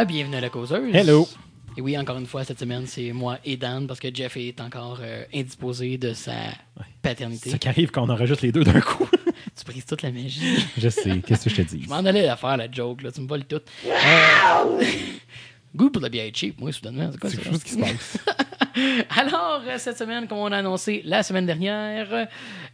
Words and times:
Ah, 0.00 0.04
bienvenue 0.04 0.36
à 0.36 0.40
la 0.40 0.48
causeuse. 0.48 0.94
Hello. 0.94 1.26
Et 1.76 1.80
oui, 1.80 1.98
encore 1.98 2.18
une 2.18 2.26
fois, 2.26 2.44
cette 2.44 2.60
semaine, 2.60 2.86
c'est 2.86 3.10
moi 3.10 3.40
et 3.44 3.56
Dan 3.56 3.88
parce 3.88 3.98
que 3.98 4.14
Jeff 4.14 4.36
est 4.36 4.60
encore 4.60 5.00
euh, 5.02 5.24
indisposé 5.34 5.98
de 5.98 6.12
sa 6.12 6.34
paternité. 7.02 7.50
Ça 7.50 7.58
qui 7.58 7.66
arrive 7.66 7.90
quand 7.90 8.04
on 8.04 8.08
enregistre 8.08 8.44
les 8.44 8.52
deux 8.52 8.62
d'un 8.62 8.80
coup. 8.80 9.08
Tu 9.56 9.64
brises 9.64 9.86
toute 9.86 10.02
la 10.02 10.12
magie. 10.12 10.64
je 10.78 10.88
sais, 10.88 11.18
qu'est-ce 11.18 11.48
que 11.48 11.50
je 11.50 11.62
te 11.62 11.62
dis? 11.62 11.82
Je 11.82 11.88
m'en 11.88 11.96
allais 11.96 12.24
la 12.24 12.36
faire, 12.36 12.56
la 12.56 12.70
joke, 12.70 13.02
là. 13.02 13.10
Tu 13.10 13.20
me 13.22 13.26
voles 13.26 13.44
tout. 13.44 13.60
Euh... 13.86 14.84
Goût 15.74 15.90
pour 15.90 16.00
la 16.00 16.08
bière 16.08 16.30
cheap, 16.32 16.60
moi, 16.60 16.70
soudainement. 16.70 17.10
C'est 17.10 17.18
quoi 17.18 17.30
C'est 17.30 17.38
quelque 17.38 17.50
chose 17.50 17.64
qui 17.64 17.72
se 17.72 17.78
passe. 17.78 18.18
Alors, 19.16 19.62
euh, 19.66 19.78
cette 19.78 19.98
semaine, 19.98 20.26
comme 20.26 20.38
on 20.38 20.52
a 20.52 20.58
annoncé 20.58 21.02
la 21.04 21.22
semaine 21.22 21.46
dernière, 21.46 22.12
euh, 22.12 22.24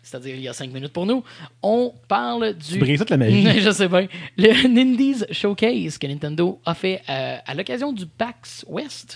c'est-à-dire 0.02 0.34
il 0.36 0.42
y 0.42 0.48
a 0.48 0.52
cinq 0.52 0.72
minutes 0.72 0.92
pour 0.92 1.06
nous, 1.06 1.22
on 1.62 1.92
parle 2.08 2.54
du. 2.54 2.78
Tu 2.78 2.98
toute 2.98 3.10
la 3.10 3.16
magie. 3.16 3.60
Je 3.60 3.70
sais 3.70 3.88
bien. 3.88 4.06
Le 4.36 4.68
Nindies 4.68 5.24
Showcase 5.30 5.98
que 5.98 6.06
Nintendo 6.06 6.60
a 6.64 6.74
fait 6.74 7.02
euh, 7.08 7.36
à 7.44 7.54
l'occasion 7.54 7.92
du 7.92 8.06
PAX 8.06 8.64
West. 8.68 9.14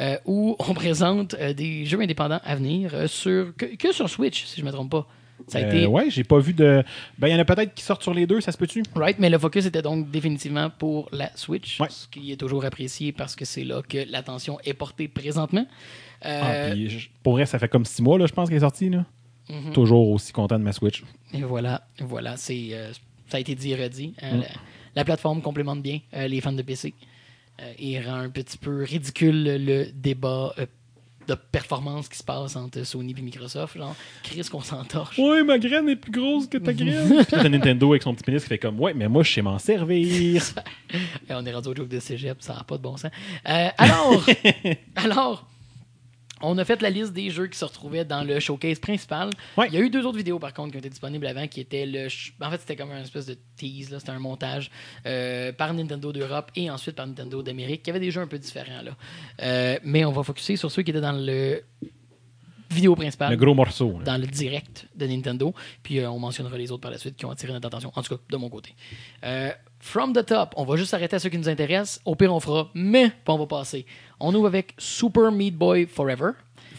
euh, 0.00 0.18
où 0.26 0.56
on 0.58 0.74
présente 0.74 1.34
euh, 1.34 1.52
des 1.54 1.86
jeux 1.86 2.00
indépendants 2.00 2.40
à 2.44 2.54
venir 2.54 2.90
euh, 2.94 3.06
sur 3.06 3.54
que, 3.56 3.64
que 3.76 3.92
sur 3.92 4.08
Switch, 4.10 4.44
si 4.44 4.56
je 4.56 4.62
ne 4.62 4.66
me 4.66 4.72
trompe 4.72 4.90
pas. 4.90 5.06
Ça 5.48 5.58
a 5.58 5.62
Euh, 5.62 5.68
été 5.70 5.86
ouais, 5.86 6.10
j'ai 6.10 6.24
pas 6.24 6.38
vu 6.38 6.52
de. 6.54 6.82
Ben, 7.18 7.28
il 7.28 7.32
y 7.32 7.34
en 7.34 7.38
a 7.38 7.44
peut-être 7.44 7.74
qui 7.74 7.82
sortent 7.84 8.02
sur 8.02 8.14
les 8.14 8.26
deux, 8.26 8.40
ça 8.40 8.52
se 8.52 8.58
peut-tu? 8.58 8.82
Right, 8.94 9.18
mais 9.18 9.30
le 9.30 9.38
focus 9.38 9.66
était 9.66 9.82
donc 9.82 10.10
définitivement 10.10 10.70
pour 10.70 11.08
la 11.12 11.30
Switch, 11.36 11.80
Ouais. 11.80 11.88
ce 11.90 12.08
qui 12.08 12.32
est 12.32 12.36
toujours 12.36 12.64
apprécié 12.64 13.12
parce 13.12 13.36
que 13.36 13.44
c'est 13.44 13.64
là 13.64 13.82
que 13.86 13.98
l'attention 14.10 14.58
est 14.64 14.74
portée 14.74 15.08
présentement. 15.08 15.66
Euh, 16.24 16.70
Ah, 16.70 16.72
puis 16.74 17.10
pour 17.22 17.34
vrai, 17.34 17.46
ça 17.46 17.58
fait 17.58 17.68
comme 17.68 17.84
six 17.84 18.02
mois, 18.02 18.18
là, 18.18 18.26
je 18.26 18.32
pense, 18.32 18.48
qu'elle 18.48 18.58
est 18.58 18.60
sortie. 18.60 18.90
Là. 18.90 19.04
mhm. 19.48 19.72
Toujours 19.72 20.08
aussi 20.10 20.32
content 20.32 20.58
de 20.58 20.64
ma 20.64 20.72
Switch. 20.72 21.04
Et 21.32 21.42
voilà, 21.42 21.86
voilà, 22.00 22.36
c'est 22.36 22.68
euh, 22.72 22.92
ça 23.28 23.36
a 23.36 23.40
été 23.40 23.54
dit 23.54 23.72
et 23.72 23.76
redit. 23.76 24.14
Mm. 24.22 24.40
la, 24.40 24.46
la 24.96 25.04
plateforme 25.04 25.42
complémente 25.42 25.82
bien 25.82 26.00
les 26.12 26.40
fans 26.40 26.52
de 26.52 26.62
PC 26.62 26.94
et 27.78 28.00
rend 28.00 28.14
un 28.16 28.28
petit 28.30 28.58
peu 28.58 28.82
ridicule 28.82 29.64
le 29.64 29.86
débat 29.94 30.54
de 31.26 31.34
performance 31.34 32.08
qui 32.08 32.18
se 32.18 32.22
passe 32.22 32.56
entre 32.56 32.82
Sony 32.84 33.14
et 33.16 33.22
Microsoft. 33.22 33.76
Genre, 33.76 33.94
Chris 34.22 34.46
qu'on 34.50 34.60
s'entorche. 34.60 35.18
Ouais, 35.18 35.42
ma 35.42 35.58
graine 35.58 35.88
est 35.88 35.96
plus 35.96 36.12
grosse 36.12 36.46
que 36.46 36.58
ta 36.58 36.72
graine. 36.72 37.06
Puis 37.26 37.36
là, 37.36 37.42
t'as 37.42 37.48
Nintendo 37.48 37.90
avec 37.92 38.02
son 38.02 38.14
petit 38.14 38.24
pénis 38.24 38.42
qui 38.42 38.48
fait 38.48 38.58
comme 38.58 38.80
Ouais, 38.80 38.94
mais 38.94 39.08
moi, 39.08 39.22
je 39.22 39.32
sais 39.32 39.42
m'en 39.42 39.58
servir. 39.58 40.42
Et 41.28 41.32
on 41.32 41.44
est 41.44 41.52
rendu 41.52 41.68
au 41.68 41.74
joke 41.74 41.88
de 41.88 42.00
cégep, 42.00 42.36
ça 42.40 42.54
n'a 42.54 42.64
pas 42.64 42.76
de 42.76 42.82
bon 42.82 42.96
sens. 42.96 43.10
Euh, 43.48 43.68
alors, 43.78 44.24
alors, 44.96 45.48
on 46.42 46.58
a 46.58 46.64
fait 46.64 46.82
la 46.82 46.90
liste 46.90 47.12
des 47.12 47.30
jeux 47.30 47.46
qui 47.46 47.58
se 47.58 47.64
retrouvaient 47.64 48.04
dans 48.04 48.22
le 48.22 48.38
showcase 48.40 48.78
principal. 48.78 49.30
Ouais. 49.56 49.68
Il 49.68 49.74
y 49.74 49.76
a 49.76 49.80
eu 49.80 49.90
deux 49.90 50.04
autres 50.04 50.18
vidéos, 50.18 50.38
par 50.38 50.52
contre, 50.52 50.70
qui 50.72 50.76
ont 50.76 50.80
été 50.80 50.90
disponibles 50.90 51.26
avant, 51.26 51.46
qui 51.48 51.60
étaient 51.60 51.86
le... 51.86 52.08
En 52.40 52.50
fait, 52.50 52.58
c'était 52.60 52.76
comme 52.76 52.90
un 52.90 53.00
espèce 53.02 53.26
de 53.26 53.38
tease, 53.56 53.90
là, 53.90 53.98
c'était 54.00 54.12
un 54.12 54.18
montage 54.18 54.70
euh, 55.06 55.52
par 55.52 55.72
Nintendo 55.72 56.12
d'Europe 56.12 56.50
et 56.54 56.70
ensuite 56.70 56.96
par 56.96 57.06
Nintendo 57.06 57.42
d'Amérique. 57.42 57.82
Il 57.84 57.88
y 57.88 57.90
avait 57.90 58.00
des 58.00 58.10
jeux 58.10 58.20
un 58.20 58.26
peu 58.26 58.38
différents, 58.38 58.82
là. 58.82 58.96
Euh, 59.42 59.78
mais 59.82 60.04
on 60.04 60.12
va 60.12 60.22
focuser 60.22 60.56
sur 60.56 60.70
ceux 60.70 60.82
qui 60.82 60.90
étaient 60.90 61.00
dans 61.00 61.12
le 61.12 61.62
vidéo 62.70 62.94
principal 62.96 63.30
Le 63.30 63.36
gros 63.36 63.54
morceau. 63.54 63.98
là. 63.98 64.04
dans 64.04 64.20
le 64.20 64.26
direct 64.26 64.86
de 64.94 65.06
Nintendo. 65.06 65.54
Puis 65.82 66.00
euh, 66.00 66.10
on 66.10 66.18
mentionnera 66.18 66.58
les 66.58 66.70
autres 66.70 66.82
par 66.82 66.90
la 66.90 66.98
suite 66.98 67.16
qui 67.16 67.24
ont 67.24 67.30
attiré 67.30 67.52
notre 67.52 67.66
attention. 67.68 67.92
En 67.94 68.02
tout 68.02 68.16
cas, 68.16 68.22
de 68.28 68.36
mon 68.36 68.48
côté. 68.50 68.74
Euh, 69.24 69.50
from 69.86 70.12
the 70.12 70.26
top, 70.26 70.52
on 70.56 70.64
va 70.64 70.76
juste 70.76 70.90
s'arrêter 70.90 71.16
à 71.16 71.18
ceux 71.20 71.28
qui 71.28 71.38
nous 71.38 71.48
intéressent. 71.48 72.00
Au 72.04 72.16
pire, 72.16 72.34
on 72.34 72.40
fera, 72.40 72.68
mais 72.74 73.10
pas 73.24 73.32
on 73.32 73.38
va 73.38 73.46
passer. 73.46 73.86
On 74.18 74.34
ouvre 74.34 74.48
avec 74.48 74.74
Super 74.78 75.30
Meat 75.30 75.56
Boy 75.56 75.86
Forever. 75.86 76.32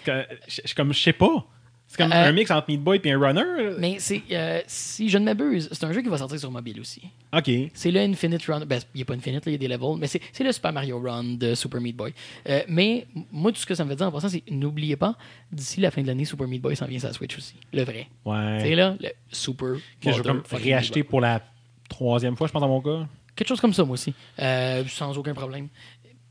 Je 0.05 0.73
comme, 0.75 0.93
je 0.93 1.01
sais 1.01 1.13
pas. 1.13 1.45
C'est 1.87 1.97
comme 1.97 2.11
Euh, 2.11 2.25
un 2.27 2.31
mix 2.33 2.51
entre 2.51 2.69
Meat 2.69 2.81
Boy 2.81 2.99
et 3.01 3.11
un 3.13 3.17
runner. 3.19 3.75
Mais 3.79 3.95
c'est, 3.99 4.21
euh, 4.31 4.61
si 4.67 5.07
je 5.07 5.17
ne 5.17 5.23
m'abuse, 5.23 5.69
c'est 5.71 5.85
un 5.85 5.93
jeu 5.93 6.01
qui 6.01 6.09
va 6.09 6.17
sortir 6.17 6.37
sur 6.37 6.51
mobile 6.51 6.81
aussi. 6.81 7.01
Ok. 7.33 7.49
C'est 7.73 7.91
le 7.91 8.01
Infinite 8.01 8.45
Run. 8.45 8.65
Ben, 8.65 8.79
il 8.93 8.97
n'y 8.97 9.01
a 9.03 9.05
pas 9.05 9.13
Infinite, 9.13 9.43
il 9.45 9.53
y 9.53 9.55
a 9.55 9.57
des 9.57 9.69
levels, 9.69 9.95
mais 9.97 10.07
c'est, 10.07 10.19
le 10.41 10.51
Super 10.51 10.73
Mario 10.73 10.99
Run 10.99 11.35
de 11.35 11.55
Super 11.55 11.79
Meat 11.79 11.95
Boy. 11.95 12.13
Euh, 12.49 12.61
mais 12.67 13.07
moi, 13.31 13.53
tout 13.53 13.59
ce 13.59 13.65
que 13.65 13.73
ça 13.73 13.85
me 13.85 13.89
fait 13.89 13.95
dire 13.95 14.07
en 14.07 14.11
passant, 14.11 14.27
c'est 14.27 14.43
n'oubliez 14.51 14.97
pas, 14.97 15.15
d'ici 15.49 15.79
la 15.79 15.91
fin 15.91 16.01
de 16.01 16.07
l'année, 16.07 16.25
Super 16.25 16.45
Meat 16.47 16.61
Boy 16.61 16.75
s'en 16.75 16.87
vient 16.87 16.99
sur 16.99 17.07
la 17.07 17.13
Switch 17.13 17.37
aussi. 17.37 17.55
Le 17.71 17.83
vrai. 17.83 18.09
Ouais. 18.25 18.59
C'est 18.61 18.75
là, 18.75 18.97
le 18.99 19.09
Super. 19.31 19.75
que 20.01 20.11
je 20.11 20.21
vais 20.21 20.33
réacheter 20.51 21.03
pour 21.03 21.21
la 21.21 21.41
troisième 21.89 22.35
fois, 22.35 22.47
je 22.47 22.51
pense, 22.53 22.61
dans 22.61 22.67
mon 22.67 22.81
cas. 22.81 23.05
Quelque 23.35 23.47
chose 23.47 23.61
comme 23.61 23.73
ça, 23.73 23.83
moi 23.83 23.93
aussi. 23.93 24.13
Euh, 24.39 24.83
sans 24.87 25.17
aucun 25.17 25.33
problème. 25.33 25.67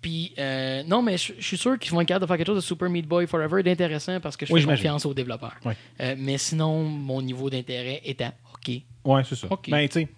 Puis, 0.01 0.35
euh, 0.39 0.83
non, 0.85 1.03
mais 1.03 1.17
je 1.19 1.33
je 1.39 1.45
suis 1.45 1.57
sûr 1.57 1.79
qu'ils 1.79 1.93
vont 1.93 2.01
être 2.01 2.09
capables 2.09 2.23
de 2.25 2.29
faire 2.29 2.37
quelque 2.37 2.47
chose 2.47 2.57
de 2.57 2.61
Super 2.61 2.89
Meat 2.91 3.07
Boy 3.07 3.27
Forever 3.27 3.63
d'intéressant 3.63 4.21
parce 4.21 4.37
que 4.37 4.47
je 4.47 4.53
Oui, 4.53 4.61
fais 4.61 4.67
confiance 4.69 5.07
aux 5.07 5.15
développeurs. 5.15 5.55
Ouais. 5.65 5.77
Euh, 6.01 6.15
mais 6.19 6.39
sinon, 6.39 6.85
mon 6.85 7.23
niveau 7.23 7.51
d'intérêt 7.51 8.01
est 8.05 8.21
à 8.21 8.33
OK. 8.55 8.73
Ouais, 9.05 9.23
c'est 9.25 9.35
ça. 9.35 9.47
Ok. 9.51 9.71
Ben, 9.71 9.89
tu 9.89 10.01
sais, 10.01 10.09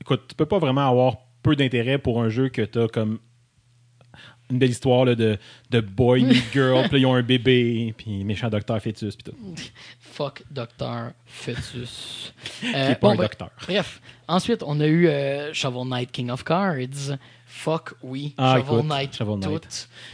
écoute, 0.00 0.22
tu 0.28 0.34
peux 0.34 0.46
pas 0.46 0.58
vraiment 0.58 0.88
avoir 0.88 1.16
peu 1.42 1.56
d'intérêt 1.56 1.98
pour 1.98 2.22
un 2.22 2.28
jeu 2.28 2.50
que 2.50 2.62
t'as 2.62 2.86
comme 2.88 3.18
une 4.52 4.58
belle 4.58 4.70
histoire 4.70 5.04
là, 5.04 5.14
de, 5.14 5.36
de 5.70 5.80
boy 5.80 6.22
meet 6.22 6.44
girl, 6.52 6.88
puis 6.88 7.00
ils 7.00 7.06
ont 7.06 7.14
un 7.14 7.22
bébé, 7.22 7.94
puis 7.96 8.22
méchant 8.24 8.48
docteur 8.48 8.80
fœtus, 8.80 9.16
puis 9.16 9.32
tout. 9.32 9.36
Fuck 10.00 10.42
Docteur 10.50 11.12
Fetus. 11.24 12.34
Qui 12.60 12.66
Euh, 12.74 12.90
est 12.90 12.94
pas 12.96 13.12
un 13.12 13.14
bref. 13.14 13.30
docteur. 13.30 13.50
Bref, 13.66 14.00
ensuite, 14.28 14.62
on 14.62 14.78
a 14.80 14.86
eu 14.86 15.08
euh, 15.08 15.52
Shovel 15.54 15.88
Knight 15.88 16.12
King 16.12 16.30
of 16.30 16.44
Cards. 16.44 17.16
Fuck 17.46 17.94
oui, 18.02 18.34
Ah, 18.36 18.56
Shovel 18.58 18.74
écoute, 18.80 18.88
Knight. 18.88 19.16
Shovel 19.16 19.38
Knight. 19.38 19.62
tout. 19.62 19.68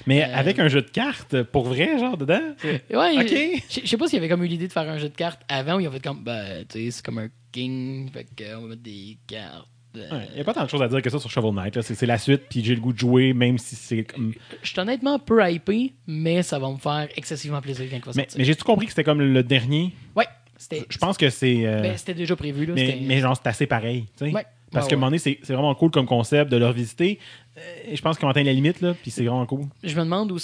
Mais 0.07 0.23
Euh, 0.23 0.35
avec 0.37 0.59
un 0.61 0.69
jeu 0.69 0.83
de 0.83 0.89
cartes, 0.91 1.43
pour 1.43 1.65
vrai, 1.65 1.99
genre, 1.99 2.17
dedans? 2.17 2.41
Ouais, 2.65 3.19
Ok. 3.19 3.63
je 3.69 3.81
je 3.83 3.87
sais 3.87 3.97
pas 3.97 4.07
s'il 4.07 4.17
y 4.17 4.19
avait 4.19 4.29
comme 4.29 4.45
eu 4.45 4.49
l'idée 4.49 4.69
de 4.69 4.73
faire 4.73 4.89
un 4.89 4.99
jeu 4.99 5.09
de 5.09 5.15
cartes 5.17 5.41
avant 5.49 5.77
ou 5.77 5.81
ils 5.81 5.89
ont 5.89 5.93
fait 5.93 6.03
comme, 6.03 6.23
ben, 6.23 6.65
tu 6.69 6.79
sais, 6.79 6.91
c'est 6.93 7.05
comme 7.05 7.19
un 7.19 7.29
king, 7.53 8.09
fait 8.13 8.27
qu'on 8.37 8.63
va 8.63 8.67
mettre 8.69 8.83
des 8.83 9.19
cartes. 9.27 9.67
Euh, 9.97 10.21
Il 10.31 10.35
n'y 10.37 10.41
a 10.41 10.45
pas 10.45 10.55
tant 10.55 10.65
de 10.65 10.71
choses 10.71 10.83
à 10.83 10.89
dire 10.89 11.01
que 11.03 11.11
ça 11.11 11.19
sur 11.19 11.31
Shovel 11.31 11.53
Knight. 11.55 11.81
C'est 11.83 12.07
la 12.07 12.19
suite, 12.19 12.43
puis 12.49 12.63
j'ai 12.65 12.75
le 12.75 12.81
goût 12.81 12.93
de 12.93 12.99
jouer, 12.99 13.33
même 13.33 13.59
si 13.59 13.75
c'est 13.77 14.05
comme. 14.05 14.33
Je 14.63 14.69
suis 14.69 14.79
honnêtement 14.81 15.19
peu 15.19 15.41
hypé, 15.51 15.95
mais 16.07 16.43
ça 16.43 16.59
va 16.59 16.71
me 16.71 16.77
faire 16.79 17.09
excessivement 17.17 17.61
plaisir 17.61 17.87
quand 17.91 17.97
il 17.97 18.05
va 18.05 18.13
Mais, 18.37 18.45
j'ai-tu 18.45 18.65
compris 18.65 18.87
que 18.87 18.93
c'était 18.93 19.05
comme 19.05 19.21
le 19.21 19.43
dernier? 19.43 19.93
Ouais, 20.17 20.27
c'était 20.57 20.85
Je 20.89 20.99
pense 20.99 21.17
que 21.17 21.31
c'est. 21.31 21.67
euh, 21.67 21.83
ben, 21.83 21.97
c'était 21.97 22.15
déjà 22.15 22.37
prévu. 22.37 22.67
Là, 22.67 22.75
mais, 22.75 23.19
genre, 23.21 23.37
c'est 23.37 23.49
assez 23.49 23.67
pareil. 23.67 24.07
Ouais. 24.21 24.33
Parce 24.71 24.85
Ouais, 24.85 24.91
qu'à 24.91 24.97
un 24.97 24.99
ouais. 24.99 25.01
moment 25.01 25.07
donné, 25.07 25.19
c'est 25.19 25.53
vraiment 25.55 25.75
cool 25.75 25.91
comme 25.91 26.05
concept 26.05 26.51
de 26.53 26.59
le 26.59 26.67
revisiter. 26.67 27.19
Euh, 27.57 27.61
je 27.95 28.01
pense 28.03 28.19
qu'ils 28.19 28.27
ont 28.27 28.31
atteint 28.31 28.43
la 28.43 28.53
limite, 28.53 28.83
là, 28.83 28.93
puis 29.01 29.11
c'est 29.11 29.25
vraiment 29.25 29.47
cool. 29.47 29.63
Je 29.83 29.95
me 29.97 30.03
demande 30.05 30.31
où, 30.31 30.37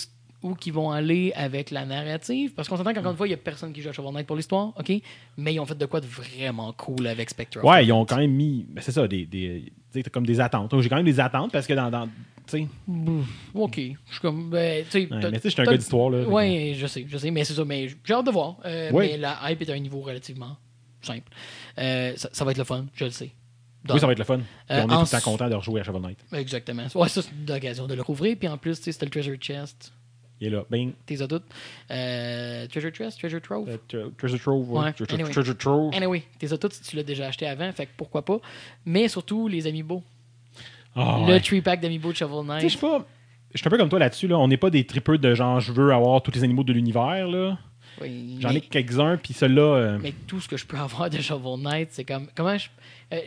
où 0.44 0.54
qu'ils 0.54 0.72
vont 0.74 0.90
aller 0.92 1.32
avec 1.34 1.70
la 1.70 1.84
narrative, 1.86 2.52
parce 2.54 2.68
qu'on 2.68 2.76
s'entend 2.76 2.92
qu'encore 2.94 3.10
une 3.12 3.16
fois, 3.16 3.26
il 3.26 3.30
n'y 3.30 3.34
a 3.34 3.38
personne 3.38 3.72
qui 3.72 3.80
joue 3.82 3.88
à 3.88 3.92
Shovel 3.92 4.12
Knight 4.12 4.26
pour 4.26 4.36
l'histoire, 4.36 4.72
OK? 4.78 4.92
Mais 5.38 5.54
ils 5.54 5.58
ont 5.58 5.64
fait 5.66 5.76
de 5.76 5.86
quoi 5.86 6.00
de 6.00 6.06
vraiment 6.06 6.72
cool 6.74 7.06
avec 7.06 7.30
Spectre. 7.30 7.64
Ouais, 7.64 7.84
ils 7.84 7.92
ont 7.92 8.04
quand 8.04 8.18
même 8.18 8.30
mis. 8.30 8.66
c'est 8.80 8.92
ça, 8.92 9.08
des. 9.08 9.24
des 9.26 9.72
comme 10.12 10.26
des 10.26 10.40
attentes. 10.40 10.78
J'ai 10.80 10.88
quand 10.88 10.96
même 10.96 11.04
des 11.06 11.18
attentes 11.18 11.50
parce 11.52 11.66
que 11.66 11.72
dans. 11.72 11.90
dans 11.90 12.06
tu 12.46 12.58
sais. 12.58 12.66
OK. 13.54 13.76
Je 13.76 13.82
suis 14.12 14.20
comme. 14.20 14.50
Ben, 14.50 14.84
tu 14.84 14.90
sais, 14.90 14.98
Ouais, 15.10 15.18
mais 15.22 15.32
tu 15.32 15.40
sais, 15.40 15.40
je 15.44 15.48
suis 15.54 15.62
un 15.62 15.64
gars 15.64 15.76
d'histoire, 15.76 16.10
là. 16.10 16.24
Ouais, 16.28 16.74
je 16.76 16.86
sais, 16.86 17.06
je 17.08 17.16
sais, 17.16 17.30
mais 17.30 17.42
c'est 17.44 17.54
ça. 17.54 17.64
Mais 17.64 17.88
j'ai 18.04 18.12
hâte 18.14 18.26
de 18.26 18.30
voir. 18.30 18.56
Euh, 18.64 18.90
Ouais. 18.90 19.08
Mais 19.12 19.16
la 19.18 19.38
hype 19.50 19.62
est 19.62 19.70
à 19.70 19.74
un 19.74 19.78
niveau 19.78 20.00
relativement 20.00 20.56
simple. 21.00 21.30
Euh, 21.78 22.12
ça, 22.16 22.28
ça 22.32 22.44
va 22.44 22.50
être 22.50 22.58
le 22.58 22.64
fun, 22.64 22.84
je 22.94 23.04
le 23.06 23.10
sais. 23.10 23.30
Oui, 23.88 24.00
ça 24.00 24.06
va 24.06 24.12
être 24.12 24.18
le 24.18 24.24
fun. 24.24 24.38
Euh, 24.38 24.40
on 24.70 24.76
est 24.76 24.80
tout 24.82 25.00
le 25.00 25.06
temps 25.08 25.16
en- 25.18 25.20
content 25.20 25.48
de 25.48 25.54
rejouer 25.54 25.80
à 25.80 25.84
Shovel 25.84 26.00
Knight. 26.02 26.18
Exactement. 26.32 26.84
Ouais, 26.94 27.08
ça, 27.08 27.20
c'est 27.22 27.32
l'occasion 27.46 27.86
de 27.86 27.94
le 27.94 28.02
rouvrir. 28.02 28.36
Puis 28.38 28.48
en 28.48 28.56
plus, 28.58 28.74
c'était 28.80 29.04
le 29.06 29.10
Treasure 29.10 29.36
Chest. 29.38 29.92
Il 30.44 30.48
est 30.48 30.56
là. 30.56 30.64
Bing. 30.70 30.92
T'es 31.06 31.16
toutes. 31.16 31.44
Euh, 31.90 32.66
treasure 32.66 32.90
Chest, 32.94 33.18
Treasure 33.18 33.40
Trove? 33.40 33.68
Euh, 33.68 33.76
tre- 33.88 34.12
Treasure 34.18 34.38
Trove, 34.40 34.70
ouais. 34.70 34.78
Ouais, 34.84 34.92
Treasure, 34.92 35.14
anyway. 35.14 35.30
Treasure 35.30 35.56
Trove. 35.56 35.94
Anyway, 35.94 36.22
t'es 36.38 36.48
toutes 36.48 36.72
si 36.74 36.82
tu 36.82 36.96
l'as 36.96 37.02
déjà 37.02 37.28
acheté 37.28 37.46
avant, 37.46 37.72
fait 37.72 37.86
que 37.86 37.90
pourquoi 37.96 38.24
pas. 38.24 38.38
Mais 38.84 39.08
surtout, 39.08 39.48
les 39.48 39.66
Amiibo. 39.66 40.02
Ah, 40.94 41.18
Le 41.26 41.32
ouais. 41.32 41.38
3-pack 41.40 41.80
d'Amiibo 41.80 42.12
de 42.12 42.16
Shovel 42.16 42.42
je 42.42 42.46
Knight. 42.46 42.68
suis 42.70 42.78
pas. 42.78 43.04
Je 43.52 43.58
suis 43.58 43.66
un 43.66 43.70
peu 43.70 43.78
comme 43.78 43.88
toi 43.88 43.98
là-dessus. 43.98 44.28
Là. 44.28 44.38
On 44.38 44.48
n'est 44.48 44.56
pas 44.56 44.70
des 44.70 44.84
tripeux 44.84 45.16
de 45.18 45.34
genre, 45.34 45.60
je 45.60 45.72
veux 45.72 45.92
avoir 45.92 46.22
tous 46.22 46.32
les 46.32 46.44
animaux 46.44 46.64
de 46.64 46.72
l'univers. 46.72 47.26
là. 47.28 47.56
Oui, 48.00 48.38
J'en 48.40 48.50
ai 48.50 48.60
quelques-uns, 48.60 49.16
puis 49.16 49.32
celui-là. 49.34 49.62
euh, 49.62 49.98
mais 50.02 50.12
tout 50.26 50.40
ce 50.40 50.48
que 50.48 50.56
je 50.56 50.66
peux 50.66 50.76
avoir 50.78 51.08
de 51.08 51.18
Shovel 51.18 51.60
Knight, 51.62 51.88
c'est 51.92 52.04
comme. 52.04 52.26
Comment 52.34 52.58
je. 52.58 52.68
euh, 53.12 53.18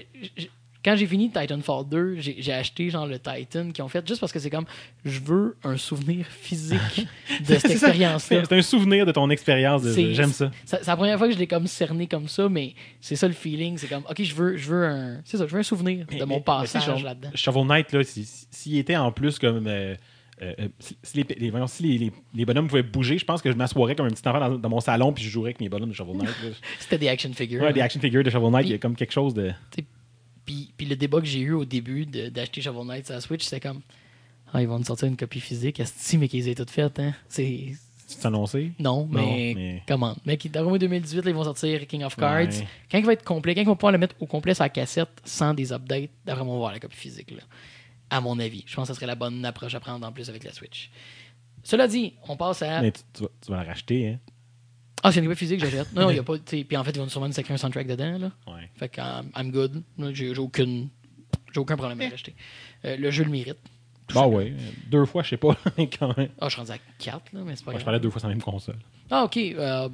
quand 0.87 0.95
j'ai 0.95 1.05
fini 1.07 1.29
Titanfall 1.29 1.89
2, 1.89 2.15
j'ai 2.19 2.53
acheté 2.53 2.89
genre 2.89 3.05
le 3.07 3.19
Titan 3.19 3.71
qui 3.71 3.81
ont 3.81 3.87
fait 3.89 4.07
juste 4.07 4.19
parce 4.21 4.31
que 4.31 4.39
c'est 4.39 4.49
comme 4.49 4.65
je 5.03 5.19
veux 5.19 5.57
un 5.63 5.75
souvenir 5.77 6.25
physique 6.27 7.07
de 7.47 7.55
cette 7.55 7.71
expérience-là. 7.71 8.43
C'est 8.47 8.55
un 8.55 8.61
souvenir 8.61 9.05
de 9.05 9.11
ton 9.11 9.29
expérience. 9.29 9.83
J'aime 9.85 10.31
ça. 10.31 10.49
C'est 10.65 10.85
la 10.87 10.95
première 10.95 11.17
fois 11.17 11.27
que 11.27 11.33
je 11.33 11.39
l'ai 11.39 11.47
comme 11.47 11.67
cerné 11.67 12.07
comme 12.07 12.27
ça, 12.27 12.47
mais 12.49 12.73
c'est 13.01 13.15
ça 13.15 13.27
le 13.27 13.33
feeling. 13.33 13.77
C'est 13.77 13.87
comme, 13.87 14.03
ok, 14.09 14.21
je 14.23 14.33
veux, 14.33 14.55
je 14.57 14.69
veux 14.69 14.85
un, 14.85 15.21
c'est 15.25 15.37
ça, 15.37 15.45
je 15.45 15.51
veux 15.53 15.59
un 15.59 15.63
souvenir 15.63 16.05
Mais- 16.11 16.19
de 16.19 16.25
mon 16.25 16.35
mais- 16.37 16.41
passage 16.41 17.03
là-dedans. 17.03 17.29
Shovel 17.35 17.65
Knight, 17.67 17.91
là, 17.91 18.03
si- 18.03 18.23
si- 18.25 18.47
s'il 18.49 18.77
était 18.77 18.95
en 18.95 19.11
plus 19.11 19.39
comme. 19.39 19.67
euh, 19.67 19.95
euh, 20.41 20.53
euh, 20.59 20.67
si, 20.79 20.95
si 21.01 21.17
les, 21.17 21.35
les- 21.39 21.49
voyons, 21.49 21.65
si 21.65 21.81
les, 21.83 21.97
les- 21.97 22.11
les 22.35 22.45
bonhommes 22.45 22.67
pouvaient 22.67 22.83
bouger, 22.83 23.17
je 23.17 23.25
pense 23.25 23.41
que 23.41 23.51
je 23.51 23.57
m'assoirais 23.57 23.95
comme 23.95 24.05
un 24.05 24.09
petit 24.11 24.27
enfant 24.29 24.39
dans, 24.39 24.57
dans 24.57 24.69
mon 24.69 24.79
salon 24.79 25.11
puis 25.11 25.23
je 25.23 25.29
jouerais 25.31 25.47
avec 25.49 25.59
mes 25.59 25.67
bonhommes 25.67 25.89
de 25.89 25.95
Shovel 25.95 26.15
Knight. 26.15 26.29
C'était 26.79 26.99
des 26.99 27.07
action 27.09 27.33
figures. 27.33 27.63
Ouais, 27.63 27.73
des 27.73 27.81
hein. 27.81 27.85
action 27.85 27.99
figures 27.99 28.23
de 28.23 28.29
Shovel 28.29 28.51
Knight, 28.51 28.67
il 28.67 28.71
y 28.71 28.75
a 28.75 28.77
comme 28.77 28.95
quelque 28.95 29.13
chose 29.13 29.33
de. 29.33 29.51
Puis, 30.47 30.73
puis 30.75 30.87
le 30.87 30.95
débat 30.95 31.19
que 31.19 31.27
j'ai 31.27 31.41
eu 31.41 31.51
au 31.51 31.65
début 31.65 32.07
de- 32.07 32.29
d'acheter 32.29 32.61
Shovel 32.61 32.87
Knight 32.87 33.05
sur 33.05 33.13
la 33.13 33.21
Switch, 33.21 33.43
c'était 33.43 33.59
comme, 33.59 33.81
ah, 34.53 34.61
ils 34.61 34.67
vont 34.67 34.79
nous 34.79 34.85
sortir 34.85 35.07
une 35.07 35.17
copie 35.17 35.39
physique. 35.41 35.79
Est-ce 35.79 36.17
mais 36.17 36.27
qu'ils 36.27 36.47
aient 36.49 36.55
toutes 36.55 36.71
faites, 36.71 36.97
hein? 36.99 37.13
C'est. 37.29 37.75
Tu 38.09 38.15
t'annoncer? 38.15 38.71
Non, 38.79 39.05
mais, 39.11 39.53
mais- 39.53 39.83
comment? 39.87 40.15
Mec, 40.25 40.49
dans 40.49 40.67
le 40.71 40.79
2018, 40.79 41.25
là, 41.25 41.29
ils 41.29 41.35
vont 41.35 41.43
sortir 41.43 41.85
King 41.85 42.03
of 42.03 42.15
Cards. 42.15 42.47
Ouais. 42.47 42.67
Quand 42.89 42.97
il 42.97 43.05
va 43.05 43.11
être 43.13 43.25
complet, 43.25 43.53
quand 43.53 43.59
ils 43.61 43.67
vont 43.67 43.75
pouvoir 43.75 43.91
le 43.91 43.97
mettre 43.97 44.15
au 44.21 44.25
complet 44.25 44.53
sur 44.53 44.63
la 44.63 44.69
cassette 44.69 45.09
sans 45.25 45.53
des 45.53 45.73
updates, 45.73 46.09
d'après 46.25 46.41
on 46.43 46.51
va 46.53 46.55
voir 46.57 46.71
la 46.71 46.79
copie 46.79 46.95
physique. 46.97 47.31
Là. 47.31 47.43
à 48.09 48.21
mon 48.21 48.39
avis. 48.39 48.63
Je 48.65 48.73
pense 48.73 48.87
que 48.87 48.93
ce 48.93 48.95
serait 48.95 49.05
la 49.07 49.15
bonne 49.15 49.43
approche 49.43 49.75
à 49.75 49.81
prendre 49.81 50.07
en 50.07 50.13
plus 50.13 50.29
avec 50.29 50.45
la 50.45 50.53
Switch. 50.53 50.89
Cela 51.63 51.89
dit, 51.89 52.13
on 52.29 52.37
passe 52.37 52.61
à. 52.61 52.81
Mais 52.81 52.93
tu, 52.93 53.01
tu 53.13 53.23
vas, 53.23 53.29
tu 53.43 53.51
vas 53.51 53.57
la 53.57 53.63
racheter, 53.63 54.07
hein? 54.07 54.19
Ah, 55.03 55.11
c'est 55.11 55.19
une 55.19 55.25
copie 55.25 55.37
physique, 55.37 55.59
j'achète. 55.59 55.93
Non, 55.93 56.09
il 56.09 56.15
y 56.17 56.19
a 56.19 56.23
pas. 56.23 56.33
Puis 56.37 56.77
en 56.77 56.83
fait, 56.83 56.91
ils 56.91 56.97
vont 56.99 57.07
sûrement 57.07 57.27
nous 57.27 57.33
sacrer 57.33 57.53
un 57.53 57.57
soundtrack 57.57 57.87
dedans. 57.87 58.17
Là. 58.17 58.31
Ouais. 58.53 58.69
Fait 58.75 58.89
que 58.89 58.99
um, 59.01 59.29
I'm 59.35 59.51
good. 59.51 59.83
J'ai 60.13 60.35
aucune. 60.37 60.89
Aucun 61.55 61.75
problème 61.77 61.99
à 62.01 62.09
l'acheter. 62.09 62.35
Euh, 62.85 62.97
le 62.97 63.09
jeu 63.09 63.23
le 63.23 63.31
mérite. 63.31 63.57
Bah 64.13 64.27
ouais. 64.27 64.53
Deux 64.89 65.05
fois, 65.05 65.23
je 65.23 65.29
sais 65.29 65.37
pas, 65.37 65.57
quand 65.99 66.15
même. 66.17 66.29
Ah, 66.39 66.45
je 66.47 66.51
suis 66.51 66.59
rendu 66.61 66.71
à 66.71 66.77
4, 66.99 67.33
là, 67.33 67.41
mais 67.45 67.55
c'est 67.55 67.65
pas 67.65 67.71
Moi, 67.71 67.79
je 67.79 67.83
grave. 67.83 67.83
parlais 67.83 67.99
deux 67.99 68.09
fois 68.09 68.19
sur 68.19 68.29
la 68.29 68.35
même 68.35 68.43
console. 68.43 68.77
Ah, 69.09 69.23
ok. 69.23 69.37
Euh, 69.37 69.89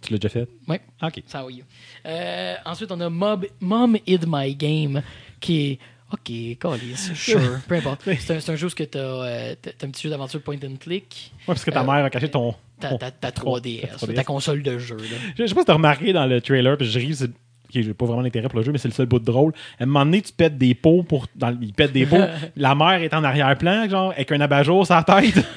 Tu 0.00 0.12
l'as 0.12 0.18
déjà 0.18 0.28
fait? 0.30 0.48
ouais. 0.68 0.80
Ah, 1.00 1.08
ok. 1.08 1.22
Ça 1.26 1.44
oui. 1.44 1.62
Euh, 2.06 2.54
ensuite, 2.64 2.90
on 2.92 3.00
a 3.00 3.08
Mob, 3.10 3.46
Mom 3.60 3.96
Hid 4.06 4.24
My 4.26 4.54
Game, 4.54 5.02
qui 5.40 5.60
est. 5.72 5.78
Ok, 6.12 6.30
calice, 6.60 7.12
sure, 7.14 7.58
peu 7.66 7.76
importe. 7.76 8.02
C'est 8.20 8.50
un, 8.50 8.56
jeu 8.56 8.66
où 8.66 8.70
tu 8.70 8.82
as, 8.98 9.56
un 9.82 9.90
petit 9.90 10.02
jeu 10.02 10.10
d'aventure 10.10 10.42
point 10.42 10.56
and 10.62 10.76
click, 10.78 11.32
Ouais, 11.38 11.44
parce 11.46 11.64
que 11.64 11.70
ta 11.70 11.80
Euh, 11.80 11.84
mère 11.84 12.04
a 12.04 12.10
caché 12.10 12.30
ton. 12.30 12.54
Ta, 12.82 12.88
ton- 12.90 12.98
ta, 12.98 13.10
ta 13.10 13.32
ton- 13.32 13.42
3DS, 13.58 13.80
ta 13.98 14.06
3DS. 14.06 14.14
ta 14.14 14.24
console 14.24 14.62
de 14.62 14.78
jeu. 14.78 14.96
Là. 14.96 15.02
Je 15.36 15.42
je 15.42 15.46
sais 15.48 15.54
pas 15.54 15.60
si 15.62 15.66
t'as 15.66 15.74
remarqué 15.74 16.12
dans 16.12 16.26
le 16.26 16.40
trailer, 16.40 16.76
puis 16.76 16.86
je 16.90 16.98
ris, 16.98 17.14
c'est. 17.16 17.30
J'ai 17.74 17.94
pas 17.94 18.04
vraiment 18.04 18.22
d'intérêt 18.22 18.48
pour 18.50 18.58
le 18.58 18.64
jeu, 18.66 18.70
mais 18.70 18.76
c'est 18.76 18.88
le 18.88 18.92
seul 18.92 19.06
bout 19.06 19.18
de 19.18 19.24
drôle. 19.24 19.54
À 19.80 19.84
un 19.84 19.86
moment 19.86 20.04
donné, 20.04 20.20
tu 20.20 20.30
pètes 20.30 20.58
des 20.58 20.74
pots 20.74 21.02
pour. 21.04 21.26
Dans, 21.34 21.56
il 21.58 21.72
pète 21.72 21.90
des 21.90 22.04
pots. 22.04 22.18
la 22.56 22.74
mère 22.74 23.00
est 23.02 23.14
en 23.14 23.24
arrière-plan, 23.24 23.88
genre, 23.88 24.10
avec 24.10 24.30
un 24.30 24.42
abat-jour 24.42 24.84
sur 24.84 24.94
la 24.94 25.02
tête. 25.02 25.34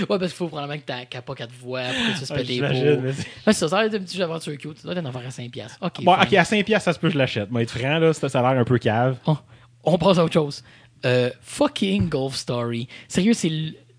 Ouais, 0.00 0.18
parce 0.18 0.24
qu'il 0.24 0.30
faut 0.32 0.48
probablement 0.48 0.78
que 0.78 0.84
t'as 0.84 1.22
pas 1.22 1.34
qu'à 1.34 1.46
te 1.46 1.52
voix 1.54 1.82
pour 1.84 2.14
que 2.14 2.18
tu 2.18 2.26
se 2.26 2.32
pètes 2.34 2.46
des 2.46 2.54
j'imagine, 2.54 2.96
pots. 3.02 3.22
Ouais, 3.46 3.52
ça, 3.54 3.68
ça 3.68 3.78
a 3.78 3.86
été 3.86 3.96
un 3.96 4.00
petit 4.00 4.14
jeu 4.16 4.20
d'aventure 4.24 4.56
cute. 4.58 4.82
Doit 4.82 4.92
être 4.92 4.98
un 4.98 5.04
affaire 5.06 5.22
à 5.26 5.30
5$. 5.30 5.66
Ok, 5.80 6.04
Bon, 6.04 6.12
ok, 6.12 6.32
à 6.34 6.42
5$, 6.42 6.64
piastres, 6.64 6.84
ça 6.84 6.92
se 6.92 6.98
peut, 6.98 7.08
je 7.10 7.16
l'achète. 7.16 7.50
Moi, 7.50 7.62
être 7.62 7.70
franc, 7.78 7.98
là, 7.98 8.12
ça, 8.12 8.28
ça 8.28 8.40
a 8.40 8.52
l'air 8.52 8.60
un 8.60 8.64
peu 8.64 8.76
cave. 8.78 9.16
Oh, 9.26 9.36
on 9.84 9.96
passe 9.96 10.18
à 10.18 10.24
autre 10.24 10.32
chose. 10.34 10.62
Euh, 11.06 11.30
fucking 11.42 12.08
Golf 12.10 12.34
Story. 12.34 12.88
Sérieux, 13.08 13.32
c'est. 13.34 13.50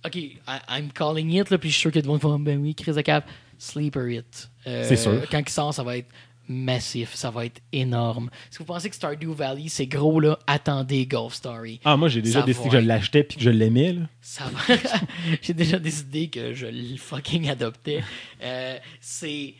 Ok, 0.05 0.15
I- 0.15 0.39
I'm 0.69 0.91
calling 0.91 1.31
it, 1.33 1.49
là, 1.49 1.57
puis 1.57 1.69
je 1.69 1.73
suis 1.75 1.81
sûr 1.81 1.91
que 1.91 1.99
tout 1.99 2.05
le 2.05 2.11
monde 2.11 2.21
va 2.21 2.37
ben 2.51 2.59
oui, 2.61 2.75
Chris 2.75 2.93
de 2.93 3.01
Cap. 3.01 3.27
Sleeper 3.57 4.09
It. 4.09 4.49
Euh, 4.67 4.83
C'est 4.87 4.97
sûr. 4.97 5.21
Quand 5.31 5.39
il 5.39 5.49
sort, 5.49 5.73
ça 5.73 5.81
va 5.83 5.97
être 5.97 6.09
massif, 6.47 7.15
ça 7.15 7.31
va 7.31 7.45
être 7.45 7.59
énorme. 7.71 8.29
Si 8.51 8.59
vous 8.59 8.65
pensez 8.65 8.89
que 8.89 8.95
Stardew 8.95 9.33
Valley, 9.33 9.65
c'est 9.67 9.87
gros, 9.87 10.19
là, 10.19 10.37
attendez 10.45 11.05
Golf 11.07 11.33
Story. 11.33 11.79
Ah, 11.83 11.97
moi, 11.97 12.07
j'ai 12.07 12.21
déjà 12.21 12.41
Ça 12.41 12.45
décidé 12.45 12.69
que 12.69 12.79
je 12.81 12.85
l'achetais 12.85 13.23
puis 13.23 13.37
que 13.37 13.43
je 13.43 13.49
l'aimais, 13.49 13.93
là. 13.93 14.01
Ça 14.21 14.43
va. 14.45 14.75
J'ai 15.41 15.53
déjà 15.53 15.79
décidé 15.79 16.27
que 16.29 16.53
je 16.53 16.67
le 16.67 16.97
fucking 16.97 17.49
adoptais. 17.49 18.03
Euh, 18.43 18.77
c'est. 18.99 19.55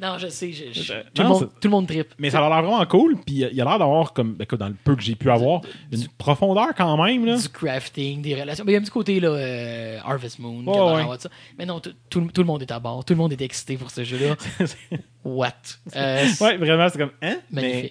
Non, 0.00 0.16
je 0.18 0.28
sais, 0.28 0.52
je- 0.52 0.72
je- 0.72 0.92
Euh, 0.92 1.02
tout, 1.12 1.22
le 1.22 1.28
monde, 1.28 1.50
tout 1.60 1.68
le 1.68 1.70
monde 1.70 1.86
tripe. 1.88 2.14
Mais 2.18 2.30
ça 2.30 2.38
a 2.44 2.48
l'air 2.48 2.62
vraiment 2.62 2.86
cool, 2.86 3.16
puis 3.26 3.34
il 3.36 3.60
a 3.60 3.64
l'air 3.64 3.78
d'avoir, 3.78 4.12
comme, 4.12 4.34
ben, 4.34 4.44
écoute, 4.44 4.60
dans 4.60 4.68
le 4.68 4.76
peu 4.84 4.94
que 4.94 5.02
j'ai 5.02 5.16
pu 5.16 5.28
avoir, 5.30 5.60
une 5.90 6.06
profondeur 6.16 6.68
quand 6.76 6.96
même, 7.04 7.26
là. 7.26 7.36
du 7.36 7.48
crafting, 7.48 8.22
des 8.22 8.40
relations. 8.40 8.64
Mais 8.64 8.72
il 8.72 8.74
y 8.74 8.76
a 8.76 8.80
un 8.80 8.82
petit 8.82 8.90
côté 8.92 9.18
là, 9.20 9.28
euh, 9.30 9.98
Harvest 10.04 10.38
Moon, 10.38 10.62
Ouais, 10.64 11.18
ça. 11.18 11.28
Mais 11.58 11.66
non, 11.66 11.80
tout, 11.80 11.92
tout, 12.08 12.20
tout 12.32 12.40
le 12.40 12.46
monde 12.46 12.62
est 12.62 12.70
à 12.70 12.78
bord. 12.78 13.04
Tout 13.04 13.14
le 13.14 13.18
monde 13.18 13.32
est 13.32 13.40
excité 13.40 13.76
pour 13.76 13.90
ce 13.90 14.04
jeu-là. 14.04 14.36
What? 15.24 15.52
Euh, 15.96 16.26
ouais, 16.40 16.56
vraiment, 16.56 16.88
c'est 16.88 16.98
comme, 16.98 17.12
hein? 17.20 17.38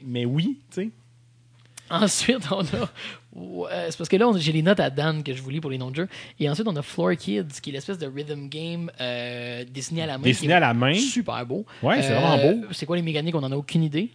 Mais 0.05 0.25
oui, 0.25 0.59
tu 0.73 0.83
sais. 0.83 0.89
Ensuite, 1.89 2.45
on 2.51 2.61
a. 2.61 2.89
Ouais, 3.37 3.69
c'est 3.89 3.97
parce 3.97 4.09
que 4.09 4.17
là, 4.17 4.31
j'ai 4.37 4.51
les 4.51 4.63
notes 4.63 4.79
à 4.79 4.89
Dan 4.89 5.21
que 5.23 5.31
je 5.33 5.41
vous 5.43 5.49
lis 5.51 5.61
pour 5.61 5.69
les 5.69 5.77
noms 5.77 5.91
de 5.91 5.95
jeux. 5.95 6.07
Et 6.39 6.49
ensuite, 6.49 6.67
on 6.67 6.75
a 6.75 6.81
Floor 6.81 7.15
Kids, 7.15 7.61
qui 7.61 7.69
est 7.69 7.73
l'espèce 7.73 7.99
de 7.99 8.07
rhythm 8.07 8.49
game 8.49 8.89
euh, 8.99 9.63
dessiné 9.71 10.01
à 10.03 10.07
la 10.07 10.17
main. 10.17 10.23
Dessiné 10.23 10.53
à 10.53 10.59
la 10.59 10.73
main? 10.73 10.95
Super 10.95 11.45
beau. 11.45 11.63
Ouais, 11.83 12.01
c'est 12.01 12.13
Euh, 12.13 12.19
vraiment 12.19 12.37
beau. 12.61 12.67
C'est 12.71 12.85
quoi 12.87 12.95
les 12.95 13.03
mécaniques? 13.03 13.35
On 13.35 13.43
en 13.43 13.51
a 13.51 13.55
aucune 13.55 13.83
idée. 13.83 14.09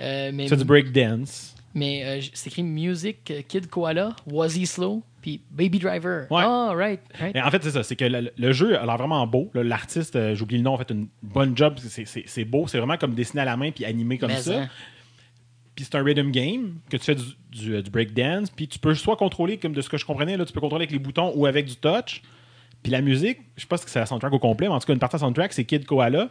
Euh, 0.00 0.30
mais 0.34 0.48
C'est 0.48 0.56
du 0.56 0.64
breakdance. 0.64 1.54
mais 1.72 2.02
euh, 2.04 2.20
c'est 2.32 2.48
écrit 2.50 2.64
Music, 2.64 3.18
euh, 3.30 3.42
Kid 3.46 3.68
Koala, 3.68 4.16
Was 4.26 4.56
He 4.56 4.66
Slow, 4.66 5.02
puis 5.22 5.40
Baby 5.52 5.78
Driver. 5.78 6.26
Ouais. 6.30 6.42
Ah, 6.44 6.72
right. 6.74 7.00
en 7.36 7.50
fait, 7.52 7.62
c'est 7.62 7.70
ça. 7.70 7.84
C'est 7.84 7.94
que 7.94 8.04
le, 8.04 8.32
le 8.36 8.52
jeu 8.52 8.76
a 8.76 8.84
l'air 8.84 8.96
vraiment 8.96 9.24
beau. 9.28 9.50
L'artiste, 9.54 10.16
euh, 10.16 10.34
j'oublie 10.34 10.56
le 10.56 10.64
nom, 10.64 10.74
a 10.74 10.78
fait 10.78 10.90
une 10.90 11.06
bonne 11.22 11.56
job. 11.56 11.76
C'est 11.78 12.44
beau. 12.44 12.66
C'est 12.66 12.78
vraiment 12.78 12.96
comme 12.96 13.14
dessiné 13.14 13.42
à 13.42 13.44
la 13.44 13.56
main 13.56 13.70
puis 13.70 13.84
animé 13.84 14.18
comme 14.18 14.30
Mais 14.32 14.40
ça. 14.40 14.62
hein. 14.62 14.68
Puis 15.74 15.84
c'est 15.84 15.96
un 15.96 16.04
rhythm 16.04 16.30
game 16.30 16.74
que 16.88 16.96
tu 16.96 17.04
fais 17.04 17.14
du, 17.14 17.24
du, 17.50 17.74
euh, 17.74 17.82
du 17.82 17.90
breakdance. 17.90 18.50
Puis 18.50 18.68
tu 18.68 18.78
peux 18.78 18.94
soit 18.94 19.16
contrôler, 19.16 19.58
comme 19.58 19.72
de 19.72 19.80
ce 19.80 19.88
que 19.88 19.96
je 19.96 20.04
comprenais, 20.04 20.36
là, 20.36 20.44
tu 20.44 20.52
peux 20.52 20.60
contrôler 20.60 20.84
avec 20.84 20.92
les 20.92 20.98
boutons 20.98 21.32
ou 21.34 21.46
avec 21.46 21.66
du 21.66 21.76
touch. 21.76 22.22
Puis 22.82 22.92
la 22.92 23.00
musique, 23.00 23.38
je 23.56 23.62
sais 23.62 23.66
pas 23.66 23.78
si 23.78 23.84
c'est 23.86 23.98
la 23.98 24.06
soundtrack 24.06 24.32
au 24.32 24.38
complet, 24.38 24.68
mais 24.68 24.74
en 24.74 24.78
tout 24.78 24.86
cas, 24.86 24.92
une 24.92 24.98
partie 24.98 25.16
de 25.16 25.22
la 25.22 25.26
soundtrack, 25.26 25.52
c'est 25.52 25.64
Kid 25.64 25.86
Koala, 25.86 26.28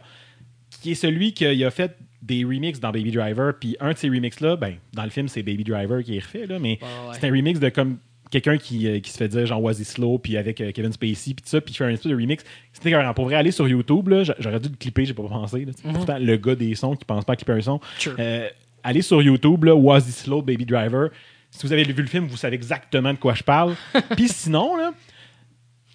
qui 0.80 0.92
est 0.92 0.94
celui 0.94 1.32
qui 1.34 1.44
a, 1.64 1.70
fait 1.70 1.96
des 2.22 2.44
remixes 2.44 2.80
dans 2.80 2.90
Baby 2.90 3.10
Driver. 3.10 3.54
Puis 3.58 3.76
un 3.80 3.92
de 3.92 3.98
ces 3.98 4.08
remixes-là, 4.08 4.56
ben, 4.56 4.76
dans 4.92 5.04
le 5.04 5.10
film, 5.10 5.28
c'est 5.28 5.42
Baby 5.42 5.64
Driver 5.64 6.02
qui 6.02 6.16
est 6.16 6.20
refait, 6.20 6.46
là, 6.46 6.58
mais 6.58 6.78
ouais. 6.80 7.18
c'est 7.18 7.26
un 7.26 7.30
remix 7.30 7.58
de 7.58 7.68
comme 7.68 7.98
quelqu'un 8.30 8.56
qui, 8.56 8.88
euh, 8.88 9.00
qui 9.00 9.10
se 9.10 9.18
fait 9.18 9.28
dire 9.28 9.46
genre 9.46 9.70
He 9.70 9.84
Slow, 9.84 10.18
puis 10.18 10.36
avec 10.36 10.60
euh, 10.60 10.72
Kevin 10.72 10.92
Spacey, 10.92 11.34
puis 11.34 11.42
tout 11.42 11.48
ça, 11.48 11.60
puis 11.60 11.72
il 11.72 11.76
fait 11.76 11.84
un 11.84 11.90
espèce 11.90 12.10
de 12.10 12.16
remix. 12.16 12.44
C'était 12.72 12.90
écœurant. 12.90 13.14
Pour 13.14 13.26
vrai, 13.26 13.36
aller 13.36 13.52
sur 13.52 13.68
YouTube, 13.68 14.12
j'aurais 14.38 14.60
dû 14.60 14.68
le 14.68 14.76
clipper, 14.76 15.04
j'ai 15.04 15.14
pas 15.14 15.22
pensé. 15.22 15.64
là. 15.64 15.72
Pourtant, 15.92 16.18
le 16.18 16.36
gars 16.36 16.54
des 16.54 16.74
sons 16.74 16.96
qui 16.96 17.04
pense 17.04 17.24
pas 17.24 17.34
à 17.34 17.36
clipper 17.36 17.52
un 17.52 17.60
son. 17.60 17.80
Sure. 17.98 18.14
Euh, 18.18 18.48
allez 18.84 19.02
sur 19.02 19.20
YouTube, 19.20 19.64
là, 19.64 19.74
Was 19.74 20.00
He 20.00 20.12
Slow, 20.12 20.42
Baby 20.42 20.66
Driver. 20.66 21.08
Si 21.50 21.66
vous 21.66 21.72
avez 21.72 21.84
vu 21.84 22.02
le 22.02 22.08
film, 22.08 22.26
vous 22.26 22.36
savez 22.36 22.54
exactement 22.54 23.12
de 23.12 23.18
quoi 23.18 23.34
je 23.34 23.42
parle. 23.42 23.74
Puis 24.16 24.28
sinon, 24.28 24.76
là, 24.76 24.92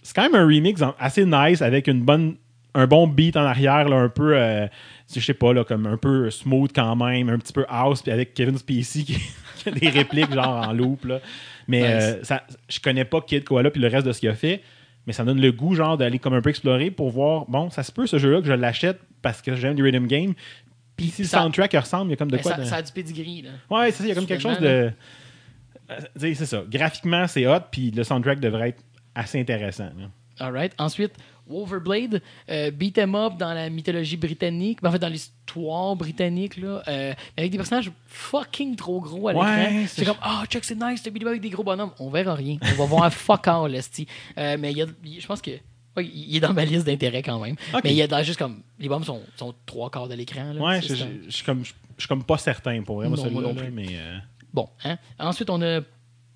c'est 0.02 0.16
quand 0.16 0.24
même 0.24 0.36
un 0.36 0.46
remix 0.46 0.82
assez 0.98 1.26
nice 1.26 1.62
avec 1.62 1.88
une 1.88 2.02
bonne 2.02 2.36
un 2.76 2.88
bon 2.88 3.08
beat 3.08 3.36
en 3.36 3.44
arrière 3.44 3.90
là, 3.90 3.98
un 3.98 4.10
peu 4.10 4.38
euh, 4.38 4.68
je 5.14 5.20
sais 5.20 5.34
pas 5.34 5.54
là 5.54 5.64
comme 5.64 5.88
un 5.88 5.98
peu 5.98 6.30
smooth 6.30 6.72
quand 6.74 6.96
même 6.96 7.30
un 7.30 7.38
petit 7.40 7.54
peu 7.54 7.66
house 7.68 8.02
puis 8.02 8.12
avec 8.12 8.34
Kevin 8.34 8.58
Spacey 8.58 9.04
qui, 9.04 9.18
a 9.66 9.72
des 9.72 9.90
répliques 9.90 10.32
genre 10.34 10.68
en 10.68 10.74
loop 10.74 11.06
là. 11.06 11.20
mais 11.68 11.82
Nice. 11.82 11.90
euh, 11.92 12.24
ça, 12.24 12.44
je 12.70 12.80
connais 12.80 13.06
pas 13.06 13.22
Kid 13.22 13.44
Koala 13.44 13.72
puis 13.72 13.82
le 13.82 13.88
reste 13.88 14.06
de 14.06 14.12
ce 14.12 14.20
qu'il 14.20 14.30
a 14.30 14.36
fait 14.36 14.62
mais 15.08 15.14
ça 15.14 15.24
me 15.24 15.30
donne 15.30 15.42
le 15.42 15.52
goût 15.52 15.74
genre 15.74 15.98
d'aller 15.98 16.20
comme 16.20 16.34
un 16.34 16.42
peu 16.42 16.52
explorer 16.52 16.92
pour 16.92 17.10
voir 17.10 17.46
bon 17.48 17.70
ça 17.72 17.82
se 17.82 17.92
peut 17.92 18.06
ce 18.06 18.20
jeu 18.20 18.32
là 18.32 18.40
que 18.40 18.48
je 18.48 18.54
l'achète 18.54 19.00
parce 19.22 19.42
que 19.42 19.56
j'aime 19.56 19.76
du 19.76 19.84
rhythm 19.84 20.06
game 20.06 20.34
puis 21.00 21.10
si 21.12 21.22
le 21.24 21.28
Ça- 21.28 21.40
soundtrack 21.42 21.74
ressemble 21.74 22.08
il 22.08 22.12
y 22.12 22.14
a 22.14 22.18
comme 22.18 22.32
de 22.32 22.36
Mais 22.38 22.42
quoi 22.42 22.52
ça, 22.56 22.58
de- 22.62 22.66
ça 22.66 22.76
a 22.78 22.82
du 22.82 22.92
pedigree. 22.92 23.42
Là. 23.44 23.50
Ouais, 23.70 23.92
c'est 23.92 23.98
ça, 24.00 24.04
il 24.06 24.10
y 24.10 24.12
a 24.12 24.16
comme 24.16 24.26
quelque 24.26 24.42
chose 24.42 24.60
de. 24.60 24.92
Euh, 25.92 25.98
tu 26.14 26.20
sais, 26.22 26.34
c'est 26.36 26.46
ça. 26.46 26.64
Graphiquement, 26.70 27.28
c'est 27.28 27.48
hot, 27.48 27.62
puis 27.72 27.92
le 27.92 28.04
soundtrack 28.04 28.40
devrait 28.40 28.70
être 28.70 28.84
assez 29.16 29.40
intéressant. 29.40 29.86
là. 29.98 30.10
All 30.40 30.54
right. 30.54 30.74
Ensuite, 30.78 31.14
Wolverblade, 31.48 32.22
euh, 32.50 32.70
beat 32.72 32.98
'em 33.00 33.16
up 33.16 33.34
dans 33.38 33.54
la 33.54 33.70
mythologie 33.70 34.16
britannique, 34.16 34.82
ben, 34.82 34.90
en 34.90 34.92
fait 34.94 35.00
dans 35.00 35.10
l'histoire 35.10 35.96
britannique, 35.96 36.58
là, 36.58 36.82
euh, 36.88 37.14
avec 37.36 37.52
des 37.52 37.58
personnages 37.58 37.92
fucking 38.06 38.76
trop 38.76 39.02
gros 39.02 39.28
à 39.30 39.34
l'écran. 39.34 39.48
Ouais, 39.48 39.86
c'est 39.88 40.02
c'est- 40.02 40.06
comme, 40.06 40.18
ah, 40.22 40.44
check, 40.48 40.64
c'est 40.64 40.76
nice, 40.80 41.02
t'as 41.04 41.10
beat 41.10 41.24
'em 41.24 41.26
up 41.26 41.30
avec 41.32 41.42
des 41.42 41.50
gros 41.50 41.64
bonhommes. 41.64 41.92
On 42.00 42.10
verra 42.10 42.36
rien. 42.36 42.58
On 42.62 42.76
va 42.76 42.86
voir 42.86 43.12
fuck 43.14 43.48
all, 43.48 43.74
esti. 43.76 44.08
Euh, 44.38 44.58
mais 44.60 44.72
il 44.72 44.78
y 44.78 44.82
a, 44.84 44.86
je 45.20 45.26
pense 45.28 45.42
que. 45.42 45.52
Il 45.98 46.36
est 46.36 46.40
dans 46.40 46.54
ma 46.54 46.66
liste 46.66 46.86
d'intérêts 46.86 47.24
quand 47.24 47.40
même. 47.40 47.56
Mais 47.84 47.92
il 47.92 47.96
y 47.96 48.02
a 48.02 48.08
dans 48.08 48.22
juste 48.24 48.40
comme. 48.40 48.62
Les 48.80 48.88
bombes 48.88 49.04
sont, 49.04 49.22
sont 49.36 49.54
trois 49.66 49.90
quarts 49.90 50.08
de 50.08 50.14
l'écran. 50.16 50.56
Ouais, 50.58 50.82
je 50.82 50.94
suis 51.30 51.44
comme, 51.44 51.64
comme 52.08 52.24
pas 52.24 52.38
certain 52.38 52.82
pour 52.84 52.98
vraiment 52.98 53.16
Non, 53.16 53.32
moi 53.32 53.42
non 53.42 53.56
plus. 53.56 53.72
mais. 53.72 53.88
euh, 53.92 54.18
Bon, 54.54 54.70
hein? 54.84 54.98
Ensuite, 55.20 55.50
on 55.50 55.62
a 55.62 55.82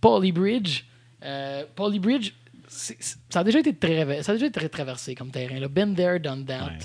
Polybridge. 0.01 0.83
Euh, 1.23 1.63
Polybridge, 1.75 2.31
ça 2.67 3.39
a 3.39 3.43
déjà 3.43 3.59
été 3.59 3.73
très, 3.75 4.21
ça 4.23 4.31
a 4.33 4.35
déjà 4.35 4.47
été 4.47 4.59
très 4.59 4.69
traversé 4.69 5.15
comme 5.15 5.31
terrain. 5.31 5.59
Là. 5.59 5.67
Been 5.67 5.95
there, 5.95 6.19
done 6.19 6.45
that. 6.45 6.65
Ouais. 6.65 6.77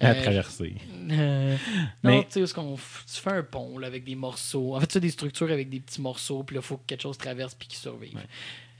à 0.00 0.10
Euh, 0.10 0.22
traverser. 0.22 0.74
euh, 1.12 1.56
non, 2.02 2.10
Mais- 2.10 2.26
tu 2.28 2.44
sais, 2.44 2.54
tu 2.54 3.20
fais 3.20 3.30
un 3.30 3.42
pont 3.44 3.78
là, 3.78 3.86
avec 3.86 4.02
des 4.04 4.16
morceaux. 4.16 4.74
En 4.74 4.80
fait, 4.80 4.86
tu 4.88 4.96
as 4.96 5.00
des 5.00 5.10
structures 5.10 5.50
avec 5.52 5.68
des 5.68 5.78
petits 5.78 6.00
morceaux, 6.00 6.42
puis 6.42 6.56
là, 6.56 6.60
il 6.60 6.66
faut 6.66 6.78
que 6.78 6.82
quelque 6.88 7.02
chose 7.02 7.16
traverse 7.18 7.54
puis 7.54 7.68
qu'il 7.68 7.78
survive. 7.78 8.18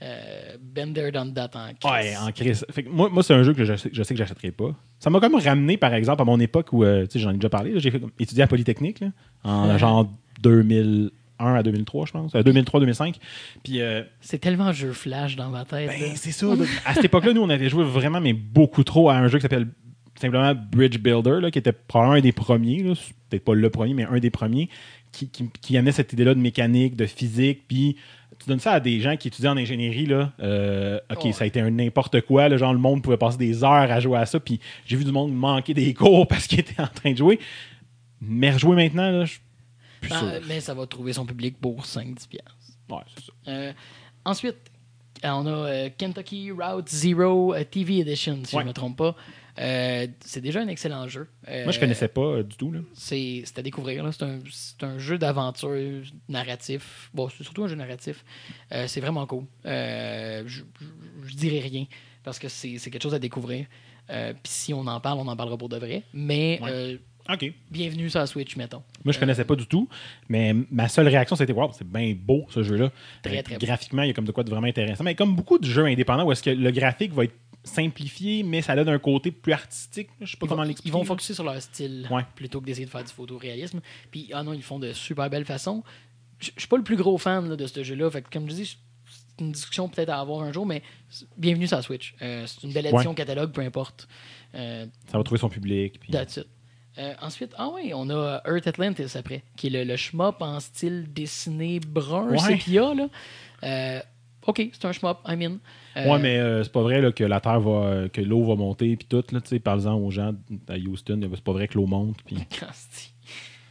Euh, 0.03 0.57
been 0.61 0.93
there, 0.93 1.11
done 1.11 1.33
that 1.33 1.51
en 1.53 1.69
crise. 1.79 1.91
Ouais, 1.91 2.17
en 2.17 2.31
crise. 2.31 2.65
Fait 2.71 2.83
que 2.83 2.89
moi, 2.89 3.09
moi 3.09 3.23
c'est 3.23 3.33
un 3.33 3.43
jeu 3.43 3.53
que 3.53 3.63
je 3.63 3.75
sais, 3.75 3.89
je 3.93 4.03
sais 4.03 4.13
que 4.13 4.17
j'achèterai 4.17 4.51
pas. 4.51 4.75
Ça 4.99 5.09
m'a 5.09 5.19
comme 5.21 5.35
ramené, 5.35 5.77
par 5.77 5.93
exemple, 5.93 6.21
à 6.21 6.25
mon 6.25 6.39
époque 6.39 6.73
où, 6.73 6.83
euh, 6.83 7.05
tu 7.05 7.13
sais, 7.13 7.19
j'en 7.19 7.31
ai 7.31 7.35
déjà 7.35 7.49
parlé, 7.49 7.73
j'ai 7.79 7.91
étudié 8.19 8.43
à 8.43 8.47
Polytechnique, 8.47 8.99
là, 8.99 9.07
en 9.43 9.69
Ouais. 9.69 9.79
genre 9.79 10.09
2001 10.41 11.53
à 11.55 11.63
2003, 11.63 12.05
je 12.05 12.11
pense. 12.11 12.33
2003-2005. 12.33 13.15
Puis. 13.63 13.81
euh, 13.81 14.03
C'est 14.21 14.39
tellement 14.39 14.65
un 14.67 14.73
jeu 14.73 14.91
flash 14.91 15.35
dans 15.35 15.49
ma 15.49 15.65
tête. 15.65 15.87
Ben, 15.89 16.11
c'est 16.15 16.31
ça. 16.31 16.47
À 16.85 16.93
cette 16.93 17.05
époque-là, 17.05 17.33
nous, 17.33 17.41
on 17.41 17.49
avait 17.49 17.69
joué 17.69 17.83
vraiment, 17.83 18.19
mais 18.21 18.33
beaucoup 18.33 18.83
trop 18.83 19.09
à 19.09 19.15
un 19.15 19.27
jeu 19.27 19.37
qui 19.37 19.43
s'appelle 19.43 19.67
simplement 20.19 20.53
Bridge 20.53 20.99
Builder, 20.99 21.39
là, 21.41 21.49
qui 21.51 21.59
était 21.59 21.71
probablement 21.73 22.17
un 22.17 22.21
des 22.21 22.31
premiers, 22.31 22.83
peut-être 23.29 23.43
pas 23.43 23.55
le 23.55 23.69
premier, 23.69 23.93
mais 23.93 24.05
un 24.05 24.19
des 24.19 24.29
premiers, 24.29 24.69
qui, 25.11 25.29
qui, 25.29 25.49
qui 25.61 25.77
amenait 25.77 25.91
cette 25.91 26.13
idée-là 26.13 26.33
de 26.35 26.39
mécanique, 26.39 26.95
de 26.95 27.05
physique, 27.05 27.63
puis 27.67 27.95
tu 28.43 28.49
donnes 28.49 28.59
ça 28.59 28.73
à 28.73 28.79
des 28.79 28.99
gens 28.99 29.15
qui 29.17 29.27
étudient 29.29 29.51
en 29.53 29.57
ingénierie, 29.57 30.05
là. 30.05 30.31
euh, 30.41 30.99
OK, 31.11 31.25
Ouais. 31.25 31.31
ça 31.31 31.43
a 31.45 31.47
été 31.47 31.59
un 31.61 31.69
n'importe 31.71 32.21
quoi, 32.21 32.49
là, 32.49 32.57
genre 32.57 32.73
le 32.73 32.79
monde 32.79 33.01
pouvait 33.01 33.17
passer 33.17 33.37
des 33.37 33.63
heures 33.63 33.71
à 33.71 33.99
jouer 33.99 34.17
à 34.19 34.25
ça, 34.25 34.39
puis 34.39 34.59
j'ai 34.85 34.95
vu 34.95 35.03
du 35.05 35.11
monde 35.11 35.33
manquer 35.33 35.73
des 35.73 35.93
cours 35.95 36.27
parce 36.27 36.47
qu'il 36.47 36.59
était 36.59 36.81
en 36.81 36.87
train 36.87 37.11
de 37.13 37.17
jouer. 37.17 37.39
Mais 38.21 38.51
rejouer 38.51 38.75
maintenant, 38.75 39.09
là, 39.11 39.25
je 39.25 39.37
plus 40.01 40.09
sûr. 40.09 40.27
mais 40.47 40.59
ça 40.59 40.73
va 40.73 40.85
trouver 40.85 41.13
son 41.13 41.25
public 41.25 41.57
pour 41.59 41.85
5-10$. 41.85 42.27
piastres. 42.27 42.53
Ouais, 42.89 42.97
c'est 43.15 43.25
ça. 43.25 43.31
Euh, 43.47 43.73
ensuite, 44.25 44.57
euh, 45.23 45.29
on 45.29 45.47
a 45.47 45.89
Kentucky 45.91 46.51
Route 46.51 46.89
Zero 46.89 47.55
TV 47.71 47.99
Edition, 47.99 48.39
si 48.43 48.55
Ouais. 48.55 48.61
je 48.61 48.65
ne 48.65 48.69
me 48.69 48.73
trompe 48.73 48.97
pas. 48.97 49.15
Euh, 49.59 50.07
c'est 50.21 50.41
déjà 50.41 50.61
un 50.61 50.67
excellent 50.67 51.07
jeu. 51.07 51.27
Euh, 51.47 51.63
Moi, 51.63 51.71
je 51.71 51.79
connaissais 51.79 52.07
pas 52.07 52.21
euh, 52.21 52.43
du 52.43 52.55
tout. 52.55 52.71
Là. 52.71 52.79
C'est 52.93 53.43
c'est 53.45 53.59
à 53.59 53.61
découvrir. 53.61 54.03
là. 54.03 54.11
C'est 54.11 54.23
un, 54.23 54.39
c'est 54.49 54.83
un 54.83 54.97
jeu 54.97 55.17
d'aventure 55.17 56.03
narratif. 56.27 57.09
Bon, 57.13 57.29
c'est 57.29 57.43
surtout 57.43 57.63
un 57.63 57.67
jeu 57.67 57.75
narratif. 57.75 58.23
C'est 58.87 59.01
vraiment 59.01 59.25
cool. 59.25 59.45
Je, 59.65 60.61
dirais 61.35 61.59
rien 61.59 61.85
parce 62.23 62.39
que 62.39 62.47
c'est 62.47 62.77
c'est 62.77 62.89
quelque 62.89 63.03
chose 63.03 63.13
à 63.13 63.19
découvrir. 63.19 63.67
Puis 64.07 64.51
si 64.51 64.73
on 64.73 64.85
en 64.87 64.99
parle, 64.99 65.19
on 65.19 65.27
en 65.27 65.35
parlera 65.35 65.57
pour 65.57 65.69
de 65.69 65.77
vrai. 65.77 66.03
Mais 66.13 66.59
Ouais. 66.61 66.99
OK. 67.31 67.53
bienvenue 67.71 68.09
sur 68.09 68.19
la 68.19 68.27
Switch, 68.27 68.57
mettons. 68.57 68.83
Moi, 69.05 69.13
je 69.13 69.19
connaissais 69.19 69.45
pas 69.45 69.55
du 69.55 69.65
tout, 69.65 69.87
mais 70.27 70.53
ma 70.69 70.89
seule 70.89 71.07
réaction, 71.07 71.37
c'était 71.37 71.53
Wow, 71.53 71.71
c'est 71.71 71.87
bien 71.87 72.13
beau 72.17 72.45
ce 72.49 72.63
jeu-là. 72.63 72.91
Très, 73.21 73.41
très 73.41 73.55
beau. 73.55 73.65
Graphiquement, 73.65 74.01
il 74.01 74.07
y 74.07 74.09
a 74.09 74.13
comme 74.13 74.25
de 74.25 74.33
quoi 74.33 74.43
de 74.43 74.49
vraiment 74.49 74.67
intéressant. 74.67 75.05
Mais 75.05 75.15
comme 75.15 75.33
beaucoup 75.33 75.57
de 75.57 75.65
jeux 75.65 75.85
indépendants 75.85 76.25
où 76.25 76.33
est-ce 76.33 76.43
que 76.43 76.49
le 76.49 76.71
graphique 76.71 77.13
va 77.13 77.23
être 77.23 77.33
simplifié, 77.63 78.43
mais 78.43 78.61
ça 78.61 78.73
a 78.73 78.79
un 78.89 78.99
côté 78.99 79.31
plus 79.31 79.53
artistique. 79.53 80.09
Je 80.21 80.31
sais 80.31 80.37
pas 80.37 80.45
Ils 80.45 80.49
comment 80.49 80.61
vont, 80.61 80.65
ils 80.65 80.67
l'expliquer. 80.69 80.97
vont 80.97 81.03
focuser 81.05 81.33
sur 81.33 81.43
leur 81.43 81.61
style 81.61 82.07
Ouais. 82.11 82.23
plutôt 82.35 82.59
que 82.61 82.65
d'essayer 82.65 82.85
de 82.85 82.91
faire 82.91 83.03
du 83.03 83.11
photoréalisme. 83.11 83.81
Puis, 84.11 84.29
ah 84.33 84.43
non, 84.43 84.53
ils 84.53 84.61
font 84.63 84.79
de 84.79 84.91
super 84.93 85.29
belle 85.29 85.45
façon. 85.45 85.83
Je 86.39 86.51
suis 86.57 86.67
pas 86.67 86.77
le 86.77 86.83
plus 86.83 86.97
gros 86.97 87.17
fan 87.17 87.47
là, 87.49 87.55
de 87.55 87.65
ce 87.67 87.83
jeu-là. 87.83 88.09
Fait 88.11 88.21
que, 88.21 88.29
comme 88.29 88.49
je 88.49 88.55
dis, 88.55 88.65
c'est 89.07 89.43
une 89.43 89.51
discussion 89.53 89.87
peut-être 89.87 90.09
à 90.09 90.19
avoir 90.19 90.41
un 90.43 90.51
jour, 90.51 90.65
mais 90.65 90.81
bienvenue 91.37 91.67
sur 91.67 91.77
la 91.77 91.83
Switch. 91.83 92.15
Euh, 92.21 92.45
c'est 92.47 92.63
une 92.67 92.73
belle 92.73 92.85
édition 92.87 93.13
catalogue, 93.13 93.51
peu 93.51 93.61
importe. 93.61 94.07
Euh, 94.55 94.85
Ça 95.09 95.17
va 95.17 95.23
trouver 95.23 95.39
son 95.39 95.49
public. 95.49 95.99
puis- 95.99 96.11
that's 96.11 96.37
it. 96.37 96.45
Euh, 96.99 97.13
ensuite, 97.21 97.53
ah 97.57 97.69
oui, 97.73 97.91
on 97.95 98.07
a 98.11 98.41
Earth 98.45 98.67
Atlantis 98.67 99.17
après, 99.17 99.43
qui 99.57 99.67
est 99.67 99.69
le, 99.71 99.83
le 99.83 99.95
shmup 99.95 100.35
en 100.41 100.59
style 100.59 101.11
dessiné 101.11 101.79
brun, 101.79 102.27
Ouais. 102.29 102.37
sépia. 102.37 102.93
Là. 102.93 104.03
Euh, 104.43 104.49
ok, 104.51 104.69
c'est 104.71 104.85
un 104.85 104.91
shmup, 104.91 105.17
I 105.27 105.35
mean. 105.35 105.57
Euh, 105.97 106.09
Ouais, 106.11 106.19
mais 106.19 106.37
euh, 106.37 106.63
c'est 106.63 106.71
pas 106.71 106.81
vrai 106.81 107.01
là, 107.01 107.11
que 107.11 107.23
la 107.23 107.39
terre 107.39 107.59
va, 107.59 107.71
euh, 107.85 108.07
que 108.09 108.21
l'eau 108.21 108.43
va 108.45 108.55
monter 108.55 108.95
puis 108.95 109.07
tout 109.07 109.23
là, 109.31 109.41
tu 109.41 109.47
sais, 109.49 109.59
parle-en 109.59 109.95
aux 109.95 110.11
gens 110.11 110.33
à 110.67 110.75
Houston, 110.77 111.19
c'est 111.33 111.43
pas 111.43 111.51
vrai 111.53 111.67
que 111.67 111.75
l'eau 111.75 111.85
monte. 111.85 112.17
Asti. 112.69 113.11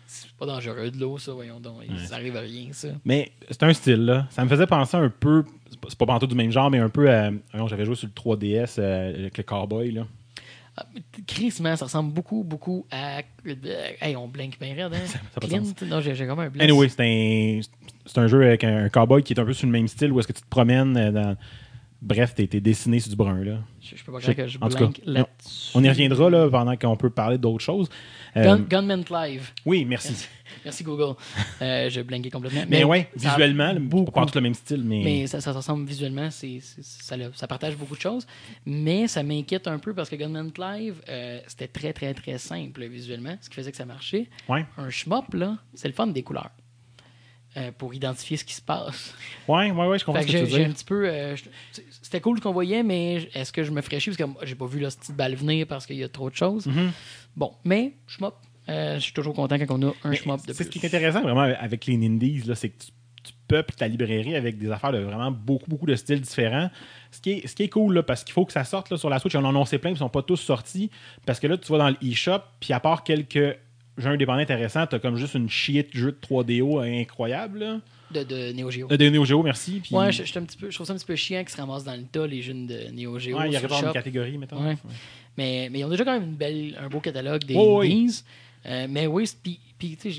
C'est 0.07 0.31
pas 0.33 0.47
dangereux 0.47 0.91
de 0.91 0.99
l'eau, 0.99 1.19
ça, 1.19 1.33
voyons 1.33 1.59
donc. 1.61 1.83
Ça 2.07 2.17
arrive 2.17 2.37
à 2.37 2.41
rien, 2.41 2.67
ça. 2.73 2.89
Mais 3.05 3.33
c'est 3.51 3.63
un 3.63 3.73
style 3.73 4.05
là, 4.05 4.27
ça 4.31 4.45
me 4.45 4.49
faisait 4.49 4.67
penser 4.67 4.97
un 4.97 5.09
peu, 5.09 5.45
c'est 5.89 5.97
pas- 5.99 6.07
pantoute 6.07 6.31
du 6.31 6.37
même 6.37 6.51
genre, 6.51 6.71
mais 6.71 6.79
un 6.79 6.89
peu 6.89 7.11
à, 7.11 7.31
voyons, 7.53 7.67
j'avais 7.69 7.85
joué 7.85 7.95
sur 7.95 8.09
le 8.09 8.13
3DS 8.13 8.77
euh, 8.79 9.15
avec 9.21 9.39
le 9.39 9.43
cowboy 9.45 9.91
là. 9.93 10.07
Ah, 10.77 10.87
Chris, 11.27 11.55
man, 11.61 11.77
ça 11.77 11.85
ressemble 11.85 12.15
beaucoup, 12.15 12.43
beaucoup 12.45 12.87
à. 12.91 13.21
Hey, 14.01 14.17
on 14.17 14.27
blink 14.27 14.59
bien 14.59 14.75
raide, 14.75 14.95
hein? 14.95 15.01
ça 15.07 15.19
a 15.37 15.41
pas 15.41 15.47
de 15.47 15.53
Clint? 15.53 15.63
Non, 15.87 16.01
j'ai 16.01 16.15
j'ai 16.15 16.27
comme 16.27 16.39
un 16.41 16.49
blanc. 16.49 16.65
Anyway, 16.65 16.89
c'est 16.89 17.03
un, 17.03 17.61
c'est 18.07 18.19
un 18.19 18.27
jeu 18.27 18.43
avec 18.45 18.65
un, 18.65 18.85
un 18.85 18.89
cowboy 18.89 19.23
qui 19.23 19.33
est 19.33 19.41
un 19.41 19.45
peu 19.45 19.53
sur 19.53 19.67
le 19.67 19.73
même 19.73 19.89
style 19.89 20.13
où 20.13 20.19
est-ce 20.21 20.29
que 20.29 20.33
tu 20.33 20.43
te 20.43 20.49
promènes 20.49 20.97
euh, 20.97 21.11
dans. 21.13 21.37
Bref, 22.01 22.35
t'es, 22.35 22.49
t'es 22.49 22.61
dessiné 22.61 22.99
sur 22.99 23.11
du 23.11 23.17
brun 23.17 23.45
là. 23.45 23.59
Je, 23.81 23.95
je 23.95 24.03
peux 24.03 24.11
pas 24.11 24.19
Je- 24.19 24.33
que 24.33 24.49
je 24.49 24.59
en 24.61 24.69
tout 24.69 24.77
cas. 24.77 25.25
On 25.75 25.85
y 25.85 25.89
reviendra 25.89 26.31
là 26.31 26.49
pendant 26.51 26.77
qu'on 26.77 26.97
peut 26.97 27.11
parler 27.11 27.39
d'autres 27.39 27.63
choses. 27.63 27.89
Euh, 28.37 28.43
Gun- 28.43 28.65
Gunman 28.69 29.05
Live. 29.09 29.53
oui, 29.65 29.85
merci. 29.85 30.27
Merci 30.65 30.85
Google. 30.85 31.15
Euh, 31.63 31.89
je 31.89 32.03
blinqué 32.03 32.29
complètement. 32.29 32.65
Mais, 32.69 32.85
ouais, 32.85 33.09
ça 33.17 33.29
a 33.29 33.37
visuellement, 33.37 33.75
beaucoup- 33.81 34.13
pas 34.13 34.27
tout 34.27 34.35
le 34.35 34.43
même 34.43 34.53
style, 34.55 34.83
mais. 34.85 35.01
Mais 35.03 35.27
ça, 35.27 35.41
ça 35.41 35.51
ressemble 35.53 35.87
visuellement, 35.87 36.31
c'est, 36.31 36.59
c'est- 36.61 36.83
ça, 37.35 37.47
partage 37.49 37.75
beaucoup 37.77 37.97
de 37.97 38.01
choses. 38.01 38.27
Mais 38.67 39.09
ça 39.09 39.23
m'inquiète 39.23 39.67
un 39.67 39.79
peu 39.79 39.95
parce 39.95 40.11
que 40.11 40.17
Gunman 40.17 40.51
Live, 40.59 40.97
euh, 41.09 41.41
c'était 41.47 41.69
très, 41.69 41.93
très, 41.95 42.13
très 42.15 42.37
simple 42.37 42.85
visuellement, 42.85 43.37
ce 43.41 43.49
qui 43.49 43.57
faisait 43.57 43.71
que 43.71 43.77
ça 43.79 43.87
marchait. 43.87 44.29
Ouais, 44.49 44.67
Un 44.77 44.91
shmup, 44.91 45.33
là, 45.35 45.57
c'est 45.75 45.89
le 45.89 45.95
fun 45.95 46.09
des 46.09 46.23
couleurs. 46.23 46.51
Euh, 47.57 47.71
pour 47.77 47.93
identifier 47.95 48.37
ce 48.37 48.45
qui 48.45 48.55
se 48.55 48.63
passe. 48.63 49.15
ouais, 49.49 49.71
ouais, 49.71 49.87
ouais, 49.87 49.99
je 49.99 50.05
comprends 50.05 50.21
Fait 50.23 50.27
ce 50.29 50.33
que 50.33 50.39
tu 50.39 50.45
veux 50.45 50.51
j'ai 50.51 50.65
un 50.65 50.67
dire. 50.69 50.75
petit 50.77 50.85
peu. 50.85 51.09
euh, 51.09 51.37
je- 51.37 51.45
C'était 52.03 52.21
cool 52.21 52.39
ce 52.39 52.43
qu'on 52.43 52.53
voyait, 52.53 52.83
mais 52.83 53.29
est-ce 53.35 53.53
que 53.53 53.63
je 53.63 53.71
me 53.71 53.81
ferais 53.83 54.01
chier 54.01 54.13
parce 54.17 54.31
que 54.41 54.47
j'ai 54.47 54.55
pas 54.55 54.67
vu 54.67 54.81
la 54.81 54.89
petite 54.91 55.17
balle 55.17 55.35
venir 55.35 55.67
parce 55.67 55.87
qu'il 55.87 55.97
y 55.97 56.05
a 56.05 56.09
trop 56.09 56.31
de 56.31 56.35
choses? 56.37 56.67
Mhm. 56.67 56.93
Bon, 57.37 57.53
mais 57.65 57.93
shmup, 58.07 58.35
euh, 58.69 58.95
je 58.97 59.01
suis 59.01 59.13
toujours 59.13 59.35
content 59.35 59.57
quand 59.59 59.71
on 59.79 59.89
a 59.89 59.93
un 60.05 60.15
shmup 60.15 60.47
de 60.47 60.53
C'est 60.53 60.55
plus. 60.55 60.65
ce 60.65 60.71
qui 60.71 60.79
est 60.79 60.87
intéressant 60.87 61.23
vraiment 61.23 61.41
avec 61.43 61.87
les 61.87 61.97
Nindies, 61.97 62.43
c'est 62.55 62.69
que 62.71 62.85
tu, 62.85 62.91
tu 63.25 63.33
peuples 63.49 63.75
ta 63.75 63.87
librairie 63.87 64.35
avec 64.35 64.59
des 64.59 64.71
affaires 64.71 64.93
de 64.93 64.99
vraiment 64.99 65.31
beaucoup, 65.31 65.71
beaucoup 65.71 65.87
de 65.87 65.95
styles 65.95 66.21
différents. 66.21 66.71
Ce 67.11 67.21
qui 67.21 67.33
est, 67.33 67.47
ce 67.47 67.55
qui 67.55 67.63
est 67.65 67.69
cool, 67.69 67.95
là, 67.95 68.03
parce 68.03 68.25
qu'il 68.25 68.33
faut 68.33 68.45
que 68.45 68.53
ça 68.53 68.65
sorte 68.65 68.91
là, 68.91 68.97
sur 68.97 69.09
la 69.11 69.19
Switch. 69.19 69.35
On 69.37 69.41
en 69.41 69.45
a 69.45 69.49
annoncé 69.51 69.79
plein, 69.79 69.91
ils 69.91 69.97
sont 69.97 70.09
pas 70.09 70.23
tous 70.23 70.37
sortis. 70.39 70.91
Parce 71.27 71.39
que 71.39 71.47
là, 71.47 71.57
tu 71.57 71.71
vas 71.71 71.79
dans 71.79 71.95
l'eShop, 72.01 72.41
puis 72.61 72.73
à 72.73 72.81
part 72.81 73.05
quelques 73.05 73.57
jeux 73.99 74.09
indépendants 74.11 74.41
intéressants, 74.41 74.87
t'as 74.87 74.99
comme 74.99 75.17
juste 75.17 75.35
une 75.35 75.49
chier 75.49 75.83
de 75.83 75.91
jeu 75.93 76.13
de 76.13 76.19
3DO 76.27 77.01
incroyable. 77.01 77.59
là. 77.61 77.81
De, 78.13 78.25
de 78.25 78.53
Neo 78.53 78.71
Geo. 78.71 78.89
Euh, 78.93 78.97
De 78.97 79.09
Neo 79.09 79.25
Geo, 79.25 79.43
merci. 79.43 79.81
Puis, 79.83 79.95
Ouais, 79.95 80.13
je, 80.13 80.23
je 80.25 80.29
suis 80.29 80.39
un 80.39 80.43
petit 80.45 80.59
peu, 80.59 80.71
je 80.71 80.75
trouve 80.75 80.87
ça 80.87 80.93
un 80.93 80.97
petit 80.97 81.07
peu 81.07 81.17
chiant 81.17 81.41
qu'ils 81.41 81.49
se 81.51 81.57
ramassent 81.57 81.85
dans 81.85 81.95
le 81.97 82.03
tas, 82.05 82.27
les 82.27 82.43
jeunes 82.43 82.67
de 82.67 82.91
Neo 82.93 83.19
Geo. 83.19 83.39
ouais, 83.39 83.49
il 83.49 83.55
y 83.55 83.57
le 83.57 83.87
une 83.87 83.93
catégorie, 83.93 84.37
mettons. 84.37 84.63
Ouais. 84.63 84.77
Mais, 85.39 85.69
mais 85.73 85.79
ils 85.79 85.85
ont 85.85 85.89
déjà 85.89 86.05
quand 86.05 86.13
même 86.13 86.25
une 86.29 86.35
belle, 86.37 86.77
un 86.79 86.89
beau 86.89 87.01
catalogue 87.01 87.45
des 87.45 87.55
Oh, 87.57 87.81
oui. 87.81 88.11
Euh, 88.67 88.87
mais 88.89 89.07
oui, 89.07 89.29
puis, 89.43 89.59
tu 89.97 89.97
sais, 89.99 90.11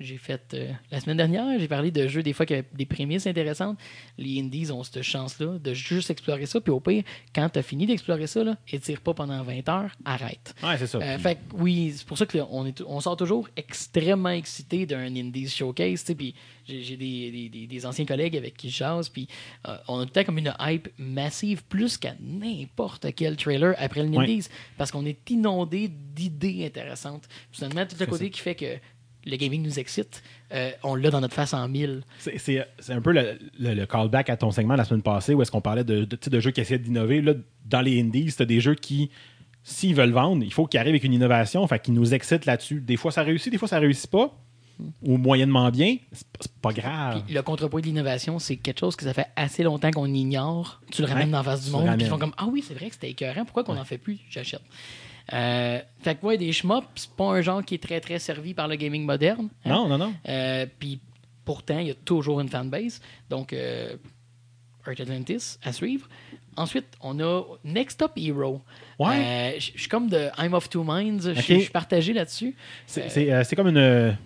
j'ai- 0.00 0.16
fait 0.18 0.54
euh, 0.54 0.70
la 0.90 1.00
semaine 1.00 1.16
dernière, 1.16 1.58
j'ai 1.58 1.68
parlé 1.68 1.90
de 1.90 2.06
jeux 2.08 2.22
des 2.22 2.32
fois 2.32 2.46
qui 2.46 2.54
avaient 2.54 2.68
des 2.74 2.86
prémices 2.86 3.26
intéressantes. 3.26 3.78
Les 4.18 4.40
indies 4.40 4.70
ont 4.70 4.82
cette 4.82 5.02
chance-là 5.02 5.58
de 5.58 5.74
juste 5.74 6.10
explorer 6.10 6.46
ça. 6.46 6.60
Puis 6.60 6.70
au 6.72 6.80
pire, 6.80 7.02
quand 7.34 7.48
tu 7.48 7.58
as 7.58 7.62
fini 7.62 7.86
d'explorer 7.86 8.26
ça, 8.26 8.42
là, 8.44 8.56
étire 8.70 9.00
pas 9.00 9.14
pendant 9.14 9.42
20 9.42 9.68
heures, 9.68 9.90
arrête. 10.04 10.54
Ouais, 10.62 10.76
c'est 10.78 10.86
ça. 10.86 10.98
Euh, 10.98 11.14
Puis- 11.14 11.22
fait 11.22 11.34
que 11.36 11.40
oui, 11.56 11.94
c'est 11.96 12.06
pour 12.06 12.18
ça 12.18 12.26
qu'on 12.26 12.66
est, 12.66 12.80
on 12.86 13.00
sort 13.00 13.16
toujours 13.16 13.48
extrêmement 13.56 14.30
excité 14.30 14.86
d'un 14.86 15.06
Indies 15.14 15.48
Showcase. 15.48 16.04
Puis 16.16 16.34
j'ai 16.66 16.96
des, 16.96 17.48
des- 17.50 17.66
des- 17.66 17.86
anciens 17.86 18.04
collègues 18.06 18.36
avec 18.36 18.56
qui 18.56 18.70
je 18.70 18.76
jase. 18.78 19.08
Puis 19.08 19.26
euh, 19.68 19.76
on 19.88 19.98
a 19.98 20.02
tout 20.04 20.08
le 20.08 20.12
temps 20.12 20.24
comme 20.24 20.38
une 20.38 20.54
hype 20.60 20.88
massive, 20.98 21.64
plus 21.64 21.96
qu'à 21.98 22.14
n'importe 22.20 23.06
quel 23.14 23.36
trailer 23.36 23.74
après 23.78 24.02
le 24.02 24.08
Ouais. 24.10 24.24
Indies. 24.24 24.46
Parce 24.78 24.90
qu'on 24.90 25.04
est 25.06 25.28
inondé 25.30 25.88
d'idées 25.88 26.64
intéressantes. 26.66 27.28
Finalement, 27.50 27.84
tout 27.86 27.96
le 27.98 28.06
côté 28.06 28.24
ça. 28.26 28.30
qui 28.30 28.40
fait 28.40 28.54
que 28.54 28.76
le 29.24 29.36
gaming 29.36 29.62
nous 29.62 29.78
excite, 29.78 30.22
euh, 30.52 30.70
on 30.82 30.94
l'a 30.94 31.10
dans 31.10 31.20
notre 31.20 31.34
face 31.34 31.54
en 31.54 31.68
mille. 31.68 32.02
C'est- 32.18 32.66
un 32.88 33.00
peu 33.00 33.12
le, 33.12 33.38
le- 33.58 33.74
le 33.74 33.86
callback 33.86 34.30
à 34.30 34.36
ton 34.36 34.50
segment 34.50 34.74
la 34.76 34.84
semaine 34.84 35.02
passée 35.02 35.34
où 35.34 35.42
est-ce 35.42 35.50
qu'on 35.50 35.60
parlait 35.60 35.84
de, 35.84 36.04
de, 36.04 36.18
de 36.30 36.40
jeux 36.40 36.50
qui 36.50 36.60
essaient 36.60 36.78
d'innover. 36.78 37.20
Là, 37.22 37.34
dans 37.66 37.80
les 37.80 38.00
indies, 38.00 38.30
c'est 38.30 38.46
des 38.46 38.60
jeux 38.60 38.74
qui, 38.74 39.10
s'ils 39.62 39.94
veulent 39.94 40.10
vendre, 40.12 40.42
il 40.44 40.52
faut 40.52 40.66
qu'ils 40.66 40.80
arrivent 40.80 40.92
avec 40.94 41.04
une 41.04 41.12
innovation, 41.14 41.66
fait 41.68 41.78
qu'ils 41.80 41.94
nous 41.94 42.14
excitent 42.14 42.46
là-dessus. 42.46 42.80
Des 42.80 42.96
fois, 42.96 43.12
ça 43.12 43.22
réussit, 43.22 43.52
des 43.52 43.58
fois, 43.58 43.68
ça 43.68 43.78
réussit 43.78 44.10
pas, 44.10 44.36
ou 45.02 45.16
moyennement 45.18 45.70
bien. 45.70 45.98
C'est 46.10 46.52
pas, 46.60 46.72
grave. 46.72 47.22
Puis 47.24 47.34
le 47.34 47.42
contrepoids 47.42 47.80
de 47.80 47.86
l'innovation, 47.86 48.40
c'est 48.40 48.56
quelque 48.56 48.80
chose 48.80 48.96
que 48.96 49.04
ça 49.04 49.14
fait 49.14 49.28
assez 49.36 49.62
longtemps 49.62 49.90
qu'on 49.92 50.06
ignore. 50.12 50.80
Tu 50.90 51.02
le 51.02 51.06
ramènes 51.08 51.26
Ouais, 51.26 51.30
dans 51.32 51.38
la 51.38 51.44
face 51.44 51.64
du 51.66 51.70
monde, 51.70 51.86
puis 51.96 52.02
ils 52.06 52.08
font 52.08 52.18
comme 52.18 52.32
Ah 52.36 52.46
oui, 52.50 52.64
c'est 52.66 52.74
vrai 52.74 52.88
que 52.88 52.94
c'était 52.94 53.10
écœurant, 53.10 53.44
pourquoi 53.44 53.62
qu'on 53.62 53.74
n'en 53.74 53.84
fait 53.84 53.98
plus? 53.98 54.18
J'achète. 54.30 54.62
Euh, 55.32 55.78
fait 56.00 56.14
que 56.16 56.26
ouais, 56.26 56.36
des 56.38 56.52
shmups, 56.52 56.86
c'est 56.96 57.10
pas 57.10 57.26
un 57.26 57.40
genre 57.42 57.64
qui 57.64 57.74
est 57.74 57.82
très 57.82 58.00
très 58.00 58.18
servi 58.18 58.54
par 58.54 58.68
le 58.68 58.76
gaming 58.76 59.04
moderne. 59.04 59.48
hein. 59.64 59.70
Non, 59.70 59.88
non, 59.88 59.98
non. 59.98 60.14
Euh, 60.28 60.66
Puis 60.78 61.00
pourtant, 61.44 61.78
il 61.78 61.88
y 61.88 61.90
a 61.90 61.94
toujours 61.94 62.40
une 62.40 62.48
fanbase. 62.48 63.00
Donc, 63.30 63.52
euh, 63.52 63.96
Earth 64.86 65.00
Atlantis 65.00 65.58
à 65.62 65.72
suivre. 65.72 66.08
Ensuite, 66.56 66.86
on 67.00 67.18
a 67.20 67.42
Next 67.64 68.02
Up 68.02 68.12
Hero. 68.16 68.60
Ouais. 68.98 69.16
Euh, 69.16 69.52
Je 69.58 69.78
suis 69.78 69.88
comme 69.88 70.08
de 70.08 70.28
I'm 70.38 70.54
of 70.54 70.68
Two 70.68 70.82
Minds. 70.84 71.32
Je 71.34 71.40
suis- 71.40 71.66
partagé 71.70 72.12
là-dessus. 72.12 72.54
C'est 72.86 73.32
euh, 73.32 73.42
c'est 73.44 73.56
comme 73.56 73.74
euh, 73.76 74.10
une- 74.10 74.16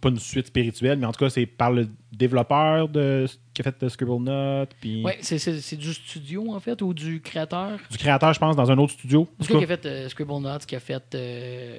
Pas 0.00 0.08
une 0.08 0.18
suite 0.18 0.48
spirituelle, 0.48 0.98
mais 0.98 1.06
en 1.06 1.12
tout 1.12 1.24
cas, 1.24 1.30
c'est 1.30 1.46
par 1.46 1.70
le 1.70 1.88
développeur 2.12 2.88
de, 2.88 3.26
qui 3.54 3.62
a 3.62 3.64
fait 3.64 3.88
Scribble 3.88 4.22
Note, 4.22 4.70
puis 4.80 5.02
Ouais, 5.04 5.18
c'est- 5.20 5.38
c'est 5.38 5.60
c'est 5.60 5.76
du 5.76 5.94
studio 5.94 6.52
en 6.52 6.60
fait 6.60 6.82
ou 6.82 6.92
du 6.92 7.20
créateur? 7.20 7.78
Du 7.90 7.96
créateur, 7.96 8.32
je 8.34 8.38
pense, 8.40 8.56
dans 8.56 8.70
un 8.70 8.78
autre 8.78 8.92
studio. 8.92 9.28
Du 9.40 9.46
gars 9.48 9.58
qui 9.58 9.64
a 9.64 9.66
fait 9.68 9.86
euh, 9.86 10.08
Scribble 10.08 10.40
Notes, 10.40 10.66
qui 10.66 10.74
a 10.76 10.80
fait. 10.80 11.02
Euh, 11.14 11.78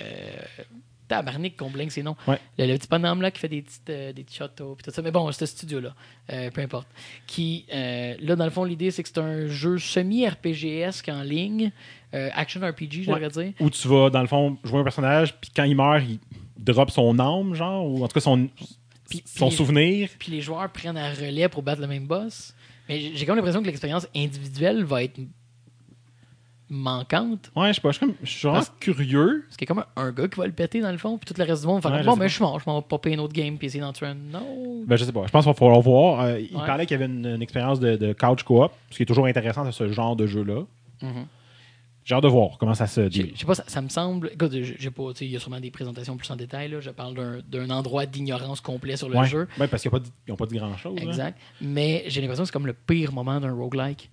euh, 0.00 0.62
Tabarnak, 1.06 1.54
qu'on 1.56 1.70
blingue 1.70 1.90
ses 1.90 2.02
noms. 2.02 2.16
Ouais. 2.26 2.38
Le, 2.58 2.66
le 2.66 2.78
petit 2.78 2.88
bonhomme 2.88 3.20
là 3.20 3.30
qui 3.30 3.38
fait 3.38 3.48
des 3.48 3.60
petites, 3.60 3.90
euh, 3.90 4.12
des 4.14 4.24
petits 4.24 4.36
châteaux, 4.36 4.74
puis 4.74 4.84
tout 4.84 4.90
ça. 4.90 5.02
Mais 5.02 5.10
bon, 5.10 5.30
ce 5.32 5.44
studio-là, 5.44 5.94
euh, 6.32 6.50
peu 6.50 6.62
importe. 6.62 6.88
Qui, 7.26 7.66
euh, 7.74 8.14
là, 8.20 8.36
dans 8.36 8.44
le 8.46 8.50
fond, 8.50 8.64
l'idée, 8.64 8.90
c'est 8.90 9.02
que 9.02 9.08
c'est 9.10 9.18
un 9.20 9.46
jeu 9.46 9.76
semi-RPGesque 9.78 11.10
en 11.10 11.22
ligne, 11.22 11.72
euh, 12.14 12.30
action 12.34 12.60
RPG, 12.66 13.02
je 13.04 13.10
Ouais. 13.10 13.28
dire. 13.28 13.52
où 13.60 13.68
tu 13.68 13.86
vas, 13.86 14.08
dans 14.08 14.22
le 14.22 14.26
fond, 14.26 14.56
jouer 14.64 14.80
un 14.80 14.82
personnage, 14.82 15.34
puis 15.38 15.50
quand 15.54 15.64
il 15.64 15.76
meurt, 15.76 16.02
il 16.08 16.18
drop 16.58 16.90
son 16.90 17.18
âme, 17.18 17.54
genre, 17.54 17.86
ou 17.86 18.02
en 18.04 18.08
tout 18.08 18.14
cas 18.14 18.20
son, 18.20 18.48
Puis- 19.08 19.22
son 19.26 19.48
puis- 19.48 19.56
souvenir? 19.56 20.08
Puis 20.18 20.32
les 20.32 20.40
joueurs 20.40 20.70
prennent 20.70 20.96
un 20.96 21.10
relais 21.12 21.48
pour 21.48 21.62
battre 21.62 21.80
le 21.80 21.86
même 21.86 22.06
boss. 22.06 22.54
Mais 22.88 23.12
j'ai 23.14 23.24
comme 23.26 23.36
l'impression 23.36 23.60
que 23.62 23.66
l'expérience 23.66 24.06
individuelle 24.14 24.84
va 24.84 25.02
être 25.04 25.18
manquante. 26.70 27.50
Ouais, 27.54 27.68
je 27.68 27.72
sais 27.74 27.80
pas, 27.80 27.90
je 27.90 27.98
suis, 27.98 28.06
comme- 28.06 28.14
je 28.22 28.30
suis 28.30 28.40
vraiment 28.48 28.58
Parce- 28.64 28.72
curieux. 28.80 29.44
Parce 29.46 29.56
qu'il 29.56 29.68
y 29.68 29.72
a 29.72 29.74
comme 29.74 29.84
un 29.96 30.12
gars 30.12 30.28
qui 30.28 30.36
va 30.40 30.46
le 30.46 30.52
péter 30.52 30.80
dans 30.80 30.90
le 30.90 30.98
fond, 30.98 31.18
puis 31.18 31.26
tout 31.32 31.38
le 31.38 31.44
reste 31.46 31.62
du 31.62 31.68
monde 31.68 31.82
va 31.82 31.90
faire 31.90 31.98
Ouais, 32.00 32.04
Bon, 32.06 32.16
pas. 32.16 32.26
je 32.26 32.34
suis 32.34 32.42
mort, 32.42 32.58
je 32.58 32.64
m'en 32.68 32.80
vais 32.80 32.86
popper 32.88 33.12
une 33.12 33.20
autre 33.20 33.34
game, 33.34 33.58
puis 33.58 33.66
essayer 33.66 33.80
d'en 33.82 33.92
tuer 33.92 34.06
un. 34.06 34.14
Non. 34.14 34.82
Ben, 34.86 34.96
je 34.96 35.04
sais 35.04 35.12
pas, 35.12 35.26
je 35.26 35.30
pense 35.30 35.44
qu'il 35.44 35.52
va 35.52 35.58
falloir 35.58 35.80
voir. 35.82 36.20
Euh, 36.22 36.40
il 36.40 36.56
Ouais. 36.56 36.66
parlait 36.66 36.86
qu'il 36.86 36.98
y 36.98 37.02
avait 37.02 37.12
une, 37.12 37.26
une 37.26 37.42
expérience 37.42 37.80
de, 37.80 37.96
de 37.96 38.12
couch 38.14 38.42
co-op, 38.42 38.72
ce 38.90 38.96
qui 38.96 39.02
est 39.02 39.06
toujours 39.06 39.26
intéressant 39.26 39.64
de 39.64 39.70
ce 39.70 39.92
genre 39.92 40.16
de 40.16 40.26
jeu-là. 40.26 40.62
Mhm. 41.02 41.26
J'ai 42.04 42.14
hâte 42.14 42.22
de 42.22 42.28
voir 42.28 42.58
comment 42.58 42.74
ça 42.74 42.86
se 42.86 43.00
dit. 43.00 43.32
je 43.34 43.40
sais 43.40 43.46
pas, 43.46 43.54
ça, 43.54 43.64
ça 43.66 43.80
me 43.80 43.88
semble. 43.88 44.30
Écoute, 44.34 44.52
j'ai 44.52 44.90
pas. 44.90 45.10
Il 45.22 45.28
y 45.28 45.36
a 45.36 45.40
sûrement 45.40 45.60
des 45.60 45.70
présentations 45.70 46.16
plus 46.18 46.30
en 46.30 46.36
détail. 46.36 46.68
Là. 46.68 46.80
Je 46.80 46.90
parle 46.90 47.42
d'un- 47.48 47.70
endroit 47.70 48.04
d'ignorance 48.06 48.60
complet 48.60 48.96
sur 48.96 49.08
le 49.08 49.16
Ouais. 49.16 49.26
jeu. 49.26 49.48
Ouais, 49.58 49.66
parce 49.68 49.82
qu'ils 49.82 49.90
n'ont 50.28 50.36
pas 50.36 50.46
dit 50.46 50.56
grand-chose. 50.56 50.98
hein. 51.00 51.06
Exact. 51.06 51.38
Mais 51.62 52.04
j'ai 52.08 52.20
l'impression 52.20 52.42
que 52.42 52.48
c'est 52.48 52.52
comme 52.52 52.66
le 52.66 52.74
pire 52.74 53.12
moment 53.12 53.40
d'un 53.40 53.52
roguelike. 53.54 54.10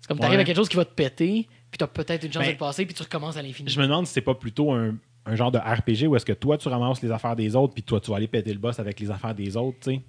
C'est 0.00 0.06
comme 0.08 0.18
t'arrives 0.20 0.36
Ouais. 0.36 0.42
à 0.42 0.44
quelque 0.44 0.56
chose 0.56 0.68
qui 0.68 0.76
va 0.76 0.84
te 0.84 0.94
péter, 0.94 1.48
puis 1.70 1.78
t'as 1.78 1.86
peut-être 1.88 2.24
une 2.24 2.32
chance 2.32 2.42
Ben, 2.42 2.48
de 2.48 2.52
le 2.52 2.58
passer, 2.58 2.86
puis 2.86 2.94
tu 2.94 3.02
recommences 3.02 3.36
à 3.36 3.42
l'infini. 3.42 3.68
Je 3.70 3.78
me 3.80 3.86
demande 3.86 4.06
si 4.06 4.12
c'est 4.12 4.20
pas 4.20 4.34
plutôt 4.34 4.72
un, 4.72 4.94
un 5.26 5.34
genre 5.36 5.50
de 5.52 5.58
RPG 5.58 6.06
où 6.08 6.14
est-ce 6.16 6.24
que 6.26 6.32
toi, 6.32 6.58
tu 6.58 6.68
ramasses 6.68 7.02
les 7.02 7.10
affaires 7.10 7.34
des 7.36 7.54
autres, 7.56 7.74
puis 7.74 7.82
toi, 7.82 8.00
tu 8.00 8.10
vas 8.10 8.16
aller 8.18 8.26
péter 8.28 8.52
le 8.52 8.58
boss 8.60 8.78
avec 8.80 8.98
les 9.00 9.10
affaires 9.10 9.34
des 9.34 9.56
autres, 9.56 9.78
tu 9.80 9.94
sais. 9.94 10.00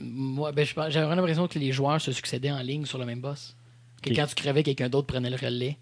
Moi, 0.00 0.50
ben, 0.52 0.64
j'avais 0.64 0.90
vraiment 1.06 1.14
l'impression 1.16 1.46
que 1.46 1.58
les 1.60 1.70
joueurs 1.72 2.00
se 2.00 2.10
succédaient 2.12 2.50
en 2.50 2.58
ligne 2.60 2.84
sur 2.86 2.98
le 2.98 3.06
même 3.06 3.20
boss. 3.20 3.56
Que 4.02 4.12
quand 4.14 4.26
tu 4.26 4.34
crevais, 4.34 4.62
quelqu'un 4.64 4.88
d'autre 4.88 5.06
prenait 5.06 5.30
le 5.30 5.36
relais. 5.36 5.78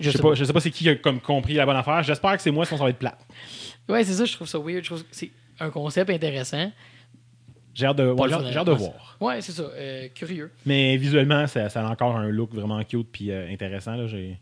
Je 0.00 0.10
sais 0.10 0.18
pas, 0.18 0.34
je 0.34 0.44
sais 0.44 0.52
pas 0.52 0.60
c'est 0.60 0.70
qui 0.70 0.88
a 0.88 0.96
comme 0.96 1.20
compris 1.20 1.54
la 1.54 1.64
bonne 1.66 1.76
affaire. 1.76 2.02
J'espère 2.02 2.36
que 2.36 2.42
c'est 2.42 2.50
moi, 2.50 2.64
sinon 2.66 2.78
ça 2.78 2.84
va 2.84 2.90
être 2.90 2.98
plate. 2.98 3.24
Ouais, 3.88 4.02
c'est 4.04 4.14
ça, 4.14 4.24
je 4.24 4.32
trouve 4.32 4.48
ça 4.48 4.58
weird. 4.58 4.82
Je 4.82 4.88
trouve 4.88 5.02
que 5.02 5.08
c'est 5.12 5.30
un 5.60 5.70
concept 5.70 6.10
intéressant. 6.10 6.72
J'ai 7.74 7.86
hâte 7.86 7.96
de, 7.98 8.06
ouais, 8.10 8.28
j'ai 8.28 8.56
hâte 8.58 8.66
de 8.66 8.72
voir. 8.72 9.16
Ouais, 9.20 9.40
c'est 9.40 9.52
ça. 9.52 9.62
euh, 9.62 10.08
curieux. 10.14 10.50
Mais 10.64 10.96
visuellement, 10.96 11.46
ça, 11.46 11.68
ça 11.68 11.86
a 11.86 11.90
encore 11.90 12.16
un 12.16 12.28
look 12.28 12.52
vraiment 12.54 12.82
cute 12.84 13.08
puis 13.10 13.30
euh, 13.30 13.48
intéressant. 13.52 13.94
là. 13.96 14.06
J'ai, 14.06 14.38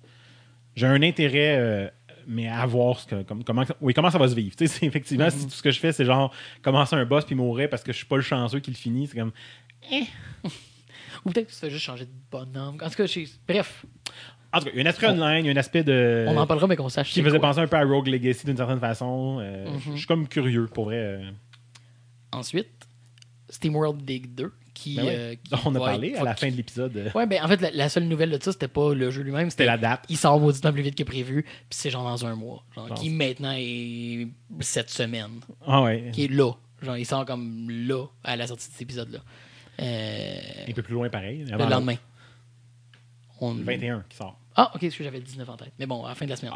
j'ai 0.76 0.86
un 0.86 1.02
intérêt, 1.02 1.56
euh, 1.58 1.88
mais 2.26 2.48
à 2.48 2.64
voir 2.66 2.98
ce 3.00 3.06
que, 3.06 3.22
comme- 3.22 3.42
comment, 3.42 3.64
oui, 3.80 3.94
comment 3.94 4.10
ça 4.10 4.18
va 4.18 4.28
se 4.28 4.34
vivre. 4.34 4.54
C'est- 4.58 4.82
effectivement, 4.84 5.28
si 5.30 5.44
tout 5.44 5.50
ce 5.50 5.62
que 5.62 5.70
je 5.70 5.80
fais, 5.80 5.92
c'est 5.92 6.04
genre 6.04 6.32
commencer 6.62 6.94
un 6.96 7.04
boss 7.06 7.24
puis 7.24 7.34
mourir 7.34 7.68
parce 7.70 7.82
que 7.82 7.92
je 7.92 7.96
suis 7.98 8.06
pas 8.06 8.16
le 8.16 8.22
chanceux 8.22 8.60
qui 8.60 8.70
le 8.70 8.76
finit, 8.76 9.06
c'est 9.06 9.18
comme. 9.18 9.32
Ou 11.24 11.30
peut-être 11.30 11.46
que 11.48 11.52
tu 11.52 11.58
fais 11.58 11.70
juste 11.70 11.84
changer 11.84 12.04
de 12.06 12.10
bonhomme. 12.30 12.76
En 12.82 12.88
tout 12.88 12.96
cas, 12.96 13.06
je- 13.06 13.20
bref, 13.46 13.84
En 14.54 14.58
tout 14.58 14.66
cas, 14.66 14.70
il 14.74 14.78
y 14.78 14.82
a 14.82 14.84
un 14.86 14.90
aspect 14.90 15.06
online, 15.06 15.44
il 15.44 15.46
y 15.46 15.48
a 15.48 15.52
un 15.52 15.56
aspect 15.56 15.82
de. 15.84 16.26
on 16.28 16.36
en 16.36 16.46
parlera, 16.46 16.66
mais 16.66 16.76
qu'on 16.76 16.88
sache. 16.88 17.12
qui 17.12 17.22
faisait 17.22 17.38
quoi. 17.38 17.48
penser 17.48 17.60
un 17.60 17.66
peu 17.66 17.76
à 17.76 17.84
Rogue 17.84 18.08
Legacy 18.08 18.44
d'une 18.46 18.56
certaine 18.56 18.80
façon. 18.80 19.38
Euh, 19.40 19.66
Mhm. 19.70 19.80
Je 19.92 19.96
suis 19.98 20.06
comme 20.06 20.28
curieux, 20.28 20.66
pour 20.66 20.84
vrai. 20.86 20.96
euh. 20.98 21.30
Ensuite, 22.32 22.68
SteamWorld 23.50 24.02
Dig 24.04 24.34
2, 24.34 24.52
qui. 24.74 24.96
Ben 24.96 25.04
ouais. 25.04 25.14
euh, 25.16 25.34
qui 25.42 25.54
On 25.66 25.74
a 25.74 25.78
parlé 25.78 26.10
être 26.10 26.20
à 26.20 26.24
la 26.24 26.34
fin 26.36 26.50
de 26.50 26.56
l'épisode. 26.56 27.10
Ouais, 27.14 27.26
ben 27.26 27.42
en 27.42 27.48
fait, 27.48 27.60
la, 27.60 27.70
la 27.70 27.88
seule 27.88 28.04
nouvelle 28.04 28.30
de 28.30 28.42
ça, 28.42 28.52
c'était 28.52 28.68
pas 28.68 28.94
le 28.94 29.10
jeu 29.10 29.22
lui-même, 29.22 29.48
C'était 29.50 29.64
la 29.66 29.78
date. 29.78 30.04
Il 30.08 30.16
sort 30.16 30.38
mauditement 30.40 30.72
plus 30.72 30.82
vite 30.82 30.96
que 30.96 31.02
prévu, 31.04 31.42
puis 31.44 31.52
c'est 31.70 31.90
genre 31.90 32.04
dans 32.04 32.26
un 32.26 32.34
mois. 32.34 32.64
Genre, 32.74 32.88
Genre. 32.88 32.98
qui 32.98 33.10
maintenant 33.10 33.54
est 33.56 34.28
cette 34.60 34.90
semaine. 34.90 35.40
Ah 35.66 35.82
ouais. 35.82 36.10
Qui 36.12 36.24
est 36.24 36.28
là. 36.30 36.52
Genre, 36.82 36.96
il 36.96 37.06
sort 37.06 37.24
comme 37.24 37.70
là, 37.70 38.06
à 38.24 38.36
la 38.36 38.46
sortie 38.46 38.68
de 38.68 38.72
cet 38.72 38.82
épisode-là. 38.82 39.20
Euh, 39.80 40.34
Un 40.68 40.72
peu 40.72 40.82
plus 40.82 40.94
loin, 40.94 41.08
pareil. 41.08 41.44
le 41.50 41.56
lendemain. 41.56 41.94
On... 43.40 43.54
Le 43.54 43.62
21 43.64 44.04
qui 44.08 44.16
sort. 44.16 44.38
Ah, 44.56 44.70
ok, 44.74 44.80
parce 44.82 44.94
que 44.96 45.04
j'avais 45.04 45.20
19 45.20 45.48
en 45.48 45.56
tête. 45.56 45.72
Mais 45.78 45.86
bon, 45.86 46.04
à 46.04 46.10
la 46.10 46.14
fin 46.14 46.24
de 46.26 46.30
la 46.30 46.36
semaine. 46.36 46.52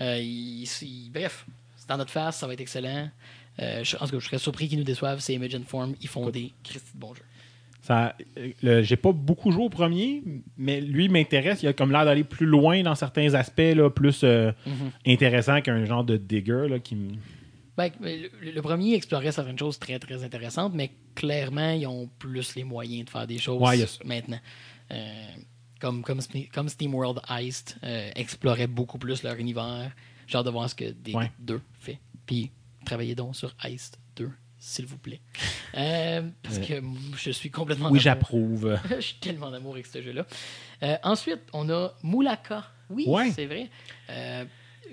Euh, 0.00 0.18
il- 0.18 0.64
il- 0.82 1.10
bref, 1.12 1.46
c'est 1.76 1.88
dans 1.88 1.96
notre 1.96 2.10
face, 2.10 2.36
ça 2.38 2.46
va 2.46 2.52
être 2.52 2.60
excellent. 2.60 3.08
Euh, 3.60 3.82
je, 3.82 3.96
en 3.96 4.00
tout 4.06 4.12
cas, 4.12 4.18
je 4.20 4.24
serais 4.26 4.38
surpris 4.38 4.68
qu'ils 4.68 4.78
nous 4.78 4.84
déçoivent. 4.84 5.20
C'est 5.20 5.34
Image 5.34 5.54
and 5.54 5.62
Form, 5.66 5.94
ils 6.00 6.08
font 6.08 6.28
des 6.30 6.52
Christy 6.62 6.90
de 6.94 7.00
bons 7.00 7.14
jeux. 7.14 7.22
Ça, 7.82 8.14
euh, 8.36 8.50
le- 8.62 8.82
j'ai 8.82 8.96
pas 8.96 9.12
beaucoup 9.12 9.50
joué 9.50 9.64
au 9.64 9.70
premier, 9.70 10.22
mais 10.58 10.80
lui 10.80 11.08
m'intéresse. 11.08 11.62
Il 11.62 11.68
a 11.68 11.72
comme 11.72 11.90
l'air 11.90 12.04
d'aller 12.04 12.24
plus 12.24 12.44
loin 12.46 12.82
dans 12.82 12.94
certains 12.94 13.32
aspects, 13.34 13.60
là, 13.74 13.88
plus 13.88 14.20
euh, 14.24 14.52
Mhm. 14.66 14.90
intéressant 15.06 15.60
qu'un 15.62 15.84
genre 15.86 16.04
de 16.04 16.16
digger 16.18 16.66
là, 16.68 16.78
qui 16.78 16.96
me- 16.96 17.14
Ben, 17.78 17.90
le, 18.00 18.28
le 18.50 18.62
premier 18.62 18.94
explorait 18.94 19.30
certaines 19.32 19.58
choses 19.58 19.78
très 19.78 19.98
très 20.00 20.22
intéressantes, 20.24 20.72
mais 20.74 20.90
clairement, 21.14 21.70
ils 21.70 21.86
ont 21.86 22.10
plus 22.18 22.56
les 22.56 22.64
moyens 22.64 23.04
de 23.06 23.10
faire 23.10 23.26
des 23.26 23.38
choses 23.38 23.62
Ouais, 23.62 23.76
il 23.76 23.80
y 23.80 23.84
a 23.84 23.86
ça. 23.86 24.00
maintenant. 24.04 24.40
Euh, 24.90 25.26
comme, 25.80 26.02
comme, 26.02 26.20
comme 26.52 26.68
SteamWorld 26.68 27.20
Heist 27.28 27.76
euh, 27.84 28.10
explorait 28.16 28.66
beaucoup 28.66 28.98
plus 28.98 29.22
leur 29.22 29.34
univers. 29.36 29.90
J'ai 30.26 30.36
hâte 30.38 30.46
de 30.46 30.50
voir 30.50 30.68
ce 30.68 30.74
que 30.74 30.84
Ouais. 31.14 31.30
2 31.38 31.60
fait. 31.80 31.98
Puis 32.26 32.50
travaillez 32.84 33.14
donc 33.14 33.34
sur 33.36 33.54
Heist 33.64 33.98
2, 34.16 34.30
s'il 34.58 34.86
vous 34.86 34.98
plaît. 34.98 35.20
Euh, 35.76 36.28
parce 36.42 36.58
que 36.58 36.82
je 37.16 37.30
suis 37.30 37.50
complètement 37.50 37.90
Oui, 37.90 38.00
j'approuve. 38.00 38.78
Je 38.96 39.00
suis 39.00 39.18
tellement 39.20 39.50
d'amour 39.50 39.74
avec 39.74 39.86
ce 39.86 40.00
jeu-là. 40.02 40.26
Euh, 40.82 40.96
ensuite, 41.02 41.40
on 41.52 41.68
a 41.70 41.94
Moulaka. 42.02 42.64
Oui, 42.90 43.04
Ouais. 43.06 43.30
c'est 43.34 43.46
vrai. 43.46 43.68
Euh, 44.10 44.44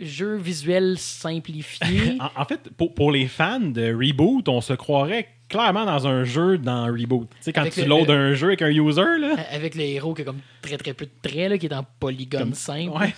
jeu 0.01 0.35
visuel 0.37 0.97
simplifié. 0.99 2.17
En, 2.19 2.41
en 2.41 2.45
fait, 2.45 2.69
pour, 2.71 2.93
pour 2.93 3.11
les 3.11 3.27
fans 3.27 3.59
de 3.59 3.93
Reboot, 3.93 4.47
on 4.49 4.61
se 4.61 4.73
croirait 4.73 5.29
clairement 5.49 5.85
dans 5.85 6.07
un 6.07 6.23
jeu 6.23 6.57
dans 6.57 6.85
Reboot. 6.87 7.29
Tu 7.29 7.35
sais, 7.41 7.53
quand 7.53 7.61
Avec 7.61 7.73
tu 7.73 7.85
loads 7.85 8.09
un 8.11 8.33
jeu 8.33 8.47
avec 8.47 8.61
un 8.61 8.69
user, 8.69 9.17
là. 9.19 9.35
avec 9.51 9.75
le 9.75 9.81
héros 9.83 10.13
qui 10.13 10.21
a 10.21 10.25
comme 10.25 10.39
très 10.61 10.77
très 10.77 10.93
peu 10.93 11.05
de 11.05 11.11
traits, 11.21 11.49
là, 11.49 11.57
qui 11.57 11.65
est 11.67 11.73
en 11.73 11.85
polygone 11.99 12.39
Comme- 12.41 12.53
simple. 12.53 12.97
Ouais, 12.97 13.13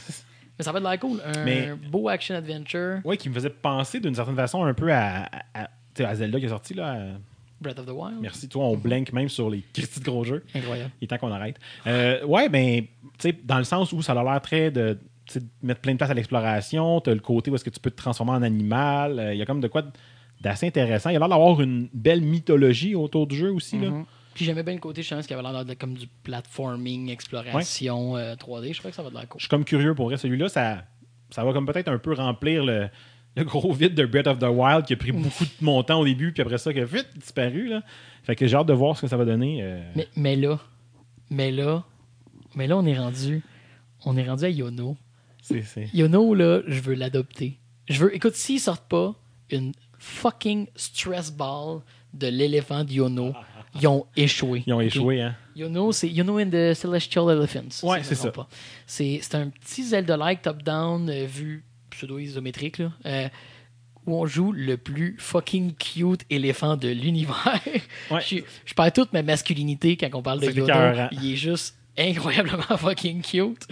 Mais 0.60 0.64
ça 0.66 0.72
va 0.72 0.80
être 0.80 0.86
l'air 0.90 1.00
cool. 1.00 1.22
Un 1.24 1.46
Mais- 1.46 1.74
beau 1.90 2.10
action-adventure. 2.10 3.00
ouais, 3.06 3.18
qui 3.18 3.30
me 3.30 3.34
faisait 3.36 3.50
penser 3.50 4.00
d'une 4.00 4.16
certaine 4.16 4.36
façon 4.36 4.64
un 4.66 4.74
peu 4.74 4.92
à, 4.92 5.24
à, 5.24 5.64
à- 5.64 5.68
tu 5.94 6.04
sais, 6.04 6.06
à 6.06 6.16
Zelda 6.16 6.40
qui 6.40 6.46
est 6.46 6.50
sorti, 6.50 6.74
là. 6.74 6.92
à- 6.94 7.06
Breath 7.60 7.80
of 7.80 7.88
the 7.88 7.92
Wild. 7.92 8.18
Merci, 8.22 8.48
toi, 8.48 8.66
on 8.66 8.78
blank 8.78 9.12
même 9.14 9.30
sur 9.30 9.50
les 9.50 9.60
petits 9.74 10.00
gros 10.02 10.24
jeux. 10.24 10.44
Incroyable. 10.54 10.92
Il 11.02 11.06
est 11.06 11.08
temps 11.08 11.18
qu'on 11.18 11.32
arrête. 11.32 11.58
Euh, 11.88 12.24
ouais, 12.26 12.50
ben, 12.50 12.82
tu 12.84 13.30
sais, 13.30 13.36
dans 13.44 13.58
le 13.58 13.64
sens 13.64 13.92
où 13.94 14.02
ça 14.04 14.14
a 14.14 14.24
l'air 14.24 14.42
très 14.42 14.70
de 14.72 14.98
de 15.36 15.42
mettre 15.62 15.82
plein 15.82 15.92
de 15.92 15.98
place 15.98 16.10
à 16.10 16.14
l'exploration, 16.14 17.02
tu 17.02 17.10
as 17.10 17.14
le 17.14 17.20
côté 17.20 17.52
où 17.52 17.56
est-ce 17.56 17.64
que 17.66 17.70
tu 17.70 17.82
peux 17.82 17.92
te 17.92 17.98
transformer 17.98 18.32
en 18.32 18.42
animal. 18.44 19.20
Euh, 19.20 19.34
Il 19.34 19.38
y 19.38 19.42
a 19.42 19.46
comme 19.46 19.60
de 19.60 19.68
quoi 19.68 19.84
d'assez 20.42 20.68
intéressant. 20.68 21.10
Il 21.10 21.14
y 21.14 21.16
a 21.16 21.20
l'air 21.20 21.30
d'avoir 21.30 21.60
une 21.62 21.90
belle 21.94 22.22
mythologie 22.22 22.96
autour 22.96 23.28
du 23.28 23.36
jeu 23.36 23.52
aussi. 23.52 23.78
là. 23.80 23.90
Mhm. 23.90 24.06
Puis 24.34 24.46
j'aimais 24.46 24.62
bien 24.64 24.76
le 24.76 24.80
côté, 24.80 25.02
je 25.02 25.16
pense, 25.16 25.26
qui 25.26 25.34
avait 25.34 25.42
l'air 25.42 25.66
d'être 25.66 25.80
comme 25.80 25.96
du 25.96 26.06
platforming, 26.24 27.10
exploration 27.10 28.16
euh, 28.18 28.36
3D. 28.36 28.74
Je 28.74 28.80
crois 28.80 28.92
que 28.92 28.96
ça 28.96 29.02
va 29.02 29.10
de 29.10 29.16
l'air 29.16 29.28
cool. 29.28 29.40
Je 29.40 29.46
suis 29.46 29.50
comme 29.50 29.66
curieux 29.66 29.96
pour 29.96 30.06
vrai. 30.06 30.18
Celui-là, 30.18 30.48
ça, 30.48 30.84
ça 31.32 31.44
va 31.44 31.54
comme 31.54 31.66
peut-être 31.66 31.88
un 31.88 31.98
peu 31.98 32.14
remplir 32.14 32.64
le, 32.64 32.88
le 33.36 33.44
gros 33.44 33.74
vide 33.74 33.96
de 33.96 34.06
Breath 34.06 34.28
of 34.28 34.38
the 34.38 34.44
Wild 34.44 34.86
qui 34.86 34.94
a 34.94 34.96
pris 34.98 35.12
beaucoup 35.14 35.44
de 35.44 35.50
mon 35.66 35.82
temps 35.82 36.00
au 36.02 36.06
début, 36.06 36.32
puis 36.34 36.42
après 36.44 36.60
ça, 36.60 36.72
qui 36.72 36.80
a 36.80 36.86
vite 36.86 37.08
disparu. 37.16 37.68
Là. 37.68 37.82
Fait 38.24 38.36
que 38.36 38.46
j'ai 38.46 38.56
hâte 38.56 38.68
de 38.68 38.74
voir 38.74 38.96
ce 38.96 39.02
que 39.02 39.08
ça 39.08 39.18
va 39.18 39.26
donner. 39.26 39.60
euh. 39.64 39.82
Mais, 39.96 40.08
mais 40.16 40.36
là, 40.36 40.60
mais 41.32 41.50
là, 41.52 41.84
mais 42.56 42.68
là, 42.68 42.78
on 42.78 42.86
est 42.86 42.98
rendu, 42.98 43.42
on 44.06 44.16
est 44.18 44.28
rendu 44.30 44.44
à 44.46 44.50
Yono. 44.50 44.98
Yono, 45.94 46.34
là, 46.36 46.62
je 46.68 46.82
veux 46.82 46.94
l'adopter. 46.94 47.58
Je 47.90 48.00
veux, 48.04 48.16
écoute, 48.16 48.36
s'ils 48.36 48.60
sortent 48.60 48.88
pas 48.88 49.16
une 49.50 49.72
fucking 50.08 50.68
stress 50.76 51.32
ball 51.32 51.82
de 52.14 52.28
l'éléphant 52.28 52.84
de 52.84 52.92
Yono, 52.94 53.34
ils 53.80 53.88
ont 53.88 54.06
échoué. 54.16 54.64
Ils 54.66 54.74
ont 54.74 54.82
échoué, 54.82 55.22
hein? 55.22 55.36
Yono, 55.56 55.92
c'est 55.92 56.08
Yono 56.10 56.40
and 56.40 56.50
the 56.50 56.74
Celestial 56.74 57.30
Elephants. 57.30 57.84
Ouais, 57.84 58.02
c'est 58.04 58.32
pas. 58.32 58.48
C'est 58.86 59.20
c'est 59.22 59.36
un 59.36 59.50
petit 59.50 59.84
Zelda-like 59.84 60.42
top-down 60.42 61.10
euh, 61.10 61.26
vu 61.26 61.64
pseudo-isométrique, 61.92 62.78
là, 62.80 62.92
euh, 63.06 63.28
où 64.06 64.16
on 64.16 64.26
joue 64.26 64.52
le 64.52 64.78
plus 64.78 65.16
fucking 65.20 65.74
cute 65.76 66.22
éléphant 66.30 66.78
de 66.78 66.88
l'univers. 66.90 67.60
Ouais. 68.10 68.22
je, 68.26 68.38
je 68.66 68.74
perds 68.74 68.94
toute 68.94 69.14
ma 69.14 69.24
masculinité 69.24 69.98
quand 69.98 70.10
on 70.14 70.22
parle 70.22 70.40
de 70.40 70.48
Yono. 70.48 70.64
écœurant. 70.66 71.10
Il 71.12 71.34
est 71.34 71.36
juste 71.36 71.76
incroyablement 71.98 72.64
fucking 72.78 73.22
cute. 73.22 73.68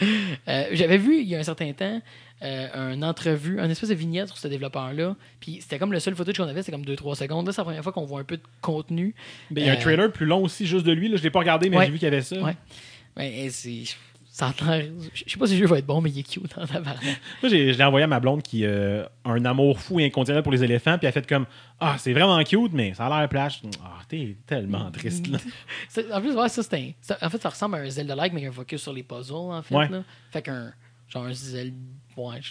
Euh, 0.47 0.65
J'avais 0.71 0.97
vu 0.97 1.19
il 1.21 1.27
y 1.27 1.35
a 1.35 1.39
un 1.39 1.43
certain 1.43 1.71
temps 1.73 2.01
euh, 2.43 2.93
une 2.93 3.03
entrevue, 3.05 3.59
une 3.59 3.71
espèce 3.71 3.89
de 3.89 3.95
vignette 3.95 4.27
sur 4.27 4.37
ce 4.37 4.47
développeur-là. 4.47 5.15
Puis 5.39 5.59
c'était 5.61 5.79
comme 5.79 5.91
le 5.93 5.99
seul 5.99 6.15
footage 6.15 6.35
qu'on 6.37 6.43
avait, 6.47 6.61
c'était 6.63 6.73
comme 6.77 6.85
2-3 6.85 7.15
secondes. 7.15 7.45
Là, 7.47 7.53
c'est 7.53 7.61
la 7.61 7.65
première 7.65 7.83
fois 7.83 7.93
qu'on 7.93 8.05
voit 8.05 8.19
un 8.19 8.23
peu 8.25 8.37
de 8.37 8.43
contenu. 8.61 9.15
Il 9.51 9.59
y 9.59 9.69
a 9.69 9.71
un 9.71 9.75
Euh, 9.75 9.79
trailer 9.79 10.11
plus 10.11 10.25
long 10.25 10.43
aussi, 10.43 10.65
juste 10.67 10.85
de 10.85 10.91
lui. 10.91 11.07
Là. 11.07 11.17
Je 11.17 11.23
l'ai 11.23 11.29
pas 11.29 11.39
regardé, 11.39 11.69
mais 11.69 11.77
Ouais. 11.77 11.85
j'ai 11.85 11.91
vu 11.91 11.97
qu'il 11.99 12.05
y 12.09 12.11
avait 12.11 12.21
ça. 12.21 12.35
Ouais. 12.41 12.55
Et 13.45 13.49
c'est. 13.49 13.83
Ça 14.37 14.47
a 14.47 14.77
l'air. 14.77 14.91
Je 15.13 15.23
sais 15.31 15.39
pas 15.39 15.47
si 15.47 15.53
le 15.53 15.59
jeu 15.59 15.65
va 15.65 15.77
être 15.77 15.85
bon, 15.85 16.01
mais 16.01 16.09
il 16.09 16.19
est 16.19 16.23
cute 16.23 16.53
dans 16.57 16.63
la 16.73 16.81
barre. 16.81 16.99
Moi, 17.41 17.49
j'ai- 17.49 17.71
je 17.71 17.77
l'ai 17.77 17.83
envoyé 17.85 18.03
à 18.03 18.07
ma 18.07 18.19
blonde 18.19 18.41
qui 18.41 18.65
euh, 18.65 19.05
a 19.23 19.29
un 19.29 19.45
amour 19.45 19.79
fou 19.79 19.97
et 20.01 20.05
inconditionnel 20.07 20.43
pour 20.43 20.51
les 20.51 20.61
éléphants, 20.61 20.97
puis 20.97 21.05
elle 21.05 21.09
a 21.09 21.11
fait 21.13 21.25
comme 21.25 21.45
Ah, 21.79 21.95
c'est 21.97 22.11
vraiment 22.11 22.43
cute, 22.43 22.73
mais 22.73 22.93
ça 22.93 23.05
a 23.07 23.19
l'air 23.21 23.29
plage. 23.29 23.61
Ah, 23.81 23.99
t'es 24.09 24.35
tellement 24.45 24.91
triste, 24.91 25.27
là. 25.27 25.37
En 26.17 26.19
plus, 26.19 26.33
ouais, 26.35 26.49
ça, 26.49 26.63
c'est 26.63 26.95
En 27.21 27.29
fait, 27.29 27.41
ça 27.41 27.47
ressemble 27.49 27.75
à 27.75 27.77
un 27.79 27.89
Zelda-like, 27.89 28.33
mais 28.33 28.41
avec 28.41 28.49
un 28.51 28.55
focus 28.55 28.81
sur 28.81 28.91
les 28.91 29.03
puzzles, 29.03 29.33
en 29.35 29.61
fait. 29.61 29.73
Ouais. 29.73 29.87
Là. 29.87 30.03
Fait 30.31 30.41
qu'un. 30.41 30.73
Genre 31.07 31.23
un 31.23 31.33
Zelda. 31.33 31.73
Ouais, 32.17 32.41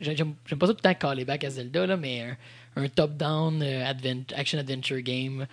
j'aime 0.00 0.34
pas 0.58 0.66
ça 0.66 0.72
tout 0.74 0.80
le 0.82 0.82
temps 0.82 0.94
caller 0.94 1.24
back 1.24 1.44
à 1.44 1.50
Zelda, 1.50 1.86
là, 1.86 1.96
mais 1.96 2.36
un, 2.76 2.82
un 2.82 2.88
top-down 2.88 3.62
euh, 3.62 3.84
advent- 3.84 4.34
action-adventure 4.34 5.02
game. 5.02 5.46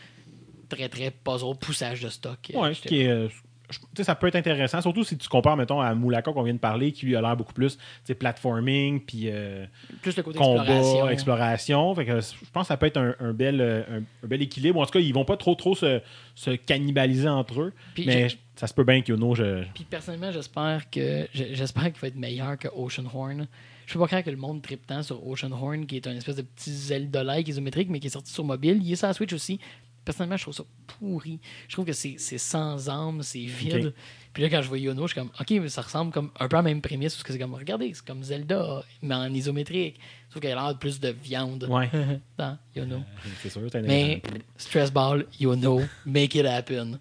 Très, 0.67 0.89
très 0.89 1.11
puzzle, 1.11 1.55
poussage 1.59 2.01
de 2.01 2.09
stock. 2.09 2.39
Euh, 2.55 2.59
Ouais, 2.59 2.73
ce 2.73 2.81
qui 2.81 3.01
est. 3.01 3.27
euh, 3.71 3.75
je- 3.97 4.03
ça 4.03 4.15
peut 4.15 4.27
être 4.27 4.35
intéressant, 4.35 4.81
surtout 4.81 5.03
si 5.03 5.17
tu 5.17 5.27
compares, 5.27 5.57
mettons, 5.57 5.81
à 5.81 5.93
Moulaka 5.95 6.31
qu'on 6.31 6.43
vient 6.43 6.53
de 6.53 6.59
parler, 6.59 6.91
qui 6.91 7.05
lui 7.05 7.15
a 7.15 7.21
l'air 7.21 7.35
beaucoup 7.37 7.53
plus 7.53 7.77
platforming, 8.19 8.99
puis 9.01 9.23
euh, 9.25 9.65
Plus 10.01 10.15
le 10.17 10.23
côté 10.23 10.37
combat, 10.37 10.61
exploration. 10.63 11.09
exploration. 11.09 11.95
Fait 11.95 12.05
que 12.05 12.19
je 12.21 12.49
pense 12.51 12.63
que 12.63 12.67
ça 12.67 12.77
peut 12.77 12.85
être 12.87 12.97
un, 12.97 13.15
un 13.19 13.33
bel, 13.33 13.61
euh, 13.61 13.83
un, 13.89 13.97
un 13.99 14.27
bel 14.27 14.41
équilibre. 14.41 14.79
En 14.79 14.85
tout 14.85 14.91
cas, 14.91 14.99
ils 14.99 15.13
vont 15.13 15.25
pas 15.25 15.37
trop 15.37 15.55
trop 15.55 15.75
se, 15.75 16.01
se 16.35 16.51
cannibaliser 16.51 17.29
entre 17.29 17.61
eux. 17.61 17.73
Puis 17.93 18.05
mais 18.05 18.29
j'ai- 18.29 18.37
ça 18.55 18.67
se 18.67 18.73
peut 18.73 18.83
bien 18.83 19.01
qu'Yono, 19.01 19.35
je. 19.35 19.63
Puis 19.73 19.83
personnellement, 19.83 20.31
j'espère 20.31 20.89
que 20.89 21.27
j'espère 21.33 21.83
qu'il 21.91 21.99
va 22.01 22.07
être 22.07 22.15
meilleur 22.15 22.57
que 22.57 22.67
Ocean 22.75 23.03
Horn. 23.13 23.47
Je 23.85 23.93
peux 23.93 23.99
pas 23.99 24.07
croire 24.07 24.23
que 24.23 24.29
le 24.31 24.37
monde 24.37 24.61
tripe 24.63 24.87
tant 24.87 25.03
sur 25.03 25.25
Ocean 25.27 25.51
Horn, 25.51 25.85
qui 25.85 25.97
est 25.97 26.07
un 26.07 26.15
espèce 26.15 26.37
de 26.37 26.41
petit 26.41 26.71
Zelda-like 26.71 27.47
isométrique, 27.47 27.89
mais 27.89 27.99
qui 27.99 28.07
est 28.07 28.11
sorti 28.11 28.31
sur 28.33 28.43
mobile. 28.43 28.79
Il 28.83 28.91
est 28.91 28.95
sur 28.95 29.07
la 29.07 29.13
Switch 29.13 29.33
aussi. 29.33 29.59
Personnellement, 30.05 30.37
je 30.37 30.43
trouve 30.43 30.53
ça 30.53 30.63
pourri. 30.87 31.39
Je 31.67 31.73
trouve 31.73 31.85
que 31.85 31.93
c'est 31.93 32.15
c'est 32.17 32.37
sans 32.37 32.89
âme, 32.89 33.23
c'est 33.23 33.39
vide. 33.39 33.93
Puis 34.33 34.43
là, 34.43 34.49
quand 34.49 34.61
je 34.61 34.67
vois 34.67 34.77
Yono, 34.77 35.07
je 35.07 35.13
suis 35.13 35.19
comme, 35.21 35.31
OK, 35.39 35.49
mais 35.49 35.69
ça 35.69 35.81
ressemble 35.81 36.11
comme 36.11 36.29
un 36.39 36.47
peu 36.47 36.57
à 36.57 36.59
la 36.59 36.63
même 36.63 36.81
prémisse, 36.81 37.13
parce 37.15 37.23
que 37.23 37.33
c'est 37.33 37.39
comme, 37.39 37.55
regardez, 37.55 37.93
c'est 37.93 38.05
comme 38.05 38.21
Zelda, 38.21 38.83
mais 39.01 39.15
en 39.15 39.33
isométrique. 39.33 39.99
Sauf 40.29 40.41
qu'il 40.41 40.49
y 40.49 40.53
a 40.53 40.55
l'air 40.55 40.73
de 40.73 40.77
plus 40.77 40.99
de 40.99 41.09
viande 41.09 41.65
Ouais. 41.69 41.89
dans 42.37 42.57
Yono. 42.75 43.01
C'est 43.41 43.49
sûr, 43.49 43.61
Mais. 43.83 44.21
Stress 44.57 44.91
Ball, 44.91 45.25
Yono, 45.39 45.81
make 46.05 46.35
it 46.35 46.45
happen. 46.45 46.99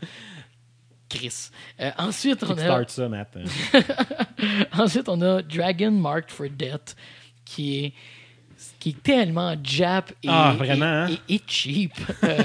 Chris. 1.08 1.50
Euh, 1.80 1.90
ensuite, 1.98 2.42
on 2.44 2.50
a, 2.50 2.56
Start 2.56 2.90
ça, 2.90 3.08
Matt. 3.08 3.36
ensuite, 4.72 5.08
on 5.08 5.20
a 5.20 5.42
Dragon 5.42 5.90
Marked 5.90 6.30
for 6.30 6.48
Death, 6.48 6.96
qui 7.44 7.84
est, 7.84 7.92
qui 8.84 8.90
est 8.90 9.02
tellement 9.02 9.54
jap 9.62 10.12
et, 10.22 10.28
Ah, 10.28 10.54
vraiment, 10.58 10.84
hein? 10.84 11.08
et, 11.08 11.14
et- 11.32 11.36
et 11.36 11.42
cheap. 11.46 11.92
Euh, 12.24 12.38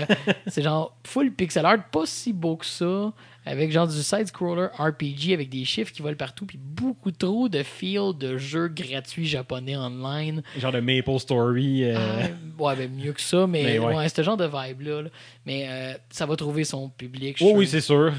c'est 0.48 0.62
genre 0.62 0.96
full 1.06 1.32
pixel 1.34 1.66
art, 1.66 1.84
pas 1.92 2.06
si 2.06 2.32
beau 2.32 2.56
que 2.56 2.66
ça, 2.66 3.12
avec 3.46 3.72
genre 3.74 3.88
du 3.90 4.02
side-scroller 4.02 4.68
RPG 4.78 5.34
avec 5.34 5.50
des 5.50 5.66
chiffres 5.66 5.92
qui 5.92 6.02
volent 6.02 6.16
partout, 6.16 6.46
puis 6.46 6.58
beaucoup 6.58 7.12
trop 7.12 7.50
de 7.50 7.62
feel 7.64 8.14
de 8.18 8.38
jeux 8.38 8.70
gratuits 8.70 9.26
japonais 9.26 9.76
online. 9.76 10.42
Genre 10.58 10.72
de 10.72 10.80
Maple 10.80 11.20
Story. 11.20 11.84
euh, 11.84 11.98
Ah, 11.98 12.64
ouais, 12.64 12.76
ben 12.78 12.90
mieux 12.94 13.12
que 13.12 13.22
ça, 13.22 13.46
mais, 13.48 13.64
Mais 13.64 13.80
ouais. 13.80 13.96
ouais. 13.96 14.08
ce 14.10 14.22
genre 14.22 14.38
de 14.38 14.46
vibe-là. 14.46 15.02
là. 15.04 15.10
Mais 15.46 15.66
euh, 15.68 15.94
ça 16.10 16.26
va 16.26 16.36
trouver 16.38 16.64
son 16.64 16.88
public. 16.90 17.38
Oh 17.42 17.52
oui, 17.56 17.68
c'est 17.68 17.82
sûr. 17.82 18.14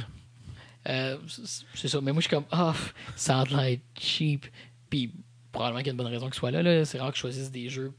C'est 0.85 1.17
c'est 1.75 1.89
ça. 1.89 2.01
Mais 2.03 2.13
moi, 2.13 2.21
je 2.21 2.27
suis 2.29 2.37
comme, 2.37 2.45
ah, 2.51 2.75
ça 3.17 3.41
a 3.41 3.45
l'air 3.47 3.79
cheap. 3.99 4.47
Puis 4.91 5.13
probablement 5.53 5.79
qu'il 5.81 5.89
y 5.89 5.91
a 5.91 5.93
une 5.93 5.99
bonne 5.99 6.07
raison 6.07 6.29
que 6.29 6.35
ce 6.35 6.41
soit 6.41 6.51
là. 6.51 6.63
là. 6.63 6.85
C'est 6.85 6.99
rare 6.99 7.11
que 7.11 7.17
je 7.17 7.21
choisisse 7.23 7.51
des 7.51 7.69
jeux 7.69 7.93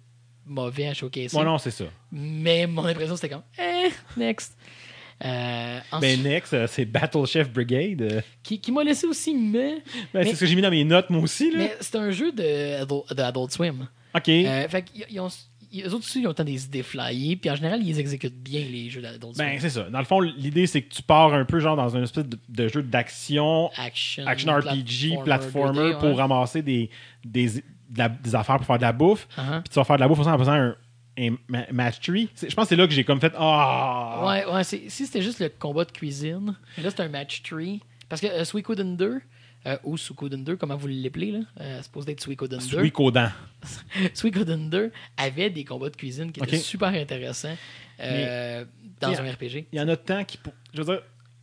mauvais 0.51 0.87
à 0.87 0.93
showcaser. 0.93 1.35
Moi, 1.35 1.45
non, 1.45 1.57
c'est 1.57 1.71
ça. 1.71 1.85
Mais 2.11 2.67
mon 2.67 2.85
impression, 2.85 3.15
c'était 3.15 3.29
comme, 3.29 3.43
eh, 3.59 3.89
next. 4.17 4.55
Euh, 5.23 5.79
Ben, 5.99 6.21
next, 6.23 6.53
euh, 6.53 6.65
c'est 6.67 6.85
Battle 6.85 7.25
Chef 7.27 7.51
Brigade. 7.51 8.01
Euh, 8.01 8.21
qui, 8.41 8.59
qui 8.59 8.71
m'a 8.71 8.83
laissé 8.83 9.05
aussi, 9.05 9.35
mais. 9.35 9.75
ben, 10.13 10.21
Mais- 10.21 10.25
c'est 10.25 10.35
ce 10.35 10.39
que 10.41 10.45
j'ai 10.47 10.55
mis 10.55 10.61
dans 10.63 10.71
mes 10.71 10.83
notes, 10.83 11.09
moi 11.11 11.21
aussi. 11.21 11.51
Là. 11.51 11.57
Mais 11.59 11.75
c'est 11.79 11.95
un 11.95 12.09
jeu 12.11 12.31
de, 12.31 12.81
Adult- 12.81 13.13
de 13.13 13.21
Adult 13.21 13.51
Swim. 13.51 13.87
OK. 14.15 14.29
Euh, 14.29 14.67
fait 14.67 14.81
qu'ils 14.83 15.05
ils 15.11 15.19
ont. 15.19 15.27
ils- 15.71 15.83
eux 15.83 15.93
autres 15.93 16.05
aussi, 16.05 16.21
ils 16.21 16.25
ont 16.25 16.29
le 16.29 16.33
temps 16.35 16.43
des 16.43 16.65
idées 16.65 16.81
flyées, 16.81 17.35
puis 17.35 17.51
en 17.51 17.55
général, 17.55 17.81
ils 17.85 17.99
exécutent 17.99 18.35
bien 18.41 18.61
les 18.61 18.89
jeux 18.89 19.01
d'Adult 19.03 19.35
Swim. 19.35 19.45
Ben, 19.47 19.59
c'est 19.59 19.69
ça. 19.69 19.83
Dans 19.91 19.99
le 19.99 20.05
fond, 20.05 20.21
l'idée, 20.21 20.65
c'est 20.65 20.81
que 20.81 20.91
tu 20.91 21.03
pars 21.03 21.33
un 21.35 21.45
peu 21.45 21.59
genre 21.59 21.75
dans 21.75 21.95
une 21.95 22.03
espèce 22.03 22.25
de, 22.25 22.39
de 22.49 22.67
jeu 22.67 22.81
d'action, 22.81 23.69
action, 23.77 24.25
action 24.25 24.53
RPG, 24.55 25.23
platformer 25.23 25.91
2D, 25.93 25.99
pour 25.99 26.17
ramasser 26.17 26.63
des, 26.63 26.89
des, 27.23 27.63
de 27.91 27.97
la- 27.99 28.09
des 28.09 28.33
affaires 28.35 28.57
pour 28.57 28.65
faire 28.65 28.77
de 28.77 28.81
la 28.83 28.93
bouffe. 28.93 29.27
Uh-huh. 29.37 29.61
Puis 29.61 29.69
tu 29.69 29.75
vas 29.75 29.83
faire 29.83 29.97
de 29.97 30.01
la 30.01 30.07
bouffe 30.07 30.19
en 30.19 30.37
faisant 30.37 30.53
un, 30.53 30.75
un 31.19 31.35
ma- 31.47 31.71
match 31.71 31.99
tree. 31.99 32.29
Je 32.41 32.45
pense 32.55 32.65
que 32.65 32.69
c'est 32.69 32.75
là 32.75 32.87
que 32.87 32.93
j'ai 32.93 33.03
comme 33.03 33.19
fait 33.19 33.33
Ah! 33.37 34.23
Ouais, 34.25 34.45
ouais, 34.45 34.63
si 34.63 34.89
c'était 34.89 35.21
juste 35.21 35.39
le 35.39 35.49
combat 35.49 35.85
de 35.85 35.91
cuisine, 35.91 36.55
là 36.81 36.89
c'est 36.89 37.01
un 37.01 37.09
match 37.09 37.43
3. 37.43 37.61
Parce 38.09 38.21
que 38.21 38.27
euh, 38.27 38.43
Suikoden 38.45 38.97
2, 38.97 39.21
euh, 39.67 39.77
ou 39.83 39.97
Suikoden 39.97 40.43
2, 40.43 40.55
comment 40.57 40.75
vous 40.75 40.87
l'appelez, 40.87 41.31
là, 41.31 41.39
euh, 41.59 41.81
supposé 41.81 42.11
être 42.13 42.21
Suikoden 42.21 42.59
2. 42.59 42.65
Suikoden. 42.65 43.31
Suikoden 44.13 44.69
2 44.69 44.91
avait 45.17 45.49
des 45.49 45.63
combats 45.63 45.89
de 45.89 45.95
cuisine 45.95 46.31
qui 46.31 46.39
étaient 46.41 46.57
super 46.57 46.89
intéressants 46.89 47.55
euh, 47.99 48.65
dans 48.99 49.09
un 49.19 49.31
RPG. 49.31 49.67
Il 49.71 49.79
y 49.79 49.81
en 49.81 49.87
a 49.87 49.95
tant 49.95 50.23
qui. 50.23 50.39
Je 50.73 50.81
veux 50.81 50.85
dire. 50.95 51.01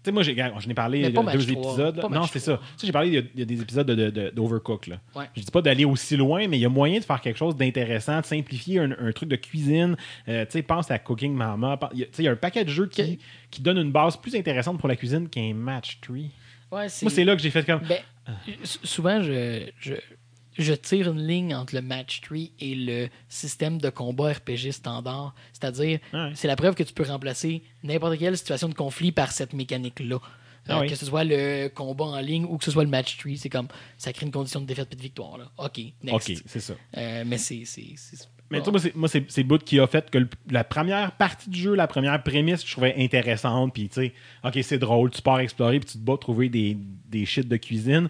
Sais, 0.09 0.13
moi, 0.13 0.23
j'en 0.23 0.71
ai 0.71 0.75
parlé 0.75 0.99
il 0.99 1.03
y 1.03 1.07
a 1.07 1.11
deux 1.37 1.47
épisodes. 1.69 1.97
Non, 2.15 2.23
c'est 2.33 2.39
ça. 2.39 2.57
Tu 2.57 2.81
sais, 2.81 2.87
j'ai 2.87 2.93
parlé, 2.93 3.09
il 3.09 3.15
y 3.15 3.19
a, 3.19 3.23
il 3.35 3.41
y 3.41 3.43
a 3.43 3.47
des 3.47 3.61
épisodes 3.61 3.87
de, 3.87 3.95
de- 3.95 4.11
de- 4.11 4.31
d'Overcook. 4.31 4.91
Ouais. 5.15 5.25
Je 5.37 5.41
dis 5.43 5.51
pas 5.51 5.61
d'aller 5.63 5.85
aussi 5.85 6.17
loin, 6.17 6.47
mais 6.49 6.59
il 6.59 6.61
y 6.61 6.65
a 6.65 6.69
moyen 6.69 6.99
de 6.99 7.05
faire 7.05 7.21
quelque 7.21 7.37
chose 7.37 7.57
d'intéressant, 7.57 8.21
de 8.21 8.25
simplifier 8.27 8.79
un, 8.81 8.93
un 8.99 9.13
truc 9.13 9.29
de 9.29 9.37
cuisine. 9.37 9.97
Euh, 10.29 10.45
tu 10.47 10.53
sais, 10.53 10.63
pense 10.63 10.91
à 10.91 10.99
Cooking 10.99 11.33
Mama. 11.35 11.77
Pen- 11.77 11.89
il 11.93 12.01
y 12.01 12.03
a- 12.03 12.07
Tu 12.07 12.13
sais, 12.15 12.23
il 12.23 12.27
y 12.27 12.29
a 12.29 12.33
un 12.33 12.37
paquet 12.37 12.65
de 12.65 12.71
jeux 12.71 12.87
qui, 12.87 13.19
qui 13.51 13.61
donnent 13.63 13.79
une 13.79 13.93
base 13.93 14.17
plus 14.17 14.35
intéressante 14.35 14.79
pour 14.79 14.89
la 14.89 14.97
cuisine 14.97 15.29
qu'un 15.29 15.53
match 15.55 15.99
tree. 16.01 16.31
Ouais, 16.71 16.87
Moi, 17.03 17.11
c'est 17.11 17.25
là 17.25 17.35
que 17.37 17.43
j'ai 17.43 17.51
fait 17.51 17.65
comme. 17.65 17.81
Ben, 17.89 17.99
s- 18.63 18.79
souvent, 18.85 19.23
je, 19.23 19.69
je, 19.81 19.95
je 20.59 20.73
tire 20.75 21.11
une 21.11 21.27
ligne 21.27 21.55
entre 21.55 21.75
le 21.75 21.83
match 21.83 22.21
tree 22.21 22.53
et 22.61 22.75
le 22.75 23.09
système 23.29 23.79
de 23.79 23.89
combat 23.91 24.33
RPG 24.33 24.73
standard. 24.73 25.35
C'est-à-dire, 25.53 26.01
Ouais. 26.13 26.31
c'est 26.35 26.49
la 26.49 26.57
preuve 26.57 26.75
que 26.75 26.83
tu 26.83 26.93
peux 26.93 27.05
remplacer 27.05 27.63
n'importe 27.85 28.19
quelle 28.19 28.37
situation 28.37 28.69
de 28.69 28.75
conflit 28.75 29.13
par 29.13 29.33
cette 29.33 29.53
mécanique-là. 29.53 30.19
Ah 30.71 30.81
oui. 30.81 30.89
Que 30.89 30.97
ce 30.97 31.07
soit 31.07 31.25
le 31.25 31.69
combat 31.69 32.05
en 32.05 32.21
ligne 32.21 32.45
ou 32.45 32.59
que 32.59 32.65
ce 32.65 32.71
soit 32.71 32.85
le 32.85 32.91
match 32.91 33.17
tree, 33.17 33.39
c'est 33.39 33.49
comme 33.49 33.69
ça 33.97 34.13
crée 34.13 34.27
une 34.27 34.33
condition 34.33 34.61
de 34.61 34.67
défaite 34.67 34.89
et 34.93 34.97
de 34.97 35.01
victoire. 35.01 35.39
Là. 35.39 35.51
OK, 35.57 35.81
next. 36.03 36.29
OK, 36.31 36.37
c'est 36.45 36.61
ça. 36.61 36.75
Euh, 36.99 37.25
mais 37.27 37.39
c'est. 37.39 37.63
Mais 38.51 38.63
tu 38.63 38.71
vois, 38.71 38.81
moi, 38.95 39.09
c'est- 39.09 39.37
le 39.39 39.43
bout 39.45 39.63
qui 39.63 39.79
a 39.81 39.87
fait 39.87 40.11
que 40.11 40.19
le- 40.19 40.29
la 40.51 40.65
première 40.65 41.13
partie 41.13 41.49
du 41.51 41.59
jeu, 41.59 41.75
la 41.75 41.87
première 41.87 42.23
prémisse, 42.23 42.67
je 42.67 42.73
trouvais 42.73 42.95
intéressante. 42.99 43.73
Puis, 43.75 43.89
tu 43.89 43.95
sais, 43.95 44.15
OK, 44.45 44.59
c'est 44.63 44.79
drôle, 44.79 45.11
tu 45.11 45.21
pars 45.23 45.41
explorer, 45.41 45.81
puis 45.81 45.89
tu 45.91 45.99
te 45.99 46.03
bats 46.05 46.17
trouver 46.19 46.49
des, 46.51 46.77
des 47.09 47.25
shit 47.27 47.47
de 47.49 47.57
cuisine. 47.57 48.09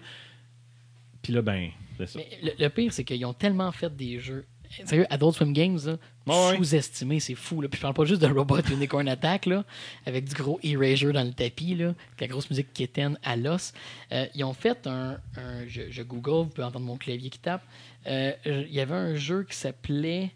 Puis 1.21 1.33
là, 1.33 1.41
ben, 1.41 1.69
ça. 2.07 2.19
Mais 2.19 2.29
le, 2.41 2.51
le 2.63 2.69
pire, 2.69 2.91
c'est 2.93 3.03
qu'ils 3.03 3.25
ont 3.25 3.33
tellement 3.33 3.71
fait 3.71 3.95
des 3.95 4.19
jeux. 4.19 4.45
Sérieux, 4.85 5.07
Adult 5.09 5.33
Swim 5.35 5.51
Games, 5.51 5.79
là, 5.83 5.97
Ouais, 6.27 6.49
ouais. 6.51 6.57
sous-estimé, 6.57 7.19
c'est 7.19 7.33
fou. 7.33 7.59
Là. 7.59 7.67
Puis 7.69 7.77
je 7.77 7.81
parle 7.81 7.95
pas 7.95 8.05
juste 8.05 8.21
de 8.21 8.27
Robot 8.27 8.61
Unicorn 8.71 9.07
Attack, 9.09 9.47
là, 9.47 9.65
avec 10.05 10.25
du 10.25 10.35
gros 10.35 10.59
Erasure 10.61 11.11
dans 11.11 11.23
le 11.23 11.33
tapis, 11.33 11.73
là, 11.73 11.85
avec 11.87 12.21
la 12.21 12.27
grosse 12.27 12.47
musique 12.51 12.71
quétaine 12.71 13.17
à 13.23 13.35
l'os. 13.35 13.73
Euh, 14.11 14.27
ils 14.35 14.43
ont 14.43 14.53
fait 14.53 14.85
un. 14.85 15.17
un- 15.37 15.67
je, 15.67 15.89
je 15.89 16.03
Google, 16.03 16.43
vous 16.43 16.49
pouvez 16.51 16.63
entendre 16.67 16.85
mon 16.85 16.97
clavier 16.97 17.31
qui 17.31 17.39
tape. 17.39 17.63
Euh, 18.05 18.31
Il 18.45 18.71
y 18.71 18.79
avait 18.79 18.93
un 18.93 19.15
jeu 19.15 19.43
qui 19.43 19.55
s'appelait 19.57 20.29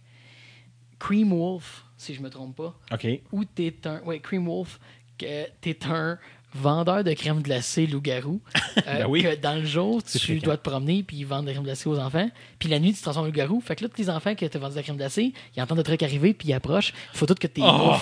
Cream 0.98 1.30
Wolf, 1.32 1.86
si 1.98 2.14
je 2.16 2.22
me 2.22 2.30
trompe 2.30 2.56
pas 2.56 2.76
OK. 2.92 3.08
où 3.32 3.46
t'es 3.46 3.76
un. 3.86 4.02
Ouais, 4.02 4.20
Cream 4.20 4.48
Wolf, 4.48 4.80
que 5.24 5.50
t'es 5.62 5.78
un 5.88 6.18
vendeur 6.56 7.04
de 7.04 7.14
crème 7.14 7.42
glacée 7.42 7.88
loup-garou. 7.88 8.40
euh, 8.78 8.82
Ben 8.86 9.06
oui. 9.08 9.24
Que 9.24 9.36
dans 9.36 9.56
le 9.56 9.66
jour, 9.66 10.04
tu 10.04 10.20
fréquent. 10.20 10.46
dois 10.46 10.58
te 10.58 10.70
promener 10.70 11.02
puis 11.04 11.24
vendre 11.24 11.44
de 11.44 11.48
la 11.48 11.54
crème 11.54 11.64
glacée 11.66 11.90
aux 11.90 11.98
enfants. 11.98 12.30
Puis 12.60 12.70
la 12.70 12.80
nuit, 12.80 12.92
tu 12.94 13.00
te 13.00 13.04
transformes 13.04 13.26
en 13.26 13.30
loup-garou. 13.30 13.60
Fait 13.62 13.76
que 13.76 13.84
là, 13.84 13.90
tous 13.90 14.02
les 14.02 14.10
enfants 14.10 14.36
qui 14.36 14.48
te 14.50 14.58
vendent 14.58 14.72
de 14.72 14.76
la 14.76 14.84
crème 14.84 14.98
glacée, 14.98 15.34
ils 15.56 15.62
entendent 15.64 15.80
le 15.80 15.84
truc 15.84 16.04
arriver 16.04 16.34
puis 16.34 16.50
ils 16.50 16.54
approchent. 16.54 16.94
Il 17.14 17.18
faut 17.18 17.26
tout 17.26 17.34
que 17.36 17.48
t'es 17.48 17.62
Oh! 17.64 17.96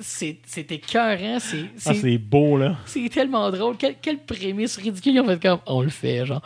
C'est 0.00 0.70
écœurant. 0.72 1.38
C'est 1.38 1.68
Ah, 1.86 1.92
beau, 2.18 2.56
là. 2.56 2.76
c'est 2.86 3.08
tellement 3.10 3.50
drôle. 3.50 3.76
Quelle, 3.76 3.96
quelle 4.00 4.18
prémisse 4.18 4.76
ridicule 4.78 5.14
ils 5.14 5.20
ont 5.20 5.26
fait 5.26 5.40
comme 5.40 5.60
on 5.66 5.82
le 5.82 5.90
fait, 5.90 6.24
genre. 6.26 6.42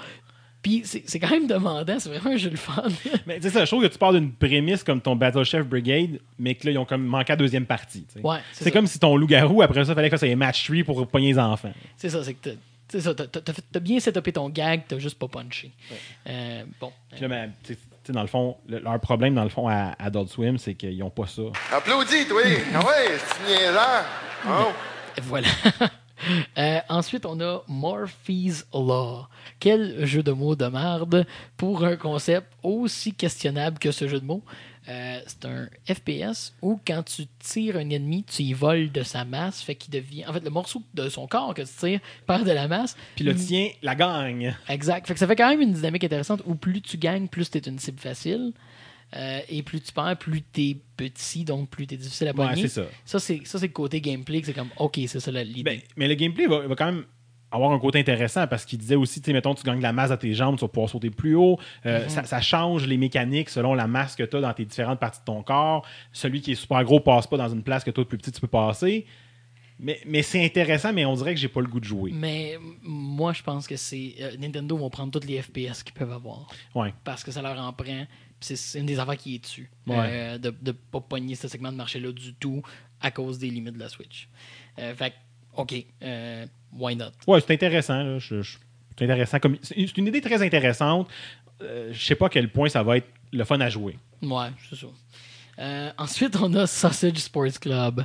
Puis 0.67 0.83
c'est 0.85 1.21
quand 1.21 1.31
même 1.31 1.47
demandant. 1.47 1.97
C'est 2.01 2.09
vraiment 2.09 2.35
un 2.35 2.37
jeu 2.37 2.51
de 2.51 2.57
fun. 2.57 2.83
Mais 3.27 3.37
tu 3.37 3.43
sais, 3.45 3.51
ça, 3.51 3.65
je 3.65 3.71
trouve 3.71 3.85
que 3.85 3.89
tu 3.89 3.99
pars 3.99 4.13
d'une 4.13 4.33
prémisse 4.33 4.83
comme 4.83 5.01
ton 5.01 5.15
Battle 5.15 5.45
Chef 5.45 5.65
Brigade, 5.65 6.19
mais 6.41 6.57
que 6.57 6.67
là, 6.67 6.73
ils 6.73 6.79
ont 6.79 6.85
comme 6.85 7.05
manqué 7.07 7.33
la 7.35 7.37
deuxième 7.37 7.67
partie. 7.67 8.05
Ouais, 8.21 8.39
c'est 8.53 8.73
comme 8.73 8.89
si 8.89 8.99
ton 8.99 9.17
loup-garou, 9.17 9.63
après 9.63 9.85
ça, 9.85 9.95
fallait 9.95 10.11
que 10.11 10.17
ça 10.17 10.27
ait 10.27 10.35
match 10.35 10.67
tree 10.67 10.83
pour 10.83 11.07
pogner 11.07 11.29
les 11.29 11.39
enfants. 11.39 11.71
C'est 11.97 12.09
ça, 12.11 12.25
c'est 12.25 12.35
que 12.35 12.49
t'as- 12.51 12.57
c'est 12.89 13.01
ça, 13.01 13.15
t'as- 13.15 13.79
bien 13.81 14.01
setupé 14.01 14.33
ton 14.33 14.49
gag, 14.49 14.83
t'as 14.89 14.99
juste 14.99 15.21
pas 15.21 15.29
punché. 15.29 15.71
Euh, 16.29 16.65
bon. 16.81 16.91
Puis 17.13 17.21
là, 17.21 17.29
ben, 17.29 17.53
tu 17.63 17.75
sais, 17.75 17.79
tu 17.79 17.87
sais, 18.09 18.13
dans 18.13 18.23
le 18.23 18.27
fond, 18.27 18.57
le- 18.69 18.81
leur 18.81 18.99
problème, 18.99 19.37
dans 19.37 19.45
le 19.45 19.51
fond, 19.51 19.69
à 19.69 19.95
Adult 20.01 20.29
Swim, 20.31 20.59
c'est 20.59 20.75
qu'ils 20.75 20.99
n'ont 20.99 21.11
pas 21.11 21.27
ça. 21.29 21.43
Applaudis, 21.73 22.27
toi! 22.29 22.43
Ah 22.75 22.81
ouais, 22.81 23.17
c'est 23.19 23.49
niaiseur! 23.49 24.05
Oh. 24.49 24.73
Voilà. 25.23 25.49
Euh, 26.59 26.81
ensuite, 26.89 27.27
on 27.27 27.39
a 27.41 27.63
Morphe's 27.69 28.67
Law. 28.73 29.27
Quel 29.61 30.07
jeu 30.07 30.23
de 30.23 30.33
mots 30.33 30.57
de 30.57 30.67
merde 30.67 31.27
pour 31.59 31.85
un 31.85 31.97
concept 31.97 32.47
aussi 32.63 33.13
questionnable 33.13 33.79
que 33.79 33.91
ce 33.93 34.09
jeu 34.09 34.21
de 34.21 34.25
mots? 34.25 34.43
Euh, 34.89 35.21
c'est 35.27 35.45
un 35.45 35.69
FPS 35.87 36.55
où 36.63 36.81
quand 36.87 37.03
tu 37.03 37.27
tires 37.41 37.77
un 37.77 37.91
ennemi, 37.91 38.25
tu 38.25 38.43
y 38.45 38.53
voles 38.53 38.91
de 38.93 39.03
sa 39.03 39.25
masse, 39.25 39.61
fait 39.61 39.75
qu'il 39.75 39.93
devient. 39.93 40.25
En 40.27 40.33
fait, 40.33 40.45
le 40.45 40.51
morceau 40.51 40.81
de 40.95 41.09
son 41.09 41.27
corps 41.27 41.53
que 41.55 41.63
tu 41.63 41.69
tires 41.79 42.01
perd 42.27 42.47
de 42.47 42.53
la 42.53 42.69
masse. 42.69 42.97
Puis 43.17 43.25
le 43.25 43.35
Mm. 43.35 43.37
tien, 43.37 43.69
la 43.83 43.95
gagne. 43.95 44.57
Exact. 44.69 45.07
Fait 45.07 45.13
que 45.15 45.21
ça 45.21 45.27
fait 45.27 45.37
quand 45.37 45.49
même 45.51 45.61
une 45.61 45.73
dynamique 45.73 46.05
intéressante 46.05 46.41
où 46.47 46.55
plus 46.55 46.81
tu 46.81 46.97
gagnes, 46.97 47.27
plus 47.29 47.51
tu 47.51 47.59
es 47.59 47.63
une 47.63 47.79
cible 47.79 47.99
facile. 48.01 48.53
Euh, 49.15 49.41
et 49.49 49.63
plus 49.63 49.81
tu 49.81 49.93
perds, 49.93 50.17
plus 50.19 50.43
tu 50.53 50.63
es 50.71 50.77
petit, 50.97 51.45
donc 51.45 51.71
plus 51.71 51.87
tu 51.87 51.95
es 51.95 51.97
difficile 51.97 52.27
à 52.29 52.33
Ouais, 52.33 52.49
pogner. 52.49 52.63
c'est 52.69 52.83
ça. 52.83 52.87
Ça, 53.05 53.19
c'est 53.21 53.41
le 53.63 53.69
côté 53.69 54.01
gameplay, 54.01 54.41
que 54.41 54.47
c'est 54.47 54.53
comme, 54.53 54.71
OK, 54.79 54.99
c'est 55.07 55.21
ça 55.21 55.31
la- 55.31 55.45
l'idée. 55.45 55.63
Ben, 55.63 55.81
mais 55.97 56.09
le 56.09 56.15
gameplay 56.15 56.47
va, 56.47 56.67
va 56.67 56.75
quand 56.75 56.87
même 56.87 57.05
avoir 57.53 57.71
un 57.71 57.79
côté 57.79 58.01
intéressant 58.01 58.47
parce 58.49 58.65
qu'il 58.65 58.79
disait 58.79 58.97
aussi, 58.97 59.21
tu 59.21 59.27
sais, 59.27 59.33
mettons, 59.33 59.55
tu 59.55 59.63
gagnes 59.63 59.79
de 59.79 59.83
la 59.83 59.93
masse 59.93 60.11
à 60.11 60.17
tes 60.17 60.35
jambes, 60.35 60.57
tu 60.59 60.63
vas 60.63 60.69
pouvoir 60.69 60.91
sauter 60.91 61.11
plus 61.11 61.37
haut. 61.37 61.59
Euh, 61.87 62.03
Mhm. 62.03 62.09
ça, 62.09 62.25
ça 62.25 62.41
change 62.41 62.87
les 62.89 62.97
mécaniques 62.97 63.49
selon 63.49 63.75
la 63.75 63.87
masse 63.87 64.17
que 64.17 64.25
tu 64.25 64.37
as 64.37 64.41
dans 64.41 64.53
tes 64.53 64.65
différentes 64.65 64.99
parties 64.99 65.21
de 65.21 65.25
ton 65.25 65.43
corps. 65.45 65.87
Celui 66.13 66.41
qui 66.41 66.53
est 66.53 66.57
super 66.57 66.83
gros 66.85 66.99
passe 66.99 67.29
pas 67.29 67.37
dans 67.37 67.49
une 67.49 67.63
place 67.63 67.85
que 67.85 67.93
toi, 67.93 68.07
plus 68.07 68.19
petit, 68.19 68.33
tu 68.33 68.41
peux 68.41 68.49
passer. 68.49 69.07
Mais, 69.79 70.01
mais 70.07 70.23
c'est 70.23 70.43
intéressant, 70.45 70.93
mais 70.93 71.05
on 71.05 71.15
dirait 71.15 71.35
que 71.35 71.41
j'ai 71.41 71.49
pas 71.49 71.61
le 71.61 71.67
goût 71.67 71.81
de 71.81 71.85
jouer. 71.85 72.11
Mais 72.13 72.59
moi, 72.83 73.33
je 73.35 73.43
pense 73.43 73.69
que 73.69 73.77
c'est. 73.77 74.15
euh, 74.21 74.31
Nintendo 74.39 74.75
vont 74.77 74.89
prendre 74.91 75.13
toutes 75.13 75.27
les 75.27 75.41
FPS 75.43 75.83
qu'ils 75.83 75.93
peuvent 75.95 76.13
avoir. 76.13 76.49
Ouais. 76.75 76.95
Parce 77.05 77.23
que 77.23 77.31
ça 77.31 77.43
leur 77.43 77.59
en 77.61 77.73
prend. 77.75 78.07
C'est 78.55 78.79
une 78.79 78.87
des 78.87 78.99
affaires 78.99 79.17
qui 79.17 79.35
est 79.35 79.39
dessus. 79.39 79.69
Ouais. 79.87 79.97
Euh, 79.99 80.39
de 80.39 80.55
ne 80.63 80.73
pas 80.73 81.01
pogner 81.01 81.35
ce 81.35 81.49
segment 81.49 81.73
de 81.73 81.77
marché-là 81.77 82.13
du 82.13 82.35
tout 82.35 82.63
à 83.01 83.11
cause 83.11 83.39
des 83.39 83.51
limites 83.51 83.75
de 83.75 83.79
la 83.81 83.89
Switch. 83.89 84.29
Euh, 84.79 84.95
fait 84.95 85.11
que, 85.11 85.17
OK, 85.57 85.75
euh, 86.03 86.47
why 86.73 86.95
not? 86.97 87.07
Ouais, 87.27 87.41
c'est 87.41 87.53
intéressant. 87.55 88.03
là. 88.03 88.19
Je- 88.19 88.43
je- 88.43 88.59
c'est 88.99 89.05
intéressant. 89.05 89.39
Comme, 89.41 89.57
c'est 89.63 89.97
une 89.99 90.07
idée 90.07 90.21
très 90.21 90.43
intéressante. 90.43 91.09
Euh, 91.63 91.91
je 91.93 92.05
sais 92.05 92.15
pas 92.15 92.27
à 92.27 92.29
quel 92.29 92.51
point 92.53 92.69
ça 92.69 92.83
va 92.83 92.99
être 92.99 93.09
le 93.33 93.45
fun 93.45 93.61
à 93.61 93.69
jouer. 93.69 93.97
Ouais, 94.23 94.49
c'est 94.69 94.77
ça. 94.77 95.93
Ensuite, 95.99 96.37
on 96.37 96.53
a 96.55 96.67
Sausage 96.67 97.17
Sports 97.17 97.59
Club. 97.61 98.05